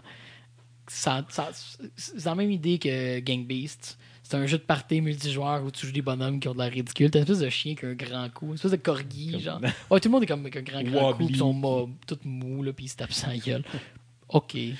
C'est 0.88 2.25
la 2.25 2.36
même 2.36 2.51
idée 2.51 2.77
que 2.80 3.19
Gang 3.19 3.45
Beasts. 3.45 3.97
C'est 4.32 4.38
un 4.38 4.46
jeu 4.46 4.60
de 4.60 4.63
party 4.63 5.02
multijoueur 5.02 5.62
où 5.62 5.72
tu 5.72 5.86
joues 5.86 5.91
des 5.91 6.02
bonhommes 6.02 6.39
qui 6.39 6.48
ont 6.48 6.54
de 6.54 6.60
la 6.60 6.70
ridicule. 6.70 7.12
T'as 7.12 7.20
une 7.20 7.24
espèce 7.24 7.39
de 7.39 7.50
chien 7.50 7.76
qui 7.76 7.86
a 7.86 7.89
un 7.89 7.96
grand 7.96 8.30
cou, 8.34 8.48
une 8.48 8.54
espèce 8.54 8.72
de 8.72 8.78
corgi, 8.78 9.38
genre. 9.41 9.60
Ouais, 9.91 10.00
tout 10.00 10.08
le 10.08 10.13
monde 10.13 10.24
est 10.24 10.26
comme 10.26 10.39
avec 10.39 10.56
un 10.56 10.62
grand, 10.62 10.82
grand 10.84 11.00
cou, 11.00 11.06
Wobbly. 11.08 11.26
puis 11.26 11.36
ils 11.36 11.38
sont 11.38 11.89
tout 12.08 12.17
mous, 12.24 12.63
là, 12.63 12.72
puis 12.72 12.86
ils 12.86 12.88
se 12.88 12.96
tapent 12.96 13.12
sans 13.12 13.36
gueule. 13.36 13.65
OK. 14.30 14.54
Ouais. 14.54 14.78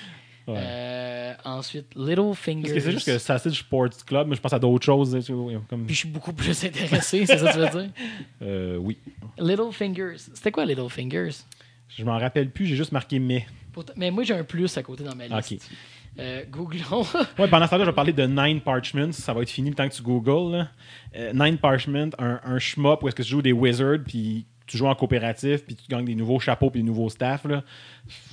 Euh, 0.48 1.34
ensuite, 1.44 1.88
Little 1.98 2.34
Fingers. 2.34 2.80
C'est 2.80 2.92
juste 2.92 3.06
que 3.06 3.18
Sausage 3.18 3.60
Sports 3.60 4.06
Club, 4.06 4.30
mais 4.30 4.38
je 4.38 4.42
pense 4.42 4.54
à 4.54 4.60
d'autres 4.60 4.86
choses. 4.86 5.20
Comme, 5.68 5.86
Puis 5.86 5.96
je 5.96 6.00
suis 6.00 6.10
beaucoup 6.10 6.32
plus 6.32 6.64
intéressé, 6.64 7.26
c'est 7.26 7.38
ça 7.38 7.48
que 7.48 7.52
tu 7.52 7.60
veux 7.60 7.82
dire? 7.82 7.92
euh, 8.44 8.78
oui. 8.78 8.98
Little 9.38 9.74
Fingers. 9.74 10.16
C'était 10.34 10.54
quoi 10.54 10.64
Little 10.64 10.90
Fingers? 10.90 11.44
Je 11.90 12.06
m'en 12.06 12.18
rappelle 12.18 12.52
plus, 12.52 12.68
j'ai 12.68 12.78
juste 12.78 12.94
marqué 12.94 13.20
mais. 13.20 13.46
Mais 13.98 14.12
moi, 14.12 14.24
j'ai 14.24 14.34
un 14.34 14.46
plus 14.46 14.78
à 14.78 14.84
côté 14.84 15.04
dans 15.04 15.16
ma 15.16 15.28
liste. 15.28 15.52
Ok. 15.52 15.60
Euh, 16.20 16.44
googlons. 16.50 17.06
Ouais, 17.40 17.48
pendant 17.48 17.66
ce 17.66 17.72
temps-là, 17.72 17.86
je 17.86 17.90
vais 17.90 17.96
parler 17.96 18.14
de 18.14 18.24
Nine 18.26 18.62
Parchments. 18.62 19.12
Ça 19.14 19.34
va 19.34 19.42
être 19.42 19.50
fini 19.50 19.70
le 19.70 19.76
temps 19.76 19.88
que 19.88 19.94
tu 19.94 20.02
googles. 20.02 20.68
Euh, 21.16 21.34
Nine 21.34 21.58
Parchments, 21.58 22.10
un, 22.20 22.40
un 22.44 22.60
shmup 22.60 23.02
où 23.04 23.08
est-ce 23.08 23.16
que 23.16 23.24
tu 23.24 23.30
joues 23.30 23.42
des 23.42 23.54
wizards, 23.54 24.00
puis 24.06 24.46
tu 24.68 24.78
joues 24.78 24.88
en 24.88 24.96
coopératif, 24.96 25.66
puis 25.66 25.76
tu 25.76 25.84
gagnes 25.90 26.06
des 26.06 26.16
nouveaux 26.16 26.40
chapeaux, 26.40 26.70
puis 26.70 26.82
des 26.82 26.86
nouveaux 26.88 27.10
staffs. 27.10 27.46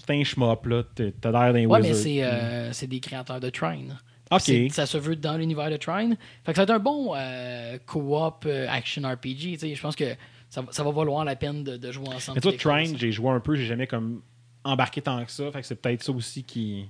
C'est 0.07 0.11
un 0.15 0.25
shmup, 0.25 0.67
là. 0.67 0.83
T'as 0.95 1.31
l'air 1.31 1.53
d'un 1.53 1.67
Ouais, 1.67 1.81
mais 1.81 1.89
wizard. 1.91 1.95
c'est 2.03 2.23
euh, 2.25 2.73
c'est 2.73 2.87
des 2.87 3.01
créateurs 3.01 3.41
de 3.41 3.51
Trine. 3.51 3.97
Ok. 4.31 4.41
C'est- 4.41 4.69
Ça 4.71 4.85
se 4.85 4.99
veut 4.99 5.17
dans 5.17 5.37
l'univers 5.37 5.71
de 5.71 5.77
Trine. 5.77 6.17
Fait 6.45 6.53
que 6.53 6.57
ça 6.57 6.65
va 6.65 6.75
être 6.75 6.81
un 6.81 6.83
bon 6.83 7.15
euh, 7.17 7.79
co-op 7.87 8.47
action 8.69 9.03
RPG. 9.09 9.57
Je 9.75 9.81
pense 9.81 9.97
que 9.97 10.05
ça, 10.51 10.61
va- 10.63 10.73
ça 10.73 10.83
va 10.83 10.91
valoir 10.91 11.25
la 11.25 11.37
peine 11.37 11.63
de, 11.65 11.77
de 11.77 11.93
jouer 11.93 12.09
ensemble. 12.09 12.37
Mais 12.45 12.57
toi, 12.57 12.73
Trine, 12.83 12.97
j'ai 12.99 13.11
joué 13.13 13.31
un 13.31 13.41
peu, 13.41 13.55
j'ai 13.55 13.65
jamais 13.67 13.87
comme 13.87 14.21
embarqué 14.65 15.01
tant 15.01 15.25
que 15.25 15.31
ça. 15.31 15.51
Fait 15.53 15.61
que 15.61 15.67
c'est 15.67 15.81
peut-être 15.81 16.03
ça 16.03 16.13
aussi 16.13 16.43
qui. 16.45 16.89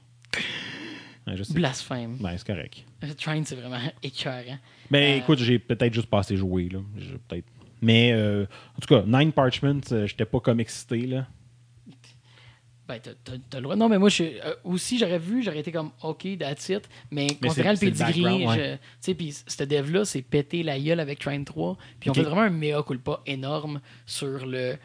Ouais, 1.28 1.36
je 1.36 1.42
sais. 1.42 1.54
Blasphème. 1.54 2.16
Ben, 2.20 2.36
c'est 2.36 2.46
correct. 2.46 2.84
Trine, 3.18 3.44
c'est 3.44 3.56
vraiment 3.56 3.78
écœurant. 4.02 4.58
Mais 4.90 5.12
Euh, 5.14 5.16
écoute, 5.18 5.38
j'ai 5.38 5.58
peut-être 5.58 5.92
juste 5.94 6.08
pas 6.08 6.20
assez 6.20 6.36
joué. 6.36 6.68
Là. 6.68 6.80
Peut-être. 7.28 7.46
Mais 7.80 8.12
euh, 8.12 8.44
en 8.76 8.80
tout 8.80 8.92
cas, 8.94 9.02
Nine 9.06 9.32
Parchments, 9.32 9.80
euh, 9.92 10.06
j'étais 10.06 10.24
pas 10.24 10.40
comme 10.40 10.60
excité. 10.60 11.02
Là. 11.06 11.26
Ben, 12.88 12.98
t'as- 13.00 13.58
le 13.58 13.62
droit. 13.62 13.76
Non, 13.76 13.86
mais 13.90 13.98
moi, 13.98 14.08
je, 14.08 14.24
euh, 14.24 14.54
aussi, 14.64 14.96
j'aurais 14.98 15.18
vu, 15.18 15.42
j'aurais 15.42 15.58
été 15.58 15.70
comme, 15.70 15.90
OK, 16.02 16.26
that's 16.38 16.70
it. 16.70 16.88
Mais, 17.10 17.26
considérant 17.40 17.72
le 17.72 17.76
pedigree, 17.78 18.46
je- 18.46 18.74
tu 18.76 18.80
sais, 19.00 19.14
puis 19.14 19.32
ce 19.46 19.62
dev-là, 19.64 20.06
c'est 20.06 20.22
pété 20.22 20.62
la 20.62 20.80
gueule 20.80 20.98
avec 21.00 21.18
Train 21.18 21.44
3. 21.44 21.76
Puis 22.00 22.08
on 22.08 22.14
fait 22.14 22.22
vraiment 22.22 22.40
un 22.40 22.48
mea 22.50 22.82
culpa 22.82 23.20
énorme 23.26 23.82
sur 24.06 24.46
le 24.46 24.76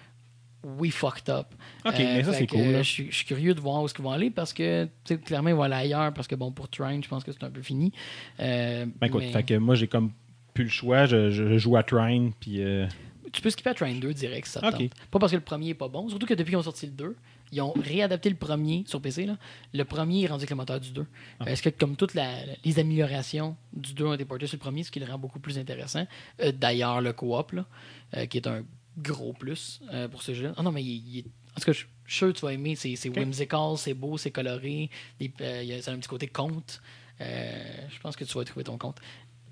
We 0.64 0.92
fucked 0.92 1.30
up. 1.30 1.48
Euh, 1.86 1.90
Ok, 1.90 1.96
mais 2.00 2.24
ça, 2.24 2.34
c'est 2.34 2.48
cool. 2.48 2.78
Je 2.82 2.82
suis 3.12 3.26
curieux 3.26 3.54
de 3.54 3.60
voir 3.60 3.82
où 3.82 3.86
est-ce 3.86 3.94
qu'ils 3.94 4.04
vont 4.04 4.12
aller 4.12 4.30
parce 4.30 4.54
que, 4.54 4.88
clairement, 5.26 5.50
ils 5.50 5.56
vont 5.56 5.64
aller 5.64 5.74
ailleurs 5.76 6.14
parce 6.14 6.28
que, 6.28 6.36
bon, 6.36 6.52
pour 6.52 6.70
Train, 6.70 7.02
je 7.02 7.08
pense 7.10 7.24
que 7.24 7.32
c'est 7.34 7.44
un 7.44 7.50
peu 7.52 7.62
fini. 7.62 7.92
Euh, 8.40 8.86
Ben 9.02 9.08
écoute, 9.08 9.24
mais 9.24 9.32
fait 9.32 9.44
que 9.44 9.56
moi, 9.56 9.76
j'ai 9.76 9.88
comme 9.88 10.12
plus 10.54 10.64
le 10.66 10.70
choix. 10.70 11.06
Je, 11.06 11.32
je- 11.32 11.48
je 11.50 11.58
joue 11.58 11.76
à 11.76 11.84
Trine, 11.84 12.32
puis. 12.40 12.62
euh, 12.62 12.88
Tu 13.34 13.42
peux 13.42 13.50
skipper 13.50 13.72
à 13.72 13.74
Train 13.74 13.94
2 13.96 14.14
direct, 14.14 14.48
ça 14.48 14.62
te 14.62 14.66
Ok. 14.68 14.72
tente. 14.78 14.92
Pas 15.12 15.20
parce 15.20 15.32
que 15.32 15.38
le 15.38 15.44
premier 15.44 15.70
est 15.70 15.74
pas 15.74 15.88
bon, 15.90 16.08
surtout 16.08 16.28
que 16.28 16.34
depuis 16.36 16.52
qu'ils 16.52 16.58
ont 16.60 16.64
sorti 16.64 16.86
le 16.86 16.92
2, 16.94 17.16
ils 17.52 17.62
ont 17.62 17.74
réadapté 17.74 18.30
le 18.30 18.36
premier 18.36 18.84
sur 18.88 19.02
PC. 19.02 19.26
Là. 19.26 19.38
Le 19.74 19.84
premier 19.86 20.24
est 20.24 20.28
rendu 20.28 20.42
avec 20.44 20.50
le 20.52 20.56
moteur 20.56 20.80
du 20.80 20.92
2. 20.92 21.06
Ah. 21.40 21.50
Est-ce 21.50 21.62
que 21.64 21.70
comme 21.70 21.96
toutes 21.96 22.14
la- 22.14 22.38
les 22.64 22.80
améliorations 22.80 23.56
du 23.74 23.94
2 23.94 24.06
ont 24.06 24.14
été 24.14 24.24
portées 24.26 24.46
sur 24.48 24.56
le 24.56 24.60
premier, 24.62 24.84
ce 24.84 24.92
qui 24.92 25.00
le 25.00 25.08
rend 25.08 25.18
beaucoup 25.18 25.40
plus 25.40 25.58
intéressant? 25.58 26.06
Euh, 26.42 26.52
D'ailleurs, 26.52 27.02
le 27.02 27.12
co-op, 27.12 27.52
là, 27.54 27.66
euh, 28.16 28.28
qui 28.28 28.38
est 28.38 28.48
un 28.48 28.64
gros 28.98 29.34
plus 29.34 29.80
euh, 29.92 30.08
pour 30.08 30.22
ce 30.24 30.34
jeu-là. 30.34 30.54
Ah 30.58 30.64
non, 30.64 30.72
mais 30.72 30.84
il, 30.84 31.20
est... 31.20 31.26
En 31.56 31.60
tout 31.60 31.66
cas, 31.66 31.72
je 31.72 31.78
suis 31.80 31.88
sûr 32.08 32.28
que 32.34 32.40
tu 32.40 32.46
vas 32.46 32.54
aimer. 32.54 32.76
C'est 32.76 32.96
c'est 32.96 33.10
whimsical, 33.10 33.78
c'est 33.78 33.94
beau, 33.94 34.18
c'est 34.18 34.32
coloré. 34.32 34.90
Euh, 35.22 35.62
il 35.64 35.68
y 35.70 35.74
a, 35.74 35.82
ça 35.82 35.92
a 35.92 35.94
un 35.94 35.98
petit 35.98 36.10
côté 36.10 36.28
conte. 36.28 36.82
Euh, 37.22 37.64
je 37.90 38.00
pense 38.00 38.16
que 38.16 38.24
tu 38.24 38.38
vas 38.38 38.44
trouver 38.44 38.64
ton 38.64 38.78
compte. 38.78 38.98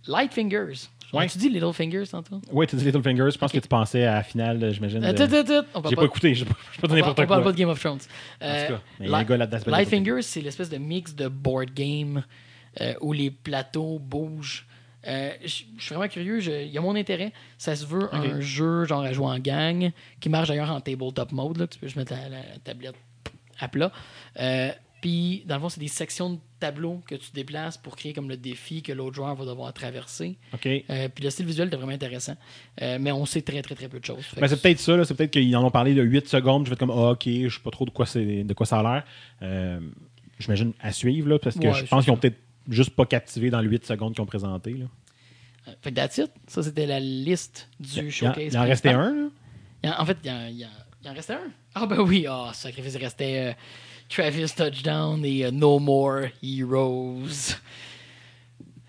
Light 0.08 0.34
Fingers. 0.34 0.88
Ouais. 1.14 1.28
Tu 1.28 1.38
dis 1.38 1.50
Little 1.50 1.74
Fingers 1.74 2.08
tantôt? 2.10 2.42
Ouais, 2.52 2.66
tu 2.66 2.76
dis 2.76 2.86
Little 2.86 3.04
Fingers. 3.04 3.32
Je 3.34 3.38
pense 3.38 3.52
Ok. 3.52 3.56
que 3.58 3.60
tu 3.60 3.68
pensais 3.68 4.04
à 4.06 4.16
la 4.16 4.24
finale, 4.24 4.72
j'imagine. 4.74 5.00
de-. 5.02 5.66
On 5.76 5.82
parle 5.82 5.90
J'ai 5.90 5.96
pas 5.96 6.06
écouté, 6.06 6.34
j'ai 6.34 6.46
pas, 6.46 6.54
pas 6.54 6.88
on, 6.90 6.96
n'importe 6.96 7.18
parle, 7.18 7.26
on 7.26 7.30
parle 7.30 7.44
pas 7.44 7.52
de 7.52 7.58
Game 7.58 7.70
of 7.70 7.80
Thrones. 7.80 7.96
En 7.96 7.98
tout 8.00 8.06
Euh, 8.42 8.68
cas, 8.70 8.82
mais 9.00 9.08
Light- 9.10 9.28
gars 9.28 9.38
Little 9.38 9.70
Lightfingers, 9.70 10.22
c'est 10.24 10.42
l'espèce 10.42 10.70
de 10.70 10.78
mix 10.78 11.14
de 11.14 11.28
board 11.28 11.72
game 11.74 12.24
euh, 12.80 12.94
où 13.02 13.12
les 13.14 13.30
plateaux 13.30 14.00
bougent. 14.00 14.66
Euh, 15.08 15.32
Je 15.42 15.48
suis 15.48 15.66
vraiment 15.90 16.08
curieux. 16.08 16.40
Il 16.46 16.72
y 16.72 16.78
a 16.78 16.82
mon 16.82 16.96
intérêt. 16.96 17.32
Ça 17.58 17.76
se 17.76 17.86
veut 17.86 18.14
un 18.14 18.40
jeu 18.40 18.86
genre 18.86 19.02
à 19.02 19.14
jouer 19.14 19.28
en 19.28 19.40
gang 19.40 19.92
qui 20.20 20.30
marche 20.30 20.48
d'ailleurs 20.50 20.72
en 20.72 20.82
tabletop 20.82 21.32
mode. 21.32 21.58
Là, 21.58 21.68
tu 21.68 21.80
peux 21.80 21.88
juste 21.88 21.98
mettre 21.98 22.14
la, 22.14 22.30
la 22.30 22.42
tablette 22.64 22.96
à 23.60 23.68
plat. 23.68 23.92
Euh, 24.40 24.72
Puis, 25.02 25.44
dans 25.48 25.56
le 25.56 25.62
fond, 25.62 25.70
c'est 25.70 25.80
des 25.80 25.88
sections 25.88 26.32
de 26.32 26.40
tableaux 26.60 27.02
que 27.08 27.16
tu 27.16 27.32
déplaces 27.34 27.78
pour 27.78 27.96
créer 27.96 28.14
comme 28.14 28.30
le 28.30 28.38
défi 28.38 28.84
que 28.84 28.92
l'autre 28.92 29.16
joueur 29.16 29.34
va 29.34 29.46
devoir 29.46 29.74
traverser. 29.74 30.38
OK. 30.54 30.68
Euh, 30.68 31.10
puis 31.10 31.24
le 31.24 31.30
style 31.32 31.48
visuel 31.48 31.70
est 31.72 31.76
vraiment 31.76 31.92
intéressant. 31.92 32.36
Euh, 32.84 32.98
mais 33.02 33.12
on 33.12 33.26
sait 33.26 33.42
très, 33.42 33.64
très, 33.64 33.74
très 33.74 33.90
peu 33.90 34.00
de 34.00 34.06
choses. 34.06 34.24
Ben, 34.40 34.48
c'est 34.48 34.62
peut-être 34.62 34.80
ça, 34.80 34.96
là. 34.96 35.04
c'est 35.06 35.16
peut-être 35.16 35.32
qu'ils 35.32 35.56
en 35.56 35.64
ont 35.64 35.72
parlé 35.72 35.96
de 35.96 36.04
8 36.04 36.28
secondes. 36.28 36.66
Je 36.66 36.70
vais 36.70 36.74
être 36.74 36.80
comme, 36.80 36.92
ah, 36.92 37.12
ok, 37.12 37.24
je 37.26 37.50
sais 37.50 37.62
pas 37.64 37.72
trop 37.72 37.86
de 37.86 37.90
quoi, 37.90 38.06
c'est, 38.06 38.44
de 38.44 38.54
quoi 38.54 38.68
ça 38.68 38.80
a 38.80 39.04
l'air. 39.42 39.82
J'imagine 40.40 40.74
à 40.80 40.92
suivre, 40.92 41.30
là, 41.30 41.40
parce 41.40 41.56
que 41.58 41.68
Ouais, 41.68 41.74
je 41.74 41.86
pense 41.86 42.04
qu'ils 42.04 42.14
ont 42.14 42.18
peut-être 42.18 42.38
juste 42.70 42.92
pas 42.92 43.06
captivé 43.06 43.50
dans 43.50 43.62
les 43.62 43.68
8 43.70 43.86
secondes 43.86 44.14
qu'ils 44.14 44.22
ont 44.22 44.26
présenté. 44.28 44.74
Là. 44.74 44.86
Euh, 45.68 45.72
Fait 45.82 45.92
que 45.92 45.96
that's 45.96 46.18
it. 46.18 46.32
Ça, 46.48 46.64
c'était 46.64 46.86
la 46.86 47.00
liste 47.00 47.70
du 47.80 48.00
Il, 48.00 48.12
showcase. 48.12 48.54
il 48.54 48.58
en 48.58 48.64
restait 48.64 48.90
un, 48.90 49.14
là? 49.14 49.30
En, 49.98 50.02
en 50.02 50.06
fait, 50.06 50.18
il 50.24 50.30
en, 50.32 50.46
il 50.48 50.66
en- 50.66 50.70
il 51.04 51.10
en 51.10 51.14
restait 51.14 51.34
un? 51.34 51.52
Ah, 51.74 51.86
ben 51.88 52.00
oui. 52.00 52.26
Ah, 52.30 52.52
sacrifice, 52.54 52.94
il 52.96 53.04
restait 53.04 53.50
euh, 53.50 53.54
Travis 54.10 54.46
Touchdown 54.56 55.24
et 55.26 55.46
euh, 55.46 55.52
No 55.52 55.80
More 55.80 56.26
Heroes. 56.44 57.56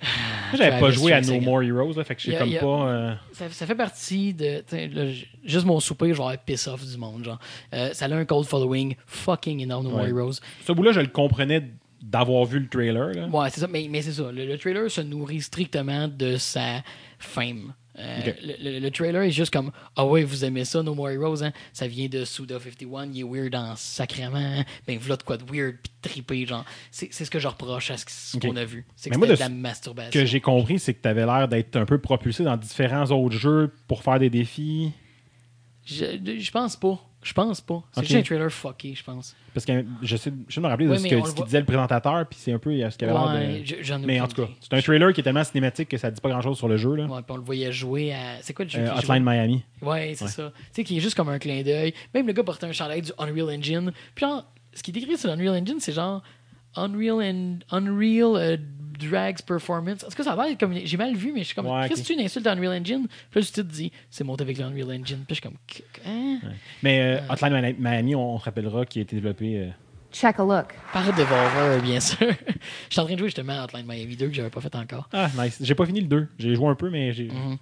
Moi, 0.03 0.59
j'avais 0.59 0.81
pas 0.81 0.91
joué 0.91 1.13
à 1.13 1.21
No. 1.21 1.41
More 1.41 1.63
Heroes, 1.63 1.93
là, 1.95 2.03
fait 2.03 2.17
que 2.17 2.31
a- 2.33 2.39
comme 2.41 2.53
a- 2.55 2.59
pas. 2.59 2.89
euh, 2.91 3.15
Ça, 3.33 3.49
ça 3.51 3.67
fait 3.67 3.75
partie 3.77 4.35
de. 4.35 4.65
là, 4.73 5.13
juste 5.45 5.65
mon 5.65 5.79
souper, 5.79 6.09
je 6.09 6.15
vais 6.15 6.21
avoir 6.23 6.39
piss 6.39 6.67
off 6.67 6.85
du 6.85 6.97
monde. 6.99 7.25
Genre. 7.25 7.39
Euh, 7.73 7.93
ça 7.95 8.07
a 8.07 8.13
un 8.13 8.25
cold 8.25 8.47
following 8.47 8.97
fucking 9.07 9.61
énorme, 9.61 9.85
No 9.85 9.91
More. 9.91 10.07
Heroes. 10.07 10.41
Ce 10.67 10.73
bout-là, 10.73 10.91
je 10.93 11.01
le 11.01 11.07
comprenais 11.07 11.71
d'avoir 12.03 12.45
vu 12.45 12.59
le 12.61 12.69
trailer. 12.69 13.09
Là. 13.15 13.27
Ouais, 13.29 13.51
c'est 13.51 13.61
ça. 13.61 13.69
Mais, 13.69 13.87
mais 13.91 14.03
c'est 14.03 14.12
ça. 14.12 14.31
Le, 14.33 14.45
le 14.47 14.59
trailer 14.59 14.91
se 14.91 15.01
nourrit 15.01 15.41
strictement 15.43 16.09
de 16.09 16.37
sa 16.37 16.83
fame. 17.19 17.75
Euh, 17.99 18.33
le, 18.43 18.55
le- 18.73 18.79
le 18.81 18.91
trailer 18.91 19.21
est 19.23 19.31
juste 19.31 19.53
comme 19.53 19.71
Ah 19.97 20.07
ouais, 20.07 20.25
vous 20.25 20.47
aimez 20.47 20.65
ça, 20.65 20.83
No 20.83 20.95
More 20.95 21.11
Heroes, 21.11 21.45
hein? 21.45 21.53
Ça 21.75 21.87
vient 21.87 22.09
de 22.09 22.25
Suda 22.25 22.59
51, 22.59 23.12
il 23.12 23.21
est 23.21 23.23
weird 23.23 23.55
en 23.55 23.77
sacrément. 23.77 24.37
hein? 24.38 24.65
Ben, 24.87 24.97
voilà 24.99 25.17
de 25.19 25.23
quoi 25.23 25.37
de 25.37 25.45
weird 25.45 25.77
pis 25.77 25.91
trippé, 26.01 26.47
genre. 26.47 26.65
C'est 26.91 27.12
ce 27.12 27.31
que 27.31 27.38
je 27.38 27.47
reproche 27.49 27.91
à 27.91 27.99
ce 27.99 28.05
ce 28.09 28.38
qu'on 28.38 28.57
a 28.57 28.65
vu. 28.65 28.87
C'est 28.97 29.11
que 29.11 29.19
moi, 29.19 29.27
de 29.27 29.33
la 29.35 29.47
Ce 29.47 29.51
masturbation. 29.51 30.11
que 30.11 30.25
j'ai 30.25 30.41
compris, 30.41 30.79
c'est 30.79 30.95
que 30.95 31.03
tu 31.03 31.09
avais 31.09 31.27
l'air 31.27 31.49
d'être 31.49 31.77
un 31.77 31.85
peu 31.85 31.99
propulsé 31.99 32.45
dans 32.45 32.57
différents 32.57 33.05
autres 33.11 33.37
jeux 33.37 33.71
pour 33.88 34.03
faire 34.03 34.19
des 34.19 34.31
défis. 34.31 34.93
Je, 35.85 36.05
je 36.38 36.51
pense 36.51 36.77
pas. 36.77 36.99
Je 37.23 37.33
pense 37.33 37.61
pas. 37.61 37.83
C'est 37.93 38.03
juste 38.03 38.17
un 38.17 38.23
trailer 38.23 38.51
fucké, 38.51 38.95
je 38.95 39.05
pense. 39.05 39.37
Parce 39.55 39.65
que 39.65 39.85
je 40.03 40.17
sais, 40.17 40.33
je 40.49 40.61
me 40.61 40.67
rappeler 40.67 40.87
de 40.89 40.95
ce 40.97 41.03
que- 41.07 41.25
ce 41.29 41.35
qu'il 41.35 41.45
disait 41.45 41.61
le 41.61 41.65
présentateur, 41.67 42.27
puis 42.27 42.39
c'est 42.41 42.53
un 42.53 42.59
peu 42.59 42.71
ce 42.91 42.97
qu'il 42.99 43.09
avait 43.09 43.19
Ouais, 43.19 43.39
l'air 43.49 43.61
de. 43.61 43.65
je- 43.65 43.75
j'en 43.83 44.03
ai 44.03 44.07
Mais 44.07 44.21
en 44.21 44.27
tout 44.27 44.43
cas, 44.45 44.49
c'est 44.61 44.75
un 44.75 44.81
trailer 44.81 45.13
qui 45.13 45.21
est 45.21 45.25
tellement 45.25 45.45
cinématique 45.45 45.89
que 45.89 45.97
ça 45.99 46.11
dit 46.11 46.21
pas 46.21 46.31
grand 46.31 46.41
chose 46.43 46.57
sur 46.59 46.69
le 46.69 46.77
jeu. 46.77 46.95
Là. 46.97 47.05
Ouais, 47.07 47.23
puis 47.23 47.31
on 47.33 47.37
le 47.37 47.43
voyait 47.43 47.71
jouer 47.71 48.13
à. 48.13 48.43
C'est 48.43 48.55
quoi 48.55 48.65
le 48.65 48.71
jeu 48.71 48.81
Euh, 48.81 48.89
qu'il? 48.91 48.99
Hotline 49.11 49.23
Miami. 49.25 49.63
Ouais, 49.81 50.15
c'est 50.17 50.25
Ouais. 50.25 50.31
ça. 50.31 50.53
Tu 50.57 50.63
sais, 50.73 50.85
qui 50.85 50.97
est 50.97 51.01
juste 51.01 51.15
comme 51.17 51.29
un 51.29 51.39
clin 51.39 51.63
d'œil. 51.63 51.95
Même 52.15 52.27
le 52.27 52.33
gars 52.33 52.43
portait 52.43 52.67
un 52.67 52.73
chandail 52.73 53.03
du 53.03 53.13
Unreal 53.19 53.57
Engine. 53.57 53.93
Puis 54.15 54.27
genre, 54.27 54.45
ce 54.75 54.83
qui 54.83 54.91
est 54.91 54.97
écrit 54.97 55.17
sur 55.17 55.29
l'Unreal 55.35 55.63
Engine, 55.63 55.77
c'est 55.79 55.93
genre 55.93 56.23
Unreal 56.77 57.21
and 57.23 57.59
Unreal 57.71 58.37
euh, 58.37 58.57
Drags 58.99 59.43
Performance. 59.47 59.99
Tout 60.01 60.11
cas, 60.17 60.23
ça 60.23 60.33
a 60.33 60.47
l'air 60.47 60.57
comme. 60.59 60.75
J'ai 60.85 60.97
mal 60.97 61.15
vu, 61.15 61.33
mais 61.33 61.41
je 61.41 61.47
suis 61.47 61.55
comme. 61.55 61.67
Ouais, 61.67 61.89
Qu'est-ce 61.89 62.03
que 62.03 62.07
tu 62.07 62.13
une 62.15 62.21
insulte 62.21 62.47
à 62.47 62.53
Unreal 62.53 62.81
Engine? 62.81 63.07
Puis 63.31 63.41
là, 63.41 63.41
le 63.41 63.43
titre 63.45 63.63
dit 63.63 63.91
c'est 64.11 64.25
monté 64.25 64.43
avec 64.43 64.59
l'Unreal 64.59 65.01
Engine. 65.01 65.25
Puis 65.27 65.35
je 65.35 65.35
suis 65.35 65.43
comme. 65.43 65.57
Hein? 66.07 66.39
Mais 66.83 67.01
euh, 67.01 67.21
Hotline 67.33 67.61
Mi- 67.61 67.77
Miami, 67.79 68.15
on, 68.15 68.35
on 68.35 68.39
se 68.39 68.45
rappellera, 68.45 68.85
qui 68.87 68.99
a 69.01 69.03
été 69.03 69.17
développé. 69.17 69.59
euh, 69.59 69.69
Check 70.13 70.39
a 70.39 70.43
look. 70.43 70.75
Par 70.93 71.05
Devorer, 71.07 71.81
bien 71.83 71.99
sûr. 71.99 72.19
Je 72.29 72.33
suis 72.91 73.01
en 73.01 73.05
train 73.07 73.15
de 73.15 73.19
jouer 73.19 73.29
justement 73.29 73.61
à 73.61 73.65
Hotline 73.65 73.87
Miami 73.87 74.15
2 74.15 74.29
que 74.29 74.35
j'avais 74.35 74.51
pas 74.51 74.61
fait 74.61 74.75
encore. 74.77 75.09
Ah, 75.13 75.31
nice. 75.43 75.57
J'ai 75.61 75.75
pas 75.75 75.87
fini 75.87 76.01
le 76.03 76.07
2. 76.07 76.29
J'ai 76.39 76.55
joué 76.55 76.67
un 76.69 76.75
peu, 76.75 76.91
mais 76.91 77.13
j'ai. 77.15 77.29
Mhm. 77.29 77.57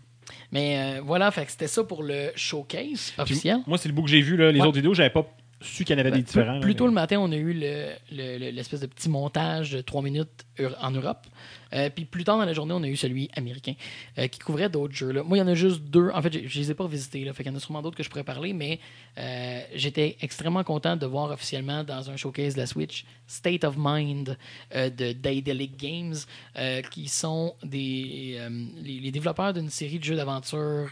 Mais 0.52 0.76
euh, 0.98 1.00
voilà, 1.04 1.30
fait 1.30 1.44
que 1.46 1.52
c'était 1.52 1.68
ça 1.68 1.84
pour 1.84 2.02
le 2.02 2.30
showcase 2.34 3.12
officiel. 3.18 3.58
Moi, 3.68 3.78
c'est 3.78 3.88
le 3.88 3.94
bout 3.94 4.02
que 4.02 4.10
j'ai 4.10 4.20
vu. 4.20 4.36
Là. 4.36 4.50
Les 4.50 4.60
Ouais. 4.60 4.66
autres 4.66 4.76
vidéos, 4.76 4.94
j'avais 4.94 5.10
pas 5.10 5.24
su 5.60 5.84
qu'il 5.84 5.94
y 5.94 5.96
en 5.96 6.00
avait 6.00 6.10
Ben, 6.10 6.16
des 6.18 6.22
différents. 6.24 6.52
plus, 6.52 6.54
là, 6.54 6.60
plus 6.60 6.74
tôt 6.74 6.84
mais- 6.84 6.88
le 6.90 6.94
matin, 6.94 7.18
on 7.20 7.30
a 7.32 7.36
eu 7.36 7.52
le- 7.52 7.92
le- 8.12 8.38
le- 8.38 8.50
l'espèce 8.50 8.80
de 8.80 8.86
petit 8.86 9.08
montage 9.08 9.72
de 9.72 9.80
3 9.80 10.02
minutes 10.02 10.46
en 10.80 10.90
Europe. 10.90 11.26
Euh, 11.72 11.88
puis 11.88 12.04
plus 12.04 12.24
tard 12.24 12.38
dans 12.38 12.44
la 12.44 12.52
journée, 12.52 12.74
on 12.74 12.82
a 12.82 12.88
eu 12.88 12.96
celui 12.96 13.28
américain 13.36 13.74
euh, 14.18 14.26
qui 14.26 14.38
couvrait 14.40 14.68
d'autres 14.68 14.94
jeux. 14.94 15.12
Là. 15.12 15.22
Moi, 15.22 15.36
il 15.36 15.40
y 15.40 15.42
en 15.42 15.46
a 15.46 15.54
juste 15.54 15.82
deux. 15.82 16.10
En 16.12 16.20
fait, 16.22 16.32
je, 16.32 16.48
je 16.48 16.58
les 16.58 16.70
ai 16.70 16.74
pas 16.74 16.86
visités. 16.88 17.24
Là, 17.24 17.32
fait 17.32 17.42
qu'il 17.44 17.52
y 17.52 17.54
en 17.54 17.58
a 17.58 17.60
sûrement 17.60 17.80
d'autres 17.82 17.96
que 17.96 18.02
je 18.02 18.08
pourrais 18.08 18.24
parler, 18.24 18.52
mais 18.52 18.80
euh, 19.18 19.60
j'étais 19.74 20.16
extrêmement 20.20 20.64
content 20.64 20.96
de 20.96 21.06
voir 21.06 21.30
officiellement 21.30 21.84
dans 21.84 22.10
un 22.10 22.16
showcase 22.16 22.54
de 22.54 22.60
la 22.60 22.66
Switch 22.66 23.04
State 23.26 23.62
of 23.64 23.76
Mind 23.78 24.36
de 24.74 25.12
Daedalic 25.12 25.76
Games, 25.76 26.16
qui 26.90 27.08
sont 27.08 27.54
des, 27.62 28.38
les, 28.82 29.00
les 29.00 29.10
développeurs 29.12 29.52
d'une 29.52 29.70
série 29.70 29.98
de 29.98 30.04
jeux 30.04 30.16
d'aventure 30.16 30.90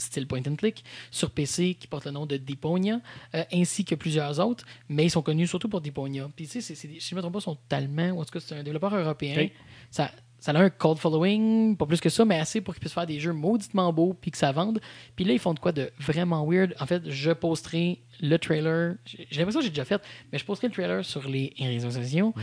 style 0.00 0.26
point 0.26 0.42
and 0.48 0.56
click 0.56 0.84
sur 1.10 1.30
PC 1.30 1.74
qui 1.74 1.86
porte 1.86 2.06
le 2.06 2.12
nom 2.12 2.26
de 2.26 2.36
Deeponia, 2.36 3.00
euh, 3.34 3.44
ainsi 3.52 3.84
que 3.84 3.94
plusieurs 3.94 4.40
autres, 4.40 4.64
mais 4.88 5.04
ils 5.04 5.10
sont 5.10 5.22
connus 5.22 5.46
surtout 5.46 5.68
pour 5.68 5.80
Deeponia. 5.80 6.28
Puis 6.34 6.46
tu 6.46 6.60
sais, 6.60 6.74
si 6.74 7.00
je 7.00 7.14
ne 7.14 7.16
me 7.16 7.22
trompe 7.22 7.34
pas, 7.34 7.40
sont 7.40 7.58
allemands, 7.70 8.10
ou 8.10 8.20
en 8.20 8.24
tout 8.24 8.32
cas 8.32 8.40
c'est 8.40 8.54
un 8.54 8.62
développeur 8.62 8.94
européen. 8.94 9.48
Ça, 9.90 10.10
ça 10.40 10.52
a 10.52 10.58
un 10.58 10.70
cold 10.70 10.98
following, 10.98 11.76
pas 11.76 11.86
plus 11.86 12.00
que 12.00 12.08
ça, 12.08 12.24
mais 12.24 12.38
assez 12.38 12.60
pour 12.60 12.74
qu'ils 12.74 12.80
puissent 12.80 12.94
faire 12.94 13.06
des 13.06 13.20
jeux 13.20 13.32
mauditement 13.32 13.92
beaux 13.92 14.14
puis 14.18 14.30
que 14.30 14.38
ça 14.38 14.50
vende. 14.52 14.80
Puis 15.14 15.24
là, 15.24 15.34
ils 15.34 15.38
font 15.38 15.52
de 15.54 15.58
quoi 15.58 15.72
de 15.72 15.90
vraiment 15.98 16.46
weird. 16.46 16.74
En 16.80 16.86
fait, 16.86 17.02
je 17.08 17.30
posterai 17.30 18.00
le 18.20 18.38
trailer. 18.38 18.94
J'ai 19.04 19.28
j'ai 19.30 19.38
l'impression 19.38 19.60
que 19.60 19.66
j'ai 19.66 19.70
déjà 19.70 19.84
fait, 19.84 20.02
mais 20.32 20.38
je 20.38 20.44
posterai 20.44 20.68
le 20.68 20.72
trailer 20.72 21.04
sur 21.04 21.28
les 21.28 21.52
réseaux 21.58 21.90
sociaux 21.90 22.34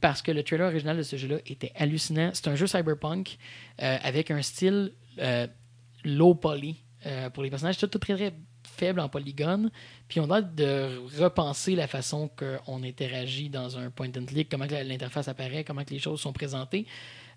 parce 0.00 0.20
que 0.20 0.30
le 0.30 0.42
trailer 0.42 0.68
original 0.68 0.96
de 0.96 1.02
ce 1.02 1.16
jeu-là 1.16 1.38
était 1.46 1.72
hallucinant. 1.74 2.30
C'est 2.34 2.48
un 2.48 2.54
jeu 2.54 2.66
cyberpunk 2.66 3.38
euh, 3.82 3.96
avec 4.02 4.30
un 4.30 4.42
style 4.42 4.92
euh, 5.18 5.46
low 6.04 6.34
poly 6.34 6.76
euh, 7.06 7.30
pour 7.30 7.42
les 7.42 7.50
personnages. 7.50 7.76
C'est 7.78 7.88
tout 7.88 7.98
très, 7.98 8.14
très 8.14 8.32
faible 8.64 9.00
en 9.00 9.08
polygone. 9.08 9.70
Puis 10.08 10.20
on 10.20 10.30
a 10.30 10.40
de 10.40 10.98
repenser 11.20 11.74
la 11.74 11.86
façon 11.86 12.30
qu'on 12.36 12.82
interagit 12.82 13.48
dans 13.48 13.78
un 13.78 13.90
point 13.90 14.08
and 14.16 14.26
click, 14.26 14.48
comment 14.48 14.66
l'interface 14.66 15.28
apparaît, 15.28 15.64
comment 15.64 15.84
que 15.84 15.90
les 15.90 15.98
choses 15.98 16.20
sont 16.20 16.32
présentées. 16.32 16.86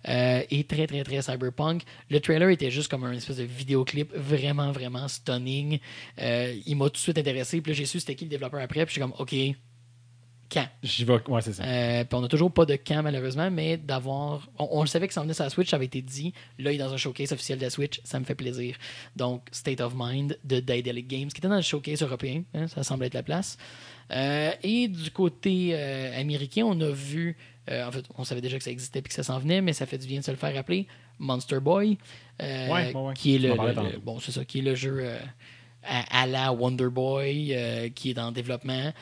Euh, 0.08 0.42
et 0.50 0.64
très, 0.64 0.86
très, 0.86 1.02
très 1.02 1.22
cyberpunk. 1.22 1.82
Le 2.10 2.20
trailer 2.20 2.50
était 2.50 2.70
juste 2.70 2.88
comme 2.88 3.04
un 3.04 3.12
espèce 3.12 3.38
de 3.38 3.44
vidéoclip 3.44 4.14
vraiment, 4.14 4.70
vraiment 4.70 5.08
stunning. 5.08 5.80
Euh, 6.20 6.54
il 6.64 6.76
m'a 6.76 6.86
tout 6.86 6.92
de 6.92 6.96
suite 6.98 7.18
intéressé. 7.18 7.60
Puis 7.60 7.74
j'ai 7.74 7.86
su 7.86 7.98
c'était 7.98 8.14
qui 8.14 8.24
le 8.24 8.30
développeur 8.30 8.60
après. 8.60 8.86
Puis 8.86 8.94
je 8.94 9.00
suis 9.00 9.00
comme, 9.00 9.14
OK, 9.18 9.34
quand? 10.52 10.66
J'y 10.82 11.04
vais. 11.04 11.18
Ouais, 11.28 11.40
c'est 11.42 11.52
ça. 11.52 11.62
Euh, 11.64 12.04
puis 12.04 12.14
on 12.16 12.20
n'a 12.20 12.28
toujours 12.28 12.52
pas 12.52 12.64
de 12.66 12.76
camp 12.76 13.02
malheureusement, 13.02 13.50
mais 13.50 13.76
d'avoir. 13.76 14.48
On, 14.58 14.68
on 14.72 14.80
le 14.82 14.86
savait 14.86 15.08
que 15.08 15.14
ça 15.14 15.20
venait 15.22 15.34
sur 15.34 15.44
la 15.44 15.50
Switch, 15.50 15.68
ça 15.70 15.76
avait 15.76 15.86
été 15.86 16.02
dit. 16.02 16.32
Là, 16.58 16.72
il 16.72 16.76
est 16.76 16.84
dans 16.84 16.92
un 16.92 16.96
showcase 16.96 17.32
officiel 17.32 17.58
de 17.58 17.64
la 17.64 17.70
Switch, 17.70 18.00
ça 18.04 18.18
me 18.20 18.24
fait 18.24 18.34
plaisir. 18.34 18.76
Donc, 19.16 19.46
State 19.52 19.80
of 19.80 19.94
Mind 19.96 20.38
de 20.44 20.60
Daedalic 20.60 21.08
Games, 21.08 21.28
qui 21.28 21.38
était 21.38 21.48
dans 21.48 21.56
le 21.56 21.62
showcase 21.62 22.02
européen, 22.02 22.42
hein, 22.54 22.68
ça 22.68 22.82
semble 22.82 23.04
être 23.04 23.14
la 23.14 23.22
place. 23.22 23.56
Euh, 24.12 24.52
et 24.62 24.88
du 24.88 25.10
côté 25.10 25.70
euh, 25.72 26.20
américain, 26.20 26.62
on 26.64 26.80
a 26.80 26.90
vu. 26.90 27.36
en 27.68 27.90
fait, 27.90 28.04
on 28.16 28.24
savait 28.24 28.40
déjà 28.40 28.56
que 28.58 28.64
ça 28.64 28.70
existait 28.70 29.00
et 29.00 29.02
que 29.02 29.12
ça 29.12 29.22
s'en 29.24 29.38
venait, 29.38 29.60
mais 29.60 29.72
ça 29.72 29.86
fait 29.86 29.98
du 29.98 30.06
bien 30.06 30.20
de 30.20 30.24
se 30.24 30.30
le 30.30 30.36
faire 30.36 30.54
rappeler. 30.54 30.86
Monster 31.18 31.60
Boy, 31.60 31.98
Ouais, 32.40 32.68
ouais, 32.70 32.94
ouais. 32.94 33.14
qui 33.14 33.34
est 33.36 33.38
le, 33.38 33.98
bon, 33.98 34.20
c'est 34.20 34.30
ça, 34.32 34.44
qui 34.44 34.58
est 34.58 34.62
le 34.62 34.74
jeu 34.74 35.08
à, 35.82 36.22
à 36.22 36.26
la 36.26 36.52
Wonder 36.52 36.88
Boy, 36.90 37.56
qui 37.94 38.10
est 38.10 38.18
en 38.18 38.32
développement 38.32 38.92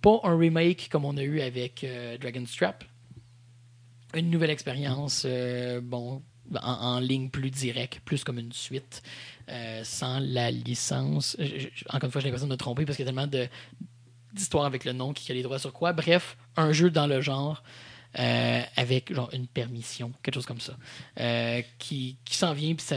pas 0.00 0.20
un 0.24 0.36
remake 0.36 0.88
comme 0.90 1.04
on 1.04 1.16
a 1.16 1.22
eu 1.22 1.40
avec 1.40 1.84
euh, 1.84 2.18
Dragon's 2.18 2.54
Trap. 2.54 2.84
Une 4.14 4.30
nouvelle 4.30 4.50
expérience, 4.50 5.24
euh, 5.26 5.80
bon, 5.82 6.22
en, 6.62 7.00
ligne 7.00 7.28
plus 7.28 7.50
directe, 7.50 8.00
plus 8.04 8.24
comme 8.24 8.38
une 8.38 8.52
suite, 8.52 9.02
euh, 9.48 9.82
sans 9.84 10.20
la 10.20 10.50
licence. 10.50 11.36
Encore 11.88 12.04
une 12.04 12.10
fois, 12.10 12.20
j'ai 12.20 12.28
l'impression 12.28 12.46
de 12.46 12.52
me 12.52 12.56
tromper 12.56 12.84
parce 12.86 12.96
qu'il 12.96 13.04
y 13.04 13.08
a 13.08 13.12
tellement 13.12 13.30
d'histoires 14.32 14.64
avec 14.64 14.84
le 14.84 14.92
nom 14.92 15.12
qui 15.12 15.30
a 15.32 15.34
les 15.34 15.42
droits 15.42 15.58
sur 15.58 15.72
quoi. 15.72 15.92
Bref, 15.92 16.36
un 16.56 16.72
jeu 16.72 16.90
dans 16.90 17.06
le 17.06 17.20
genre. 17.20 17.62
euh, 18.18 18.62
avec 18.76 19.12
genre 19.12 19.28
une 19.34 19.46
permission, 19.46 20.10
quelque 20.22 20.36
chose 20.36 20.46
comme 20.46 20.60
ça, 20.60 20.74
qui, 21.78 22.16
qui 22.24 22.34
s'en 22.34 22.54
vient, 22.54 22.74
puis 22.74 22.86
ça, 22.86 22.96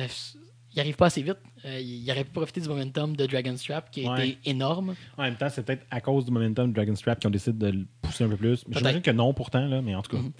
il 0.73 0.79
arrive 0.79 0.95
pas 0.95 1.07
assez 1.07 1.21
vite. 1.21 1.37
Euh, 1.65 1.79
il 1.79 2.09
aurait 2.11 2.23
pu 2.23 2.31
profiter 2.31 2.61
du 2.61 2.69
momentum 2.69 3.15
de 3.15 3.25
Dragon's 3.25 3.61
Trap, 3.63 3.89
qui 3.91 4.05
a 4.05 4.11
Ouais. 4.11 4.29
été 4.29 4.49
énorme. 4.49 4.95
En 5.17 5.23
même 5.23 5.35
temps, 5.35 5.49
c'est 5.49 5.63
peut-être 5.63 5.85
à 5.91 6.01
cause 6.01 6.25
du 6.25 6.31
momentum 6.31 6.69
de 6.69 6.73
Dragon's 6.75 7.01
Trap 7.01 7.21
qu'on 7.21 7.29
décide 7.29 7.57
de 7.57 7.67
le 7.67 7.87
pousser 8.01 8.23
un 8.23 8.29
peu 8.29 8.37
plus. 8.37 8.63
J'imagine 8.69 9.01
que 9.01 9.11
non 9.11 9.33
pourtant, 9.33 9.65
là, 9.65 9.81
mais 9.81 9.95
en 9.95 10.01
tout 10.01 10.15
cas. 10.15 10.21
Mhm. 10.21 10.31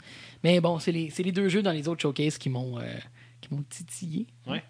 Mais 0.43 0.59
bon, 0.61 0.79
c'est 0.79 0.91
les, 0.91 1.31
deux 1.31 1.49
jeux 1.49 1.61
dans 1.61 1.71
les 1.71 1.87
autres 1.87 2.01
showcases 2.01 2.37
qui 2.37 2.49
m'ont 2.49 2.79
euh, 2.79 2.93
titillé. 3.69 4.27
Ouais. 4.47 4.63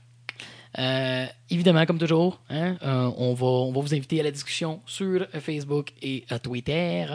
Euh, 0.77 1.25
évidemment, 1.49 1.83
comme 1.87 1.97
toujours, 1.97 2.39
hein, 2.49 2.75
euh, 2.83 3.09
on, 3.17 3.33
va, 3.33 3.47
on 3.47 3.71
va 3.71 3.81
vous 3.81 3.95
inviter 3.95 4.19
à 4.19 4.23
la 4.23 4.31
discussion 4.31 4.81
sur 4.85 5.25
Facebook 5.39 5.91
et 6.03 6.25
euh, 6.31 6.37
Twitter. 6.37 7.05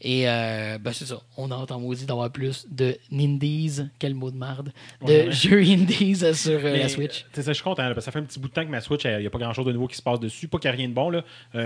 Et 0.00 0.28
euh, 0.28 0.78
ben, 0.78 0.92
c'est 0.92 1.06
ça. 1.06 1.20
On 1.36 1.50
a 1.50 1.56
entendu 1.56 1.82
maudit 1.84 2.04
d'avoir 2.06 2.30
plus 2.30 2.66
de 2.70 2.96
Nindies, 3.10 3.80
quel 3.98 4.14
mot 4.14 4.30
de 4.30 4.36
marde, 4.36 4.72
de 5.00 5.06
Ouais, 5.06 5.26
ouais. 5.26 5.32
jeux 5.32 5.62
Indies 5.62 6.22
sur 6.34 6.60
Mais, 6.62 6.78
la 6.78 6.88
Switch. 6.88 7.24
tu 7.24 7.26
sais, 7.32 7.42
ça, 7.42 7.50
je 7.52 7.54
suis 7.54 7.64
content, 7.64 7.82
là, 7.88 7.94
parce 7.94 8.04
que 8.04 8.04
ça 8.04 8.12
fait 8.12 8.18
un 8.20 8.24
petit 8.24 8.38
bout 8.38 8.48
de 8.48 8.52
temps 8.52 8.64
que 8.64 8.70
ma 8.70 8.80
Switch, 8.80 9.04
il 9.04 9.18
n'y 9.18 9.26
a 9.26 9.30
pas 9.30 9.38
grand 9.38 9.52
chose 9.52 9.66
de 9.66 9.72
nouveau 9.72 9.88
qui 9.88 9.96
se 9.96 10.02
passe 10.02 10.20
dessus. 10.20 10.46
Pas 10.46 10.58
qu'il 10.58 10.70
n'y 10.70 10.74
a 10.74 10.76
rien 10.76 10.88
de 10.88 10.94
bon. 10.94 11.10
Là. 11.10 11.24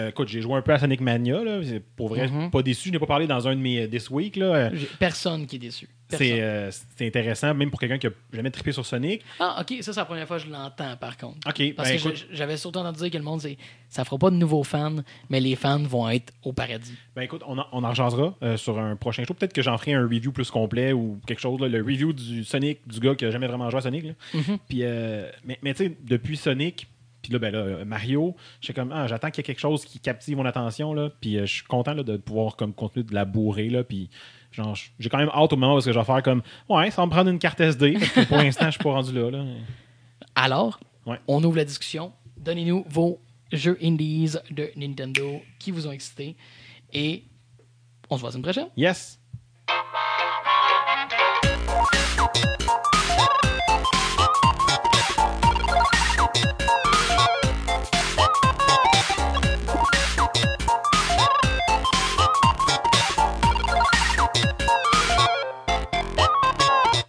Écoute, 0.08 0.28
j'ai 0.28 0.40
joué 0.40 0.54
un 0.54 0.62
peu 0.62 0.72
à 0.72 0.78
Sonic 0.78 1.00
Mania. 1.02 1.42
Là. 1.44 1.60
C'est 1.64 1.80
Pour 1.80 2.08
vrai, 2.08 2.28
Mhm. 2.28 2.50
pas 2.50 2.62
déçu. 2.62 2.88
Je 2.88 2.92
n'ai 2.92 2.98
pas 2.98 3.06
parlé 3.06 3.26
dans 3.26 3.46
un 3.46 3.54
de 3.54 3.60
mes 3.60 3.86
This 3.88 4.08
Week. 4.10 4.36
Là. 4.36 4.70
Personne 4.98 5.44
qui 5.46 5.56
est 5.56 5.60
déçu. 5.60 5.88
C'est 6.18 6.40
euh, 6.40 6.70
c'est 6.70 7.06
intéressant, 7.06 7.54
même 7.54 7.70
pour 7.70 7.80
quelqu'un 7.80 7.98
qui 7.98 8.06
n'a 8.06 8.12
jamais 8.32 8.50
trippé 8.50 8.72
sur 8.72 8.84
Sonic. 8.84 9.22
Ah, 9.38 9.58
ok, 9.60 9.82
ça, 9.82 9.92
c'est 9.92 10.00
la 10.00 10.04
première 10.04 10.26
fois 10.26 10.38
que 10.38 10.44
je 10.44 10.50
l'entends, 10.50 10.96
par 10.96 11.16
contre. 11.16 11.38
OK, 11.46 11.74
Parce 11.74 11.88
ben, 11.88 11.96
que 11.96 12.08
écoute, 12.08 12.26
j'avais 12.32 12.56
surtout 12.56 12.78
entendu 12.78 12.98
dire 12.98 13.10
que 13.10 13.18
le 13.18 13.24
monde, 13.24 13.40
c'est 13.40 13.56
ça 13.88 14.04
fera 14.04 14.18
pas 14.18 14.30
de 14.30 14.36
nouveaux 14.36 14.64
fans, 14.64 14.96
mais 15.28 15.40
les 15.40 15.56
fans 15.56 15.82
vont 15.82 16.08
être 16.08 16.32
au 16.44 16.52
paradis. 16.52 16.94
Ben 17.16 17.22
écoute, 17.22 17.42
on 17.46 17.58
en, 17.58 17.66
on 17.72 17.82
en 17.84 17.94
jasera, 17.94 18.34
euh, 18.42 18.56
sur 18.56 18.78
un 18.78 18.96
prochain 18.96 19.24
show. 19.24 19.34
Peut-être 19.34 19.52
que 19.52 19.62
j'en 19.62 19.76
ferai 19.78 19.94
un 19.94 20.02
review 20.02 20.32
plus 20.32 20.50
complet 20.50 20.92
ou 20.92 21.20
quelque 21.26 21.40
chose. 21.40 21.60
là, 21.60 21.68
le 21.68 21.78
review 21.82 22.12
du 22.12 22.44
Sonic, 22.44 22.86
du 22.86 23.00
gars 23.00 23.14
qui 23.14 23.24
n'a 23.24 23.30
jamais 23.30 23.46
vraiment 23.46 23.68
joué 23.70 23.78
à 23.78 23.82
Sonic. 23.82 24.04
là. 24.04 24.12
Mhm. 24.34 24.58
Puis, 24.68 24.80
euh, 24.82 25.30
mais 25.44 25.58
mais 25.62 25.74
tu 25.74 25.84
sais, 25.86 25.96
depuis 26.02 26.36
Sonic, 26.36 26.86
puis 27.22 27.32
là, 27.32 27.38
ben 27.38 27.52
là, 27.52 27.84
Mario, 27.84 28.34
j'étais 28.60 28.80
comme, 28.80 28.92
ah, 28.92 29.06
j'attends 29.06 29.30
qu'il 29.30 29.38
y 29.38 29.40
ait 29.42 29.44
quelque 29.44 29.60
chose 29.60 29.84
qui 29.84 29.98
captive 29.98 30.36
mon 30.36 30.46
attention. 30.46 30.94
Là, 30.94 31.10
puis 31.20 31.36
euh, 31.36 31.46
je 31.46 31.52
suis 31.54 31.64
content 31.64 31.94
là, 31.94 32.02
de 32.02 32.16
pouvoir 32.16 32.56
comme, 32.56 32.72
continuer 32.72 33.04
de 33.04 33.14
la 33.14 33.24
bourrer. 33.24 33.68
Là, 33.68 33.84
puis 33.84 34.08
Genre, 34.52 34.76
j'ai 34.98 35.08
quand 35.08 35.18
même 35.18 35.30
hâte 35.32 35.52
au 35.52 35.56
moment 35.56 35.76
où 35.76 35.80
je 35.80 35.90
vais 35.90 36.04
faire 36.04 36.22
comme 36.22 36.42
Ouais, 36.68 36.90
ça 36.90 37.02
va 37.02 37.06
me 37.06 37.10
prendre 37.10 37.30
une 37.30 37.38
carte 37.38 37.60
SD. 37.60 37.92
Parce 37.92 38.10
que 38.10 38.24
pour 38.26 38.36
l'instant, 38.38 38.66
je 38.66 38.72
suis 38.72 38.82
pas 38.82 38.90
rendu 38.90 39.12
là. 39.12 39.44
Alors, 40.34 40.80
on 41.28 41.42
ouvre 41.44 41.56
la 41.56 41.64
discussion. 41.64 42.12
Donnez-nous 42.36 42.84
vos 42.88 43.20
jeux 43.52 43.78
indies 43.82 44.36
de 44.50 44.70
Nintendo 44.76 45.42
qui 45.58 45.70
vous 45.70 45.86
ont 45.86 45.92
excité. 45.92 46.36
Et 46.92 47.24
on 48.08 48.16
se 48.16 48.20
voit 48.20 48.28
la 48.28 48.32
semaine 48.32 48.42
prochaine. 48.42 48.68
Yes! 48.76 49.20